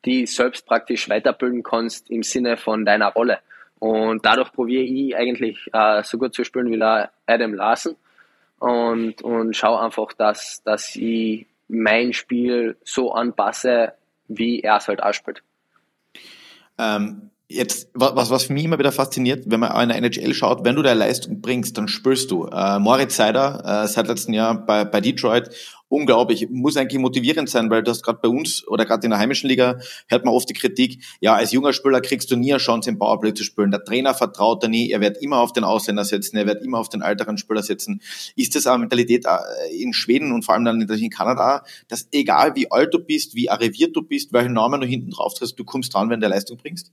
die 0.05 0.27
selbst 0.27 0.67
praktisch 0.67 1.09
weiterbilden 1.09 1.63
kannst 1.63 2.11
im 2.11 2.21
Sinne 2.21 2.57
von 2.57 2.85
deiner 2.85 3.07
Rolle. 3.07 3.39
Und 3.79 4.23
dadurch 4.23 4.53
probiere 4.53 4.83
ich 4.83 5.17
eigentlich 5.17 5.71
äh, 5.73 6.03
so 6.03 6.19
gut 6.19 6.35
zu 6.35 6.43
spielen 6.43 6.71
wie 6.71 6.79
Adam 7.25 7.55
Larsen 7.55 7.95
und, 8.59 9.23
und 9.23 9.55
schaue 9.55 9.81
einfach, 9.81 10.13
dass, 10.13 10.61
dass 10.63 10.95
ich 10.95 11.47
mein 11.67 12.13
Spiel 12.13 12.77
so 12.83 13.11
anpasse, 13.11 13.93
wie 14.27 14.59
er 14.59 14.77
es 14.77 14.87
halt 14.87 15.01
ausspielt. 15.01 15.41
Ähm, 16.77 17.31
Jetzt, 17.49 17.89
was, 17.93 18.29
was 18.29 18.43
für 18.43 18.51
mich 18.51 18.65
immer 18.65 18.77
wieder 18.77 18.91
fasziniert, 18.91 19.45
wenn 19.47 19.61
man 19.61 19.71
in 19.81 19.87
der 19.87 19.97
NHL 19.99 20.33
schaut, 20.33 20.65
wenn 20.65 20.75
du 20.75 20.81
deine 20.81 20.99
Leistung 20.99 21.39
bringst, 21.39 21.77
dann 21.77 21.87
spürst 21.87 22.29
du. 22.29 22.43
Äh, 22.47 22.77
Moritz 22.77 23.15
Seider, 23.15 23.83
äh, 23.85 23.87
seit 23.87 24.09
letztem 24.09 24.33
Jahr 24.33 24.65
bei, 24.65 24.83
bei 24.83 24.99
Detroit, 24.99 25.49
unglaublich, 25.87 26.49
muss 26.49 26.75
eigentlich 26.75 26.99
motivierend 26.99 27.49
sein, 27.49 27.69
weil 27.69 27.83
du 27.83 27.91
hast 27.91 28.03
gerade 28.03 28.19
bei 28.21 28.27
uns 28.27 28.67
oder 28.67 28.83
gerade 28.83 29.05
in 29.05 29.11
der 29.11 29.19
heimischen 29.19 29.47
Liga, 29.47 29.79
hört 30.09 30.25
man 30.25 30.33
oft 30.33 30.49
die 30.49 30.55
Kritik, 30.55 31.01
ja, 31.21 31.35
als 31.35 31.53
junger 31.53 31.71
Spieler 31.71 32.01
kriegst 32.01 32.29
du 32.29 32.35
nie 32.35 32.51
eine 32.51 32.59
Chance 32.59 32.89
im 32.89 32.99
Powerplay 32.99 33.33
zu 33.33 33.45
spielen. 33.45 33.71
Der 33.71 33.85
Trainer 33.85 34.13
vertraut 34.13 34.61
dir 34.61 34.67
nie, 34.67 34.91
er 34.91 34.99
wird 34.99 35.21
immer 35.21 35.39
auf 35.39 35.53
den 35.53 35.63
Ausländer 35.63 36.03
setzen, 36.03 36.35
er 36.35 36.47
wird 36.47 36.61
immer 36.65 36.79
auf 36.79 36.89
den 36.89 37.01
älteren 37.01 37.37
Spieler 37.37 37.63
setzen. 37.63 38.01
Ist 38.35 38.57
das 38.57 38.67
eine 38.67 38.79
Mentalität 38.79 39.25
äh, 39.25 39.73
in 39.81 39.93
Schweden 39.93 40.33
und 40.33 40.43
vor 40.43 40.53
allem 40.53 40.65
dann 40.65 40.81
in 40.81 41.09
Kanada, 41.09 41.63
dass 41.87 42.09
egal 42.11 42.57
wie 42.57 42.69
alt 42.69 42.93
du 42.93 42.99
bist, 42.99 43.35
wie 43.35 43.49
arriviert 43.49 43.95
du 43.95 44.01
bist, 44.01 44.33
welchen 44.33 44.51
Namen 44.51 44.81
du 44.81 44.85
hinten 44.85 45.11
drauf 45.11 45.33
trittst, 45.33 45.57
du 45.57 45.63
kommst 45.63 45.93
dran, 45.93 46.09
wenn 46.09 46.19
du 46.19 46.27
Leistung 46.27 46.57
bringst? 46.57 46.91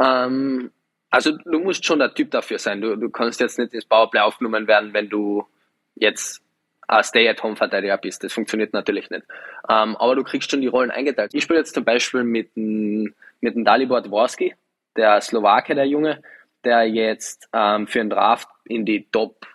Ähm, 0.00 0.70
also 1.10 1.32
du 1.32 1.58
musst 1.60 1.84
schon 1.84 1.98
der 1.98 2.12
Typ 2.14 2.30
dafür 2.30 2.58
sein. 2.58 2.80
Du, 2.80 2.96
du 2.96 3.10
kannst 3.10 3.40
jetzt 3.40 3.58
nicht 3.58 3.72
ins 3.72 3.84
Powerplay 3.84 4.20
aufgenommen 4.20 4.66
werden, 4.66 4.92
wenn 4.92 5.08
du 5.08 5.46
jetzt 5.94 6.42
ein 6.88 7.02
Stay-at-Home-Verteidiger 7.02 7.96
bist. 7.98 8.22
Das 8.22 8.32
funktioniert 8.32 8.72
natürlich 8.72 9.10
nicht. 9.10 9.24
Ähm, 9.68 9.96
aber 9.96 10.14
du 10.14 10.22
kriegst 10.22 10.50
schon 10.50 10.60
die 10.60 10.66
Rollen 10.66 10.90
eingeteilt. 10.90 11.34
Ich 11.34 11.42
spiele 11.42 11.58
jetzt 11.58 11.74
zum 11.74 11.84
Beispiel 11.84 12.22
mit 12.22 12.54
dem, 12.56 13.14
mit 13.40 13.54
dem 13.54 13.64
Dalibor 13.64 14.02
Dvorski, 14.02 14.54
der 14.96 15.20
Slowake, 15.20 15.74
der 15.74 15.86
Junge, 15.86 16.22
der 16.64 16.88
jetzt 16.88 17.48
ähm, 17.52 17.86
für 17.86 17.98
den 17.98 18.10
Draft 18.10 18.48
in 18.64 18.84
die 18.84 19.08
Top 19.10 19.46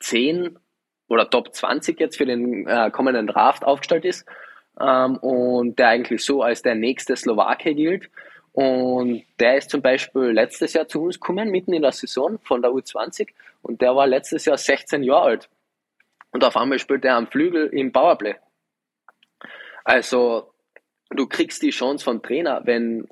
10 0.00 0.58
oder 1.08 1.28
Top 1.28 1.54
20 1.54 1.98
jetzt 1.98 2.16
für 2.16 2.26
den 2.26 2.66
äh, 2.66 2.90
kommenden 2.90 3.26
Draft 3.26 3.64
aufgestellt 3.64 4.04
ist 4.04 4.26
ähm, 4.80 5.16
und 5.16 5.78
der 5.78 5.88
eigentlich 5.88 6.24
so 6.24 6.42
als 6.42 6.62
der 6.62 6.74
nächste 6.74 7.16
Slowake 7.16 7.74
gilt. 7.74 8.10
Und 8.60 9.22
der 9.38 9.58
ist 9.58 9.70
zum 9.70 9.82
Beispiel 9.82 10.32
letztes 10.32 10.72
Jahr 10.72 10.88
zu 10.88 11.04
uns 11.04 11.20
gekommen, 11.20 11.48
mitten 11.48 11.72
in 11.72 11.82
der 11.82 11.92
Saison 11.92 12.40
von 12.42 12.60
der 12.60 12.72
U20. 12.72 13.28
Und 13.62 13.80
der 13.80 13.94
war 13.94 14.08
letztes 14.08 14.46
Jahr 14.46 14.58
16 14.58 15.04
Jahre 15.04 15.22
alt. 15.22 15.48
Und 16.32 16.42
auf 16.42 16.56
einmal 16.56 16.80
spielt 16.80 17.04
er 17.04 17.14
am 17.14 17.28
Flügel 17.28 17.68
im 17.68 17.92
Powerplay. 17.92 18.34
Also, 19.84 20.52
du 21.10 21.28
kriegst 21.28 21.62
die 21.62 21.70
Chance 21.70 22.04
vom 22.04 22.20
Trainer, 22.20 22.62
wenn, 22.64 23.06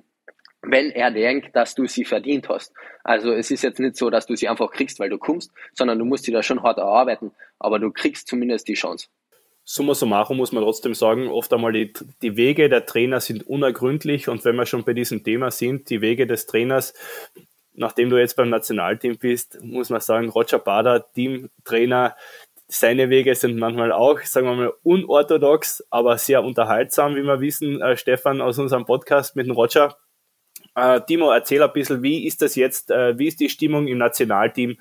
wenn 0.63 0.91
er 0.91 1.13
denkt, 1.13 1.55
dass 1.55 1.77
du 1.77 1.87
sie 1.87 2.05
verdient 2.05 2.49
hast. 2.49 2.75
Also, 3.05 3.33
es 3.33 3.53
ist 3.53 3.63
jetzt 3.63 3.79
nicht 3.79 3.95
so, 3.95 4.11
dass 4.11 4.27
du 4.27 4.35
sie 4.35 4.49
einfach 4.49 4.73
kriegst, 4.73 4.99
weil 4.99 5.11
du 5.11 5.19
kommst, 5.19 5.53
sondern 5.75 6.01
du 6.01 6.05
musst 6.05 6.25
sie 6.25 6.33
da 6.33 6.43
schon 6.43 6.65
hart 6.65 6.79
erarbeiten. 6.79 7.31
Aber 7.61 7.79
du 7.79 7.93
kriegst 7.93 8.27
zumindest 8.27 8.67
die 8.67 8.75
Chance 8.75 9.07
summa 9.69 9.95
summarum 9.95 10.37
muss 10.37 10.53
man 10.53 10.63
trotzdem 10.63 10.95
sagen, 10.95 11.29
oft 11.29 11.53
einmal 11.53 11.73
die, 11.73 11.93
die 12.23 12.37
Wege 12.37 12.69
der 12.69 12.87
Trainer 12.87 13.21
sind 13.21 13.47
unergründlich 13.49 14.29
und 14.29 14.45
wenn 14.45 14.55
wir 14.55 14.65
schon 14.65 14.85
bei 14.85 14.93
diesem 14.93 15.25
Thema 15.25 15.51
sind, 15.51 15.91
die 15.91 16.01
Wege 16.01 16.27
des 16.27 16.47
Trainers, 16.47 16.95
nachdem 17.75 18.09
du 18.09 18.17
jetzt 18.17 18.37
beim 18.37 18.49
Nationalteam 18.49 19.19
bist, 19.19 19.59
muss 19.63 19.91
man 19.91 20.01
sagen, 20.01 20.29
Roger 20.29 20.61
Bader, 20.61 21.13
Teamtrainer, 21.13 22.15
seine 22.69 23.11
Wege 23.11 23.35
sind 23.35 23.59
manchmal 23.59 23.91
auch, 23.91 24.21
sagen 24.21 24.47
wir 24.47 24.55
mal, 24.55 24.73
unorthodox, 24.85 25.85
aber 25.91 26.17
sehr 26.17 26.45
unterhaltsam, 26.45 27.17
wie 27.17 27.23
wir 27.23 27.41
wissen, 27.41 27.83
äh, 27.83 27.97
Stefan 27.97 28.41
aus 28.41 28.59
unserem 28.59 28.85
Podcast 28.87 29.35
mit 29.35 29.47
dem 29.47 29.53
Roger. 29.53 29.97
Äh, 30.77 31.01
Timo, 31.07 31.31
erzähl 31.31 31.63
ein 31.63 31.73
bisschen, 31.73 32.03
wie 32.03 32.27
ist 32.27 32.43
das 32.43 32.55
jetzt, 32.55 32.91
äh, 32.91 33.19
wie 33.19 33.29
ist 33.29 33.41
die 33.41 33.49
Stimmung 33.49 33.89
im 33.89 33.97
Nationalteam? 33.97 34.77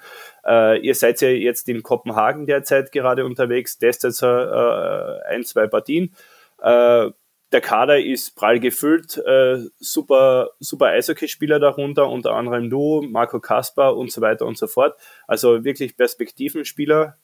Äh, 0.45 0.79
ihr 0.79 0.93
seid 0.93 1.21
ja 1.21 1.29
jetzt 1.29 1.69
in 1.69 1.83
Kopenhagen 1.83 2.45
derzeit 2.45 2.91
gerade 2.91 3.25
unterwegs, 3.25 3.77
testet 3.77 4.21
äh, 4.21 4.25
ein, 4.25 5.45
zwei 5.45 5.67
Partien. 5.67 6.13
Äh, 6.61 7.11
der 7.53 7.61
Kader 7.61 8.03
ist 8.03 8.35
prall 8.35 8.59
gefüllt, 8.59 9.17
äh, 9.25 9.59
super, 9.77 10.49
super 10.59 10.87
Eishockeyspieler 10.87 11.59
darunter, 11.59 12.09
unter 12.09 12.33
anderem 12.33 12.69
du, 12.69 13.01
Marco 13.01 13.39
Kasper 13.39 13.95
und 13.95 14.11
so 14.11 14.19
weiter 14.19 14.45
und 14.45 14.57
so 14.57 14.67
fort. 14.67 14.99
Also 15.27 15.63
wirklich 15.63 15.95
Perspektivenspieler. 15.95 17.17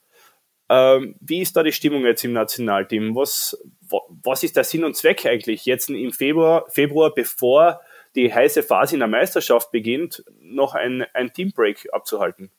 Ähm, 0.70 1.16
wie 1.20 1.42
ist 1.42 1.58
da 1.58 1.64
die 1.64 1.74
Stimmung 1.74 2.06
jetzt 2.06 2.24
im 2.24 2.32
Nationalteam? 2.32 3.14
Was, 3.14 3.62
was 4.24 4.44
ist 4.44 4.56
der 4.56 4.64
Sinn 4.64 4.86
und 4.86 4.96
Zweck 4.96 5.26
eigentlich 5.26 5.66
jetzt 5.66 5.90
im 5.90 6.14
Februar, 6.14 6.64
Februar 6.70 7.14
bevor 7.14 7.82
die 8.16 8.34
heiße 8.34 8.64
Phase 8.64 8.96
in 8.96 9.00
der 9.00 9.08
Meisterschaft 9.08 9.72
beginnt, 9.72 10.24
noch 10.42 10.76
ein, 10.76 11.06
ein 11.14 11.34
Teambreak 11.34 11.88
abzuhalten? 11.94 12.52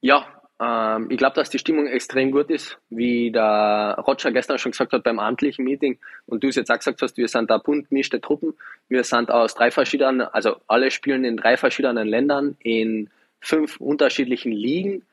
Ja, 0.00 0.26
ähm, 0.62 1.08
ich 1.10 1.16
glaube, 1.16 1.34
dass 1.34 1.50
die 1.50 1.58
Stimmung 1.58 1.86
extrem 1.86 2.30
gut 2.30 2.50
ist, 2.50 2.78
wie 2.88 3.32
der 3.32 3.96
Roger 4.06 4.30
gestern 4.30 4.58
schon 4.58 4.72
gesagt 4.72 4.92
hat 4.92 5.02
beim 5.02 5.18
amtlichen 5.18 5.64
Meeting 5.64 5.98
und 6.26 6.44
du 6.44 6.48
es 6.48 6.56
jetzt 6.56 6.70
auch 6.70 6.78
gesagt 6.78 7.02
hast, 7.02 7.16
wir 7.16 7.28
sind 7.28 7.50
da 7.50 7.58
bunt 7.58 7.88
gemischte 7.88 8.20
Truppen. 8.20 8.54
Wir 8.88 9.02
sind 9.02 9.30
aus 9.30 9.54
drei 9.54 9.70
verschiedenen, 9.70 10.20
also 10.20 10.56
alle 10.68 10.90
spielen 10.90 11.24
in 11.24 11.36
drei 11.36 11.56
verschiedenen 11.56 12.06
Ländern 12.06 12.56
in 12.60 13.10
fünf 13.40 13.80
unterschiedlichen 13.80 14.52
Ligen. 14.52 15.04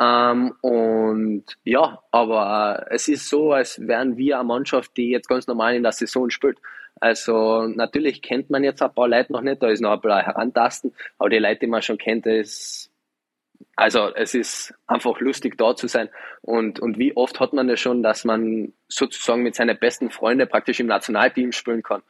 Ähm, 0.00 0.54
und 0.60 1.44
ja, 1.62 2.02
aber 2.10 2.86
es 2.90 3.06
ist 3.06 3.28
so, 3.28 3.52
als 3.52 3.86
wären 3.86 4.16
wir 4.16 4.40
eine 4.40 4.44
Mannschaft, 4.48 4.96
die 4.96 5.10
jetzt 5.10 5.28
ganz 5.28 5.46
normal 5.46 5.76
in 5.76 5.84
der 5.84 5.92
Saison 5.92 6.30
spielt. 6.30 6.58
Also 7.00 7.66
natürlich 7.66 8.22
kennt 8.22 8.50
man 8.50 8.64
jetzt 8.64 8.82
ein 8.82 8.94
paar 8.94 9.08
Leute 9.08 9.32
noch 9.32 9.42
nicht, 9.42 9.62
da 9.62 9.68
ist 9.68 9.80
noch 9.80 9.92
ein 9.92 10.00
paar 10.00 10.22
Herantasten, 10.22 10.94
aber 11.18 11.28
die 11.28 11.38
Leute, 11.38 11.60
die 11.60 11.66
man 11.66 11.82
schon 11.82 11.98
kennt, 11.98 12.26
ist 12.26 12.90
also 13.74 14.10
es 14.14 14.34
ist 14.34 14.74
einfach 14.86 15.20
lustig 15.20 15.58
da 15.58 15.76
zu 15.76 15.86
sein. 15.86 16.08
Und, 16.40 16.80
und 16.80 16.98
wie 16.98 17.16
oft 17.16 17.40
hat 17.40 17.52
man 17.52 17.68
das 17.68 17.80
schon, 17.80 18.02
dass 18.02 18.24
man 18.24 18.72
sozusagen 18.88 19.42
mit 19.42 19.54
seinen 19.54 19.78
besten 19.78 20.10
Freunden 20.10 20.48
praktisch 20.48 20.80
im 20.80 20.86
Nationalteam 20.86 21.52
spielen 21.52 21.82
kann. 21.82 22.02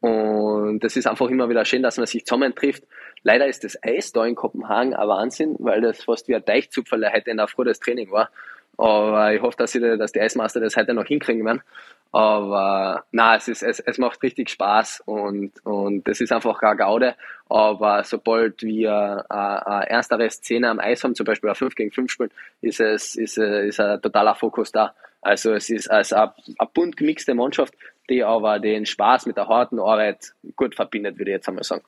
Und 0.00 0.80
das 0.84 0.96
ist 0.96 1.06
einfach 1.06 1.28
immer 1.28 1.48
wieder 1.48 1.64
schön, 1.64 1.82
dass 1.82 1.96
man 1.96 2.06
sich 2.06 2.24
zusammen 2.24 2.54
trifft. 2.54 2.84
Leider 3.22 3.46
ist 3.46 3.64
das 3.64 3.82
Eis 3.82 4.12
da 4.12 4.24
in 4.24 4.34
Kopenhagen 4.34 4.94
ein 4.94 5.08
Wahnsinn, 5.08 5.56
weil 5.58 5.80
das 5.80 6.04
fast 6.04 6.28
wie 6.28 6.36
ein 6.36 6.44
Deichzupferl 6.44 7.10
heute 7.12 7.30
in 7.30 7.38
der 7.38 7.48
Früh 7.48 7.64
das 7.64 7.80
Training 7.80 8.10
war. 8.12 8.30
Aber 8.76 9.34
ich 9.34 9.42
hoffe, 9.42 9.56
dass, 9.56 9.72
sie, 9.72 9.80
dass 9.80 10.12
die 10.12 10.20
Eismaster 10.20 10.60
das 10.60 10.76
heute 10.76 10.94
noch 10.94 11.06
hinkriegen 11.06 11.44
werden. 11.44 11.62
Aber 12.10 13.04
na, 13.12 13.36
es, 13.36 13.48
es, 13.48 13.62
es 13.62 13.98
macht 13.98 14.22
richtig 14.22 14.48
Spaß 14.48 15.02
und, 15.04 15.52
und 15.64 16.08
das 16.08 16.20
ist 16.20 16.32
einfach 16.32 16.58
gar 16.58 16.74
Gaude. 16.74 17.16
Aber 17.48 18.02
sobald 18.04 18.62
wir 18.62 19.26
äh, 19.28 19.34
eine 19.34 19.90
ernstere 19.90 20.30
Szene 20.30 20.70
am 20.70 20.80
Eis 20.80 21.04
haben, 21.04 21.14
zum 21.14 21.26
Beispiel 21.26 21.50
ein 21.50 21.56
5 21.56 21.74
gegen 21.74 21.90
5 21.90 22.10
spielen, 22.10 22.30
ist 22.62 22.80
es 22.80 23.14
ist, 23.14 23.36
ist 23.36 23.80
ein 23.80 24.00
totaler 24.00 24.34
Fokus 24.34 24.72
da. 24.72 24.94
Also 25.20 25.52
es 25.52 25.68
ist 25.68 25.90
also 25.90 26.16
eine, 26.16 26.32
eine 26.58 26.70
bunt 26.72 26.96
gemixte 26.96 27.34
Mannschaft, 27.34 27.74
die 28.08 28.24
aber 28.24 28.58
den 28.58 28.86
Spaß 28.86 29.26
mit 29.26 29.36
der 29.36 29.48
harten 29.48 29.78
Arbeit 29.78 30.32
gut 30.56 30.74
verbindet, 30.74 31.18
würde 31.18 31.32
ich 31.32 31.36
jetzt 31.36 31.48
einmal 31.48 31.64
sagen. 31.64 31.84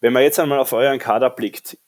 Wenn 0.00 0.12
man 0.12 0.22
jetzt 0.22 0.38
einmal 0.38 0.58
auf 0.58 0.72
euren 0.72 0.98
Kader 0.98 1.30
blickt, 1.30 1.78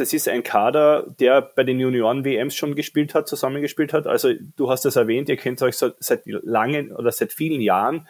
das 0.00 0.12
ist 0.12 0.28
ein 0.28 0.42
Kader, 0.42 1.06
der 1.20 1.42
bei 1.42 1.62
den 1.62 1.78
Junioren-WMs 1.78 2.56
schon 2.56 2.74
gespielt 2.74 3.14
hat, 3.14 3.28
zusammengespielt 3.28 3.92
hat. 3.92 4.06
Also 4.06 4.32
du 4.56 4.70
hast 4.70 4.86
es 4.86 4.96
erwähnt, 4.96 5.28
ihr 5.28 5.36
kennt 5.36 5.62
euch 5.62 5.76
seit 5.76 6.22
langen 6.24 6.92
oder 6.92 7.12
seit 7.12 7.32
vielen 7.32 7.60
Jahren. 7.60 8.08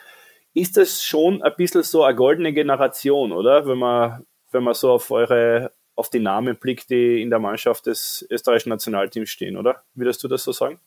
Ist 0.55 0.77
das 0.77 1.03
schon 1.03 1.43
ein 1.43 1.53
bisschen 1.57 1.83
so 1.83 2.05
eine 2.05 2.17
goldene 2.17 2.53
Generation, 2.53 3.33
oder? 3.33 3.67
Wenn 3.67 3.79
man, 3.79 4.27
wenn 4.51 4.65
man 4.65 4.75
so 4.75 4.91
auf 4.93 5.11
eure, 5.11 5.73
auf 5.95 6.11
die 6.11 6.21
Namen 6.21 6.57
blickt, 6.57 6.91
die 6.91 7.21
in 7.21 7.31
der 7.31 7.39
Mannschaft 7.39 7.87
des 7.87 8.27
österreichischen 8.31 8.71
Nationalteams 8.71 9.29
stehen, 9.29 9.57
oder? 9.57 9.83
Würdest 9.95 10.23
du 10.25 10.29
das 10.29 10.45
so 10.45 10.53
sagen? 10.53 10.81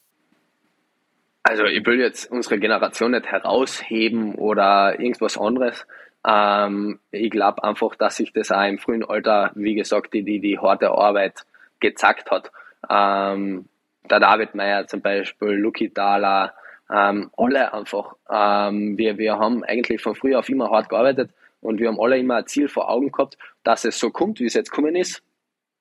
Also 1.43 1.65
ich 1.65 1.85
will 1.85 1.99
jetzt 1.99 2.31
unsere 2.31 2.57
Generation 2.57 3.11
nicht 3.11 3.25
herausheben 3.25 4.35
oder 4.35 4.99
irgendwas 4.99 5.37
anderes. 5.37 5.85
Ähm, 6.25 6.99
ich 7.11 7.29
glaube 7.31 7.63
einfach, 7.63 7.95
dass 7.95 8.17
sich 8.17 8.31
das 8.33 8.51
auch 8.51 8.67
im 8.67 8.79
frühen 8.79 9.03
Alter, 9.03 9.51
wie 9.55 9.75
gesagt, 9.75 10.13
die, 10.13 10.23
die, 10.23 10.39
die 10.39 10.59
harte 10.59 10.91
Arbeit 10.91 11.45
gezackt 11.79 12.31
hat. 12.31 12.51
Ähm, 12.89 13.67
der 14.09 14.19
David 14.19 14.55
Meyer 14.55 14.87
zum 14.87 15.01
Beispiel, 15.01 15.49
Luki 15.49 15.93
Dahler, 15.93 16.53
ähm, 16.89 17.31
alle 17.37 17.73
einfach. 17.73 18.15
Ähm, 18.29 18.97
wir, 18.97 19.17
wir 19.17 19.37
haben 19.37 19.63
eigentlich 19.63 20.01
von 20.01 20.15
früh 20.15 20.35
auf 20.35 20.49
immer 20.49 20.69
hart 20.69 20.89
gearbeitet 20.89 21.31
und 21.61 21.79
wir 21.79 21.87
haben 21.87 21.99
alle 21.99 22.17
immer 22.17 22.37
ein 22.37 22.47
Ziel 22.47 22.67
vor 22.67 22.89
Augen 22.89 23.11
gehabt, 23.11 23.37
dass 23.63 23.85
es 23.85 23.99
so 23.99 24.09
kommt, 24.09 24.39
wie 24.39 24.45
es 24.45 24.53
jetzt 24.53 24.71
kommen 24.71 24.95
ist. 24.95 25.23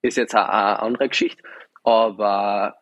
Ist 0.01 0.17
jetzt 0.17 0.35
eine, 0.35 0.49
eine 0.49 0.81
andere 0.81 1.09
Geschichte. 1.09 1.43
Aber 1.85 2.77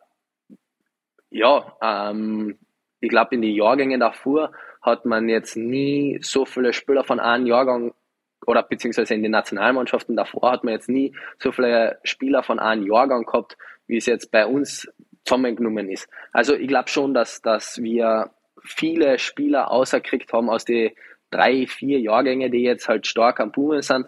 ja, 1.29 1.75
ähm, 1.81 2.57
ich 2.99 3.09
glaube, 3.09 3.35
in 3.35 3.41
die 3.41 3.55
Jahrgänge 3.55 3.97
davor 3.97 4.51
hat 4.81 5.05
man 5.05 5.29
jetzt 5.29 5.55
nie 5.55 6.19
so 6.21 6.45
viele 6.45 6.73
Spieler 6.73 7.03
von 7.03 7.19
einem 7.19 7.45
Jahrgang 7.45 7.93
oder 8.47 8.63
beziehungsweise 8.63 9.13
in 9.13 9.21
den 9.21 9.31
Nationalmannschaften 9.31 10.15
davor 10.15 10.51
hat 10.51 10.63
man 10.63 10.73
jetzt 10.73 10.89
nie 10.89 11.15
so 11.37 11.51
viele 11.51 11.99
Spieler 12.03 12.43
von 12.43 12.59
einem 12.59 12.85
Jahrgang 12.85 13.25
gehabt, 13.25 13.57
wie 13.87 13.97
es 13.97 14.07
jetzt 14.07 14.31
bei 14.31 14.45
uns 14.45 14.91
zusammengenommen 15.25 15.89
ist. 15.89 16.09
Also 16.33 16.55
ich 16.55 16.67
glaube 16.67 16.89
schon, 16.89 17.13
dass, 17.13 17.41
dass 17.41 17.81
wir 17.81 18.31
viele 18.63 19.19
Spieler 19.19 19.71
außerkriegt 19.71 20.33
haben 20.33 20.49
aus 20.49 20.65
den 20.65 20.91
drei, 21.29 21.67
vier 21.67 21.99
Jahrgänge, 21.99 22.49
die 22.49 22.63
jetzt 22.63 22.87
halt 22.87 23.07
stark 23.07 23.39
am 23.39 23.51
Boomen 23.51 23.81
sind. 23.81 24.07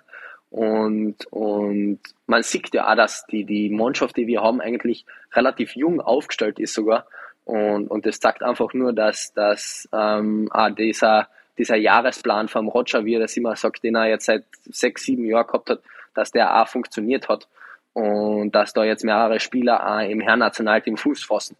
Und, 0.50 1.26
und 1.32 2.00
man 2.28 2.44
sieht 2.44 2.74
ja 2.74 2.92
auch, 2.92 2.96
dass 2.96 3.26
die, 3.26 3.44
die 3.44 3.70
Mannschaft, 3.70 4.18
die 4.18 4.28
wir 4.28 4.42
haben, 4.42 4.62
eigentlich 4.62 5.06
relativ 5.34 5.76
jung 5.76 6.00
aufgestellt 6.02 6.60
ist 6.60 6.74
sogar. 6.74 7.08
Und, 7.46 7.88
und 7.88 8.06
das 8.06 8.20
zeigt 8.20 8.42
einfach 8.42 8.74
nur, 8.74 8.94
dass, 8.94 9.34
dass 9.34 9.88
ähm, 9.94 10.50
auch 10.52 10.70
dieser, 10.70 11.28
dieser 11.58 11.76
Jahresplan 11.76 12.48
vom 12.48 12.68
Roger, 12.68 13.06
wie 13.06 13.16
er 13.16 13.20
das 13.20 13.36
immer 13.36 13.56
sagt, 13.56 13.84
den 13.84 13.96
er 13.96 14.08
jetzt 14.08 14.26
seit 14.26 14.46
sechs, 14.66 15.04
sieben 15.04 15.26
Jahren 15.26 15.48
gehabt 15.48 15.70
hat, 15.70 15.82
dass 16.14 16.32
der 16.32 16.62
auch 16.62 16.68
funktioniert 16.68 17.28
hat. 17.28 17.48
Und 17.94 18.52
dass 18.52 18.74
da 18.74 18.84
jetzt 18.84 19.04
mehrere 19.04 19.40
Spieler 19.40 19.86
auch 19.86 20.10
im 20.10 20.22
Herrennationalteam 20.22 20.98
Fuß 20.98 21.24
fassen. 21.26 21.56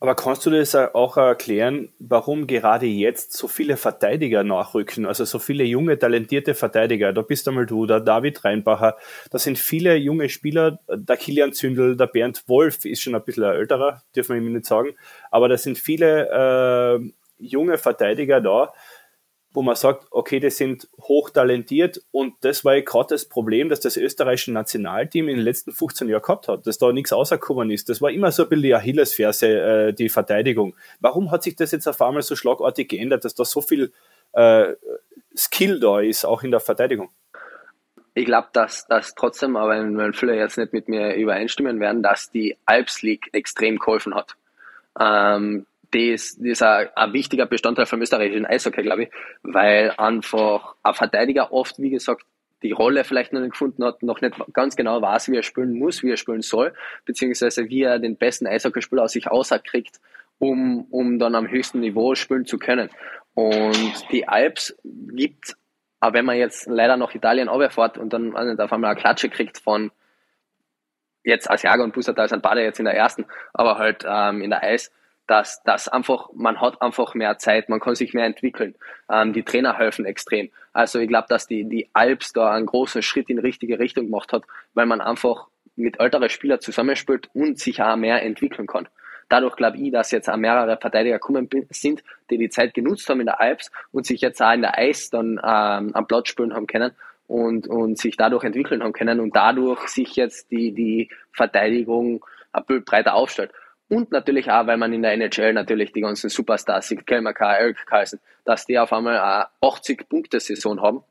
Aber 0.00 0.14
kannst 0.14 0.44
du 0.44 0.50
das 0.50 0.74
auch 0.74 1.16
erklären, 1.16 1.88
warum 1.98 2.46
gerade 2.46 2.84
jetzt 2.84 3.32
so 3.32 3.48
viele 3.48 3.76
Verteidiger 3.78 4.44
nachrücken? 4.44 5.06
Also 5.06 5.24
so 5.24 5.38
viele 5.38 5.64
junge, 5.64 5.98
talentierte 5.98 6.54
Verteidiger. 6.54 7.12
Da 7.12 7.22
bist 7.22 7.48
einmal 7.48 7.64
du, 7.64 7.86
der 7.86 8.00
David 8.00 8.44
Reinbacher. 8.44 8.96
Da 9.30 9.38
sind 9.38 9.58
viele 9.58 9.96
junge 9.96 10.28
Spieler. 10.28 10.80
Der 10.88 11.16
Kilian 11.16 11.52
Zündel, 11.54 11.96
der 11.96 12.08
Bernd 12.08 12.44
Wolf 12.48 12.84
ist 12.84 13.00
schon 13.00 13.14
ein 13.14 13.24
bisschen 13.24 13.44
älterer, 13.44 14.02
dürfen 14.14 14.34
wir 14.34 14.42
ihm 14.42 14.52
nicht 14.52 14.66
sagen. 14.66 14.94
Aber 15.30 15.48
da 15.48 15.56
sind 15.56 15.78
viele 15.78 16.28
äh, 16.28 17.12
junge 17.38 17.78
Verteidiger 17.78 18.40
da 18.40 18.72
wo 19.54 19.62
man 19.62 19.76
sagt, 19.76 20.08
okay, 20.10 20.40
die 20.40 20.50
sind 20.50 20.88
hochtalentiert 21.00 22.02
und 22.10 22.34
das 22.40 22.64
war 22.64 22.78
gerade 22.80 23.14
das 23.14 23.24
Problem, 23.24 23.68
dass 23.68 23.78
das 23.78 23.96
österreichische 23.96 24.52
Nationalteam 24.52 25.28
in 25.28 25.36
den 25.36 25.44
letzten 25.44 25.70
15 25.70 26.08
Jahren 26.08 26.22
gehabt 26.22 26.48
hat, 26.48 26.66
dass 26.66 26.78
da 26.78 26.92
nichts 26.92 27.12
rausgekommen 27.12 27.70
ist. 27.70 27.88
Das 27.88 28.02
war 28.02 28.10
immer 28.10 28.32
so 28.32 28.42
ein 28.42 28.48
bisschen 28.48 28.64
die 28.64 28.74
Achillesferse, 28.74 29.46
äh, 29.46 29.92
die 29.92 30.08
Verteidigung. 30.08 30.74
Warum 31.00 31.30
hat 31.30 31.44
sich 31.44 31.54
das 31.54 31.70
jetzt 31.70 31.86
auf 31.86 32.02
einmal 32.02 32.22
so 32.22 32.34
schlagartig 32.34 32.88
geändert, 32.88 33.24
dass 33.24 33.36
da 33.36 33.44
so 33.44 33.60
viel 33.60 33.92
äh, 34.32 34.74
Skill 35.36 35.78
da 35.78 36.00
ist, 36.00 36.24
auch 36.24 36.42
in 36.42 36.50
der 36.50 36.60
Verteidigung? 36.60 37.10
Ich 38.14 38.24
glaube, 38.24 38.48
dass, 38.52 38.88
dass 38.88 39.14
trotzdem, 39.14 39.56
aber 39.56 39.70
wenn 39.70 40.12
viele 40.14 40.36
jetzt 40.36 40.58
nicht 40.58 40.72
mit 40.72 40.88
mir 40.88 41.14
übereinstimmen 41.14 41.78
werden, 41.78 42.02
dass 42.02 42.30
die 42.30 42.56
Alps 42.66 43.02
League 43.02 43.28
extrem 43.32 43.78
geholfen 43.78 44.16
hat. 44.16 44.36
Ähm, 44.98 45.66
das, 45.94 46.32
ist 46.32 46.62
ein, 46.62 46.88
ein 46.94 47.12
wichtiger 47.12 47.46
Bestandteil 47.46 47.86
vom 47.86 48.02
österreichischen 48.02 48.46
Eishockey, 48.46 48.82
glaube 48.82 49.04
ich, 49.04 49.10
weil 49.42 49.92
einfach 49.96 50.74
ein 50.82 50.94
Verteidiger 50.94 51.52
oft, 51.52 51.78
wie 51.78 51.90
gesagt, 51.90 52.24
die 52.62 52.72
Rolle 52.72 53.04
vielleicht 53.04 53.32
noch 53.32 53.40
nicht 53.40 53.52
gefunden 53.52 53.84
hat, 53.84 54.02
noch 54.02 54.20
nicht 54.20 54.34
ganz 54.52 54.74
genau 54.74 55.00
weiß, 55.00 55.30
wie 55.30 55.36
er 55.36 55.42
spielen 55.42 55.78
muss, 55.78 56.02
wie 56.02 56.10
er 56.10 56.16
spielen 56.16 56.40
soll, 56.40 56.72
beziehungsweise 57.04 57.68
wie 57.68 57.82
er 57.82 57.98
den 57.98 58.16
besten 58.16 58.46
Eishockeyspieler 58.46 59.02
aus 59.02 59.12
sich 59.12 59.28
auserkriegt, 59.28 60.00
um, 60.38 60.86
um 60.90 61.18
dann 61.18 61.34
am 61.34 61.48
höchsten 61.48 61.80
Niveau 61.80 62.14
spielen 62.14 62.46
zu 62.46 62.58
können. 62.58 62.88
Und 63.34 64.10
die 64.10 64.26
Alps 64.26 64.76
gibt, 64.82 65.56
aber 66.00 66.14
wenn 66.14 66.24
man 66.24 66.36
jetzt 66.36 66.66
leider 66.66 66.96
nach 66.96 67.14
Italien 67.14 67.48
runterfährt 67.48 67.98
und 67.98 68.12
dann 68.12 68.34
auf 68.34 68.72
einmal 68.72 68.92
eine 68.92 69.00
Klatsche 69.00 69.28
kriegt 69.28 69.58
von 69.58 69.90
jetzt 71.22 71.50
Asiago 71.50 71.82
und 71.82 71.94
Busatal 71.94 72.28
sind 72.28 72.42
beide 72.42 72.62
jetzt 72.62 72.78
in 72.78 72.84
der 72.84 72.94
ersten, 72.94 73.26
aber 73.52 73.78
halt 73.78 74.04
ähm, 74.06 74.42
in 74.42 74.50
der 74.50 74.62
Eis, 74.62 74.92
dass 75.26 75.62
das 75.64 75.88
einfach, 75.88 76.28
man 76.34 76.60
hat 76.60 76.82
einfach 76.82 77.14
mehr 77.14 77.38
Zeit, 77.38 77.68
man 77.68 77.80
kann 77.80 77.94
sich 77.94 78.12
mehr 78.12 78.26
entwickeln. 78.26 78.74
Ähm, 79.10 79.32
die 79.32 79.42
Trainer 79.42 79.78
helfen 79.78 80.04
extrem. 80.04 80.50
Also 80.72 80.98
ich 80.98 81.08
glaube, 81.08 81.26
dass 81.28 81.46
die, 81.46 81.64
die 81.64 81.88
Alps 81.92 82.32
da 82.32 82.52
einen 82.52 82.66
großen 82.66 83.02
Schritt 83.02 83.30
in 83.30 83.36
die 83.36 83.42
richtige 83.42 83.78
Richtung 83.78 84.06
gemacht 84.06 84.32
hat, 84.32 84.44
weil 84.74 84.86
man 84.86 85.00
einfach 85.00 85.48
mit 85.76 85.98
älteren 85.98 86.28
Spielern 86.28 86.60
zusammenspielt 86.60 87.30
und 87.32 87.58
sich 87.58 87.82
auch 87.82 87.96
mehr 87.96 88.22
entwickeln 88.22 88.66
kann. 88.66 88.88
Dadurch 89.28 89.56
glaube 89.56 89.78
ich, 89.78 89.90
dass 89.90 90.10
jetzt 90.10 90.28
auch 90.28 90.36
mehrere 90.36 90.76
Verteidiger 90.76 91.16
gekommen 91.16 91.48
sind, 91.70 92.04
die 92.30 92.38
die 92.38 92.50
Zeit 92.50 92.74
genutzt 92.74 93.08
haben 93.08 93.20
in 93.20 93.26
der 93.26 93.40
Alps 93.40 93.70
und 93.90 94.06
sich 94.06 94.20
jetzt 94.20 94.42
auch 94.42 94.52
in 94.52 94.60
der 94.60 94.78
Eis 94.78 95.10
dann 95.10 95.40
ähm, 95.42 95.90
am 95.94 96.06
Platz 96.06 96.28
spielen 96.28 96.54
haben 96.54 96.66
können 96.66 96.92
und, 97.26 97.66
und 97.66 97.98
sich 97.98 98.16
dadurch 98.16 98.44
entwickeln 98.44 98.82
haben 98.82 98.92
können 98.92 99.20
und 99.20 99.34
dadurch 99.34 99.88
sich 99.88 100.16
jetzt 100.16 100.50
die, 100.50 100.72
die 100.72 101.08
Verteidigung 101.32 102.24
ein 102.52 102.64
bisschen 102.64 102.84
breiter 102.84 103.14
aufstellt. 103.14 103.50
Und 103.94 104.10
natürlich 104.10 104.50
auch, 104.50 104.66
weil 104.66 104.76
man 104.76 104.92
in 104.92 105.02
der 105.02 105.12
NHL 105.12 105.52
natürlich 105.52 105.92
die 105.92 106.00
ganzen 106.00 106.28
Superstars 106.28 106.88
sieht, 106.88 107.06
Kelmer 107.06 107.32
K., 107.32 107.54
Eric 107.54 107.86
Carlson, 107.86 108.18
dass 108.44 108.66
die 108.66 108.76
auf 108.76 108.92
einmal 108.92 109.18
eine 109.18 109.46
80-Punkte-Saison 109.62 110.82
haben. 110.82 111.04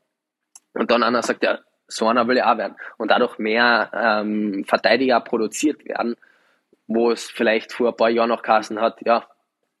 Und 0.74 0.90
dann 0.90 1.02
einer 1.02 1.22
sagt, 1.22 1.42
ja, 1.44 1.60
so 1.88 2.06
einer 2.08 2.28
will 2.28 2.36
ich 2.36 2.42
auch 2.42 2.58
werden. 2.58 2.76
Und 2.98 3.10
dadurch 3.10 3.38
mehr 3.38 3.90
ähm, 3.94 4.64
Verteidiger 4.66 5.20
produziert 5.20 5.82
werden, 5.86 6.16
wo 6.86 7.10
es 7.10 7.30
vielleicht 7.30 7.72
vor 7.72 7.88
ein 7.88 7.96
paar 7.96 8.10
Jahren 8.10 8.28
noch 8.28 8.42
Kassen 8.42 8.78
hat, 8.78 8.98
ja, 9.06 9.26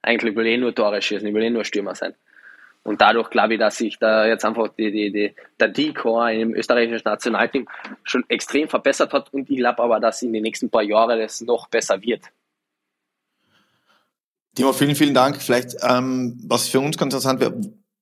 eigentlich 0.00 0.34
will 0.34 0.46
ich 0.46 0.54
eh 0.54 0.56
nur 0.56 0.74
Tore 0.74 1.02
schießen, 1.02 1.28
ich 1.28 1.34
will 1.34 1.42
eh 1.42 1.50
nur 1.50 1.64
Stürmer 1.64 1.94
sein. 1.94 2.14
Und 2.84 3.02
dadurch 3.02 3.28
glaube 3.28 3.54
ich, 3.54 3.60
dass 3.60 3.76
sich 3.76 3.98
da 3.98 4.26
jetzt 4.26 4.46
einfach 4.46 4.68
die, 4.68 4.90
die, 4.90 5.12
die, 5.12 5.34
der 5.60 5.68
D-Core 5.68 6.34
im 6.36 6.54
österreichischen 6.54 7.04
Nationalteam 7.04 7.68
schon 8.02 8.24
extrem 8.28 8.66
verbessert 8.66 9.12
hat. 9.12 9.32
Und 9.34 9.50
ich 9.50 9.58
glaube 9.58 9.82
aber, 9.82 10.00
dass 10.00 10.22
in 10.22 10.32
den 10.32 10.42
nächsten 10.42 10.70
paar 10.70 10.82
Jahren 10.82 11.18
das 11.18 11.42
noch 11.42 11.68
besser 11.68 12.00
wird. 12.02 12.30
Timo, 14.54 14.72
vielen, 14.72 14.94
vielen 14.94 15.14
Dank. 15.14 15.42
Vielleicht, 15.42 15.76
ähm, 15.82 16.38
was 16.46 16.68
für 16.68 16.80
uns 16.80 16.96
ganz 16.96 17.12
interessant 17.12 17.40
wäre, 17.40 17.54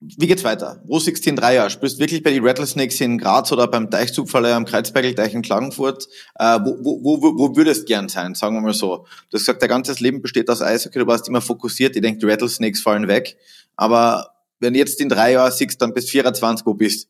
wie 0.04 0.26
geht's 0.26 0.42
weiter? 0.42 0.82
Wo 0.84 0.98
siehst 0.98 1.24
du 1.24 1.30
in 1.30 1.36
drei 1.36 1.54
Jahren? 1.54 1.70
Spielst 1.70 1.96
du 1.96 2.00
wirklich 2.00 2.22
bei 2.22 2.32
den 2.32 2.44
Rattlesnakes 2.44 3.00
in 3.00 3.18
Graz 3.18 3.52
oder 3.52 3.68
beim 3.68 3.88
Deichzugfaller 3.88 4.54
am 4.56 4.64
Kreuzbergelteich 4.64 5.32
in 5.32 5.42
Klagenfurt? 5.42 6.08
Äh, 6.34 6.58
wo, 6.64 6.76
wo, 6.82 7.22
wo, 7.22 7.38
wo 7.38 7.56
würdest 7.56 7.82
du 7.82 7.86
gern 7.86 8.08
sein, 8.08 8.34
sagen 8.34 8.56
wir 8.56 8.60
mal 8.62 8.74
so? 8.74 9.06
Du 9.30 9.34
hast 9.34 9.42
gesagt, 9.42 9.62
dein 9.62 9.68
ganzes 9.68 10.00
Leben 10.00 10.20
besteht 10.20 10.50
aus 10.50 10.60
Eishockey, 10.60 10.98
du 10.98 11.06
warst 11.06 11.28
immer 11.28 11.40
fokussiert, 11.40 11.94
ich 11.94 12.02
denke, 12.02 12.18
die 12.18 12.26
Rattlesnakes 12.26 12.82
fallen 12.82 13.06
weg. 13.06 13.36
Aber 13.76 14.32
wenn 14.58 14.72
du 14.72 14.80
jetzt 14.80 15.00
in 15.00 15.08
drei 15.08 15.32
Jahren 15.32 15.52
siehst, 15.52 15.80
dann 15.80 15.94
bis 15.94 16.10
24, 16.10 16.66
wo 16.66 16.74
bist 16.74 17.08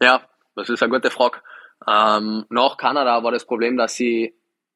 Ja, 0.00 0.22
das 0.56 0.70
ist 0.70 0.82
eine 0.82 0.92
gute 0.92 1.10
Frage. 1.10 1.40
Ähm, 1.86 2.46
nach 2.48 2.78
Kanada 2.78 3.22
war 3.22 3.30
das 3.30 3.44
Problem, 3.44 3.76
dass 3.76 4.00
ich 4.00 4.32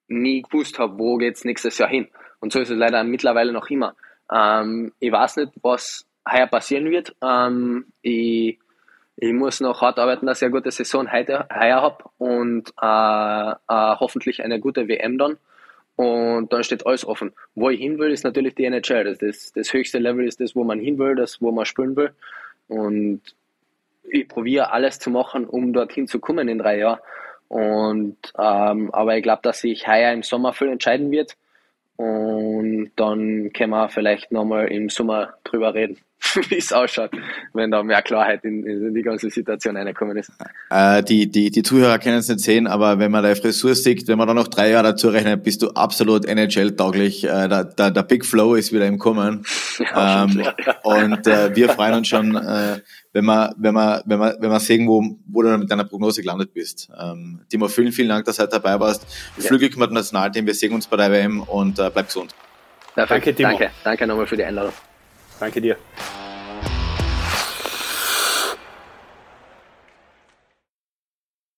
nie 0.09 0.43
gewusst 0.43 0.79
habe, 0.79 0.99
wo 0.99 1.17
geht's 1.17 1.45
nächstes 1.45 1.79
Jahr 1.79 1.89
hin. 1.89 2.09
Und 2.41 2.53
so 2.53 2.61
ist 2.61 2.71
es 2.71 2.77
leider 2.77 3.03
mittlerweile 3.05 3.53
noch 3.53 3.69
immer. 3.71 3.95
Ähm, 4.33 4.93
ich 5.01 5.13
weiß 5.13 5.37
nicht, 5.37 5.53
was 5.63 6.07
heuer 6.31 6.47
passieren 6.47 6.91
wird. 6.91 7.15
Ähm, 7.23 7.87
ich, 8.03 8.59
ich 9.17 9.33
muss 9.33 9.61
noch 9.61 9.81
hart 9.81 9.99
arbeiten, 9.99 10.27
dass 10.27 10.41
ich 10.41 10.47
eine 10.47 10.53
gute 10.53 10.71
Saison 10.71 11.11
heute, 11.11 11.47
heuer 11.53 11.83
habe 11.83 12.05
und 12.19 12.73
äh, 12.81 13.51
äh, 13.51 13.97
hoffentlich 14.01 14.43
eine 14.43 14.61
gute 14.61 14.89
WM 14.89 15.19
dann. 15.19 15.39
Und 15.97 16.53
dann 16.53 16.63
steht 16.63 16.87
alles 16.87 17.05
offen. 17.05 17.33
Wo 17.57 17.71
ich 17.71 17.81
hin 17.81 17.99
will, 17.99 18.13
ist 18.13 18.23
natürlich 18.23 18.55
die 18.55 18.65
NHL. 18.65 19.03
Das, 19.03 19.19
das, 19.19 19.53
das 19.53 19.73
höchste 19.73 19.99
Level 19.99 20.27
ist 20.29 20.41
das, 20.41 20.55
wo 20.55 20.63
man 20.63 20.79
hin 20.79 20.97
will, 20.99 21.17
das, 21.17 21.43
wo 21.43 21.51
man 21.51 21.65
spielen 21.65 21.97
will. 21.97 22.13
Und 22.69 23.23
ich 24.05 24.29
probiere 24.29 24.71
alles 24.71 25.01
zu 25.01 25.11
machen, 25.11 25.45
um 25.45 25.73
dorthin 25.73 26.07
zu 26.07 26.21
kommen 26.21 26.49
in 26.49 26.59
drei 26.59 26.79
Jahren. 26.79 27.01
Und 27.49 28.17
ähm, 28.39 28.91
aber 28.93 29.17
ich 29.17 29.23
glaube, 29.23 29.41
dass 29.43 29.61
sich 29.61 29.89
heuer 29.89 30.13
im 30.13 30.23
Sommer 30.23 30.53
viel 30.53 30.69
entscheiden 30.69 31.11
wird. 31.11 31.37
Und 31.99 32.93
dann 32.95 33.53
können 33.53 33.71
wir 33.71 33.89
vielleicht 33.89 34.31
nochmal 34.31 34.69
im 34.69 34.89
Sommer 34.89 35.35
drüber 35.43 35.75
reden, 35.75 35.99
wie 36.49 36.57
es 36.57 36.73
ausschaut, 36.73 37.11
wenn 37.53 37.71
da 37.71 37.83
mehr 37.83 38.03
Klarheit 38.03 38.45
in, 38.45 38.65
in 38.65 38.95
die 38.95 39.03
ganze 39.03 39.31
Situation 39.31 39.77
reingekommen 39.77 40.17
ist. 40.17 40.33
Äh, 40.71 41.03
die, 41.03 41.31
die, 41.31 41.51
die 41.51 41.63
Zuhörer 41.63 41.99
können 41.99 42.19
es 42.19 42.29
nicht 42.29 42.41
sehen, 42.41 42.67
aber 42.67 42.99
wenn 42.99 43.11
man 43.11 43.23
deine 43.23 43.37
Frisur 43.37 43.75
sieht, 43.75 44.09
wenn 44.09 44.19
man 44.19 44.27
da 44.27 44.35
noch 44.35 44.49
drei 44.49 44.71
Jahre 44.71 44.89
dazu 44.89 45.09
rechnet, 45.09 45.43
bist 45.43 45.63
du 45.63 45.71
absolut 45.71 46.27
NHL-tauglich. 46.27 47.25
Äh, 47.25 47.49
der, 47.49 47.65
der, 47.65 47.91
der 47.91 48.03
Big 48.03 48.27
Flow 48.27 48.55
ist 48.55 48.73
wieder 48.73 48.87
im 48.87 48.99
Kommen. 48.99 49.45
Ja, 49.79 50.25
ähm, 50.25 50.41
ja. 50.41 50.75
Und 50.83 51.27
äh, 51.29 51.55
wir 51.55 51.69
freuen 51.69 51.95
uns 51.95 52.09
schon, 52.09 52.35
äh, 52.35 52.81
wenn 53.13 53.25
wir, 53.25 53.55
wenn 53.59 53.75
wir, 53.75 54.03
wenn 54.07 54.19
wir, 54.19 54.37
wenn 54.41 54.51
wir 54.51 54.61
sehen, 54.61 54.89
wo, 54.89 55.03
wo 55.27 55.43
du 55.43 55.57
mit 55.57 55.71
deiner 55.71 55.85
Prognose 55.85 56.21
gelandet 56.21 56.53
bist. 56.53 56.91
Ähm, 57.01 57.41
Timo, 57.49 57.69
vielen, 57.69 57.93
vielen 57.93 58.09
Dank, 58.09 58.25
dass 58.25 58.37
du 58.37 58.43
heute 58.43 58.53
dabei 58.53 58.79
warst. 58.81 59.07
Ja. 59.37 59.45
Flügel 59.45 59.71
mit 59.77 59.91
dem 59.91 59.95
Nationalteam, 59.95 60.47
wir 60.47 60.55
sehen 60.55 60.73
uns 60.73 60.87
bei 60.89 60.97
der 60.97 61.13
WM 61.13 61.43
und 61.43 61.79
äh, 61.79 61.91
bleib 61.93 62.07
gesund. 62.07 62.35
Perfekt. 62.95 63.27
Danke, 63.27 63.35
Timo. 63.35 63.49
Danke, 63.51 63.71
danke 63.85 64.07
nochmal 64.07 64.27
für 64.27 64.37
die 64.37 64.45
Einladung. 64.45 64.73
Danke 65.41 65.61
dir. 65.61 65.77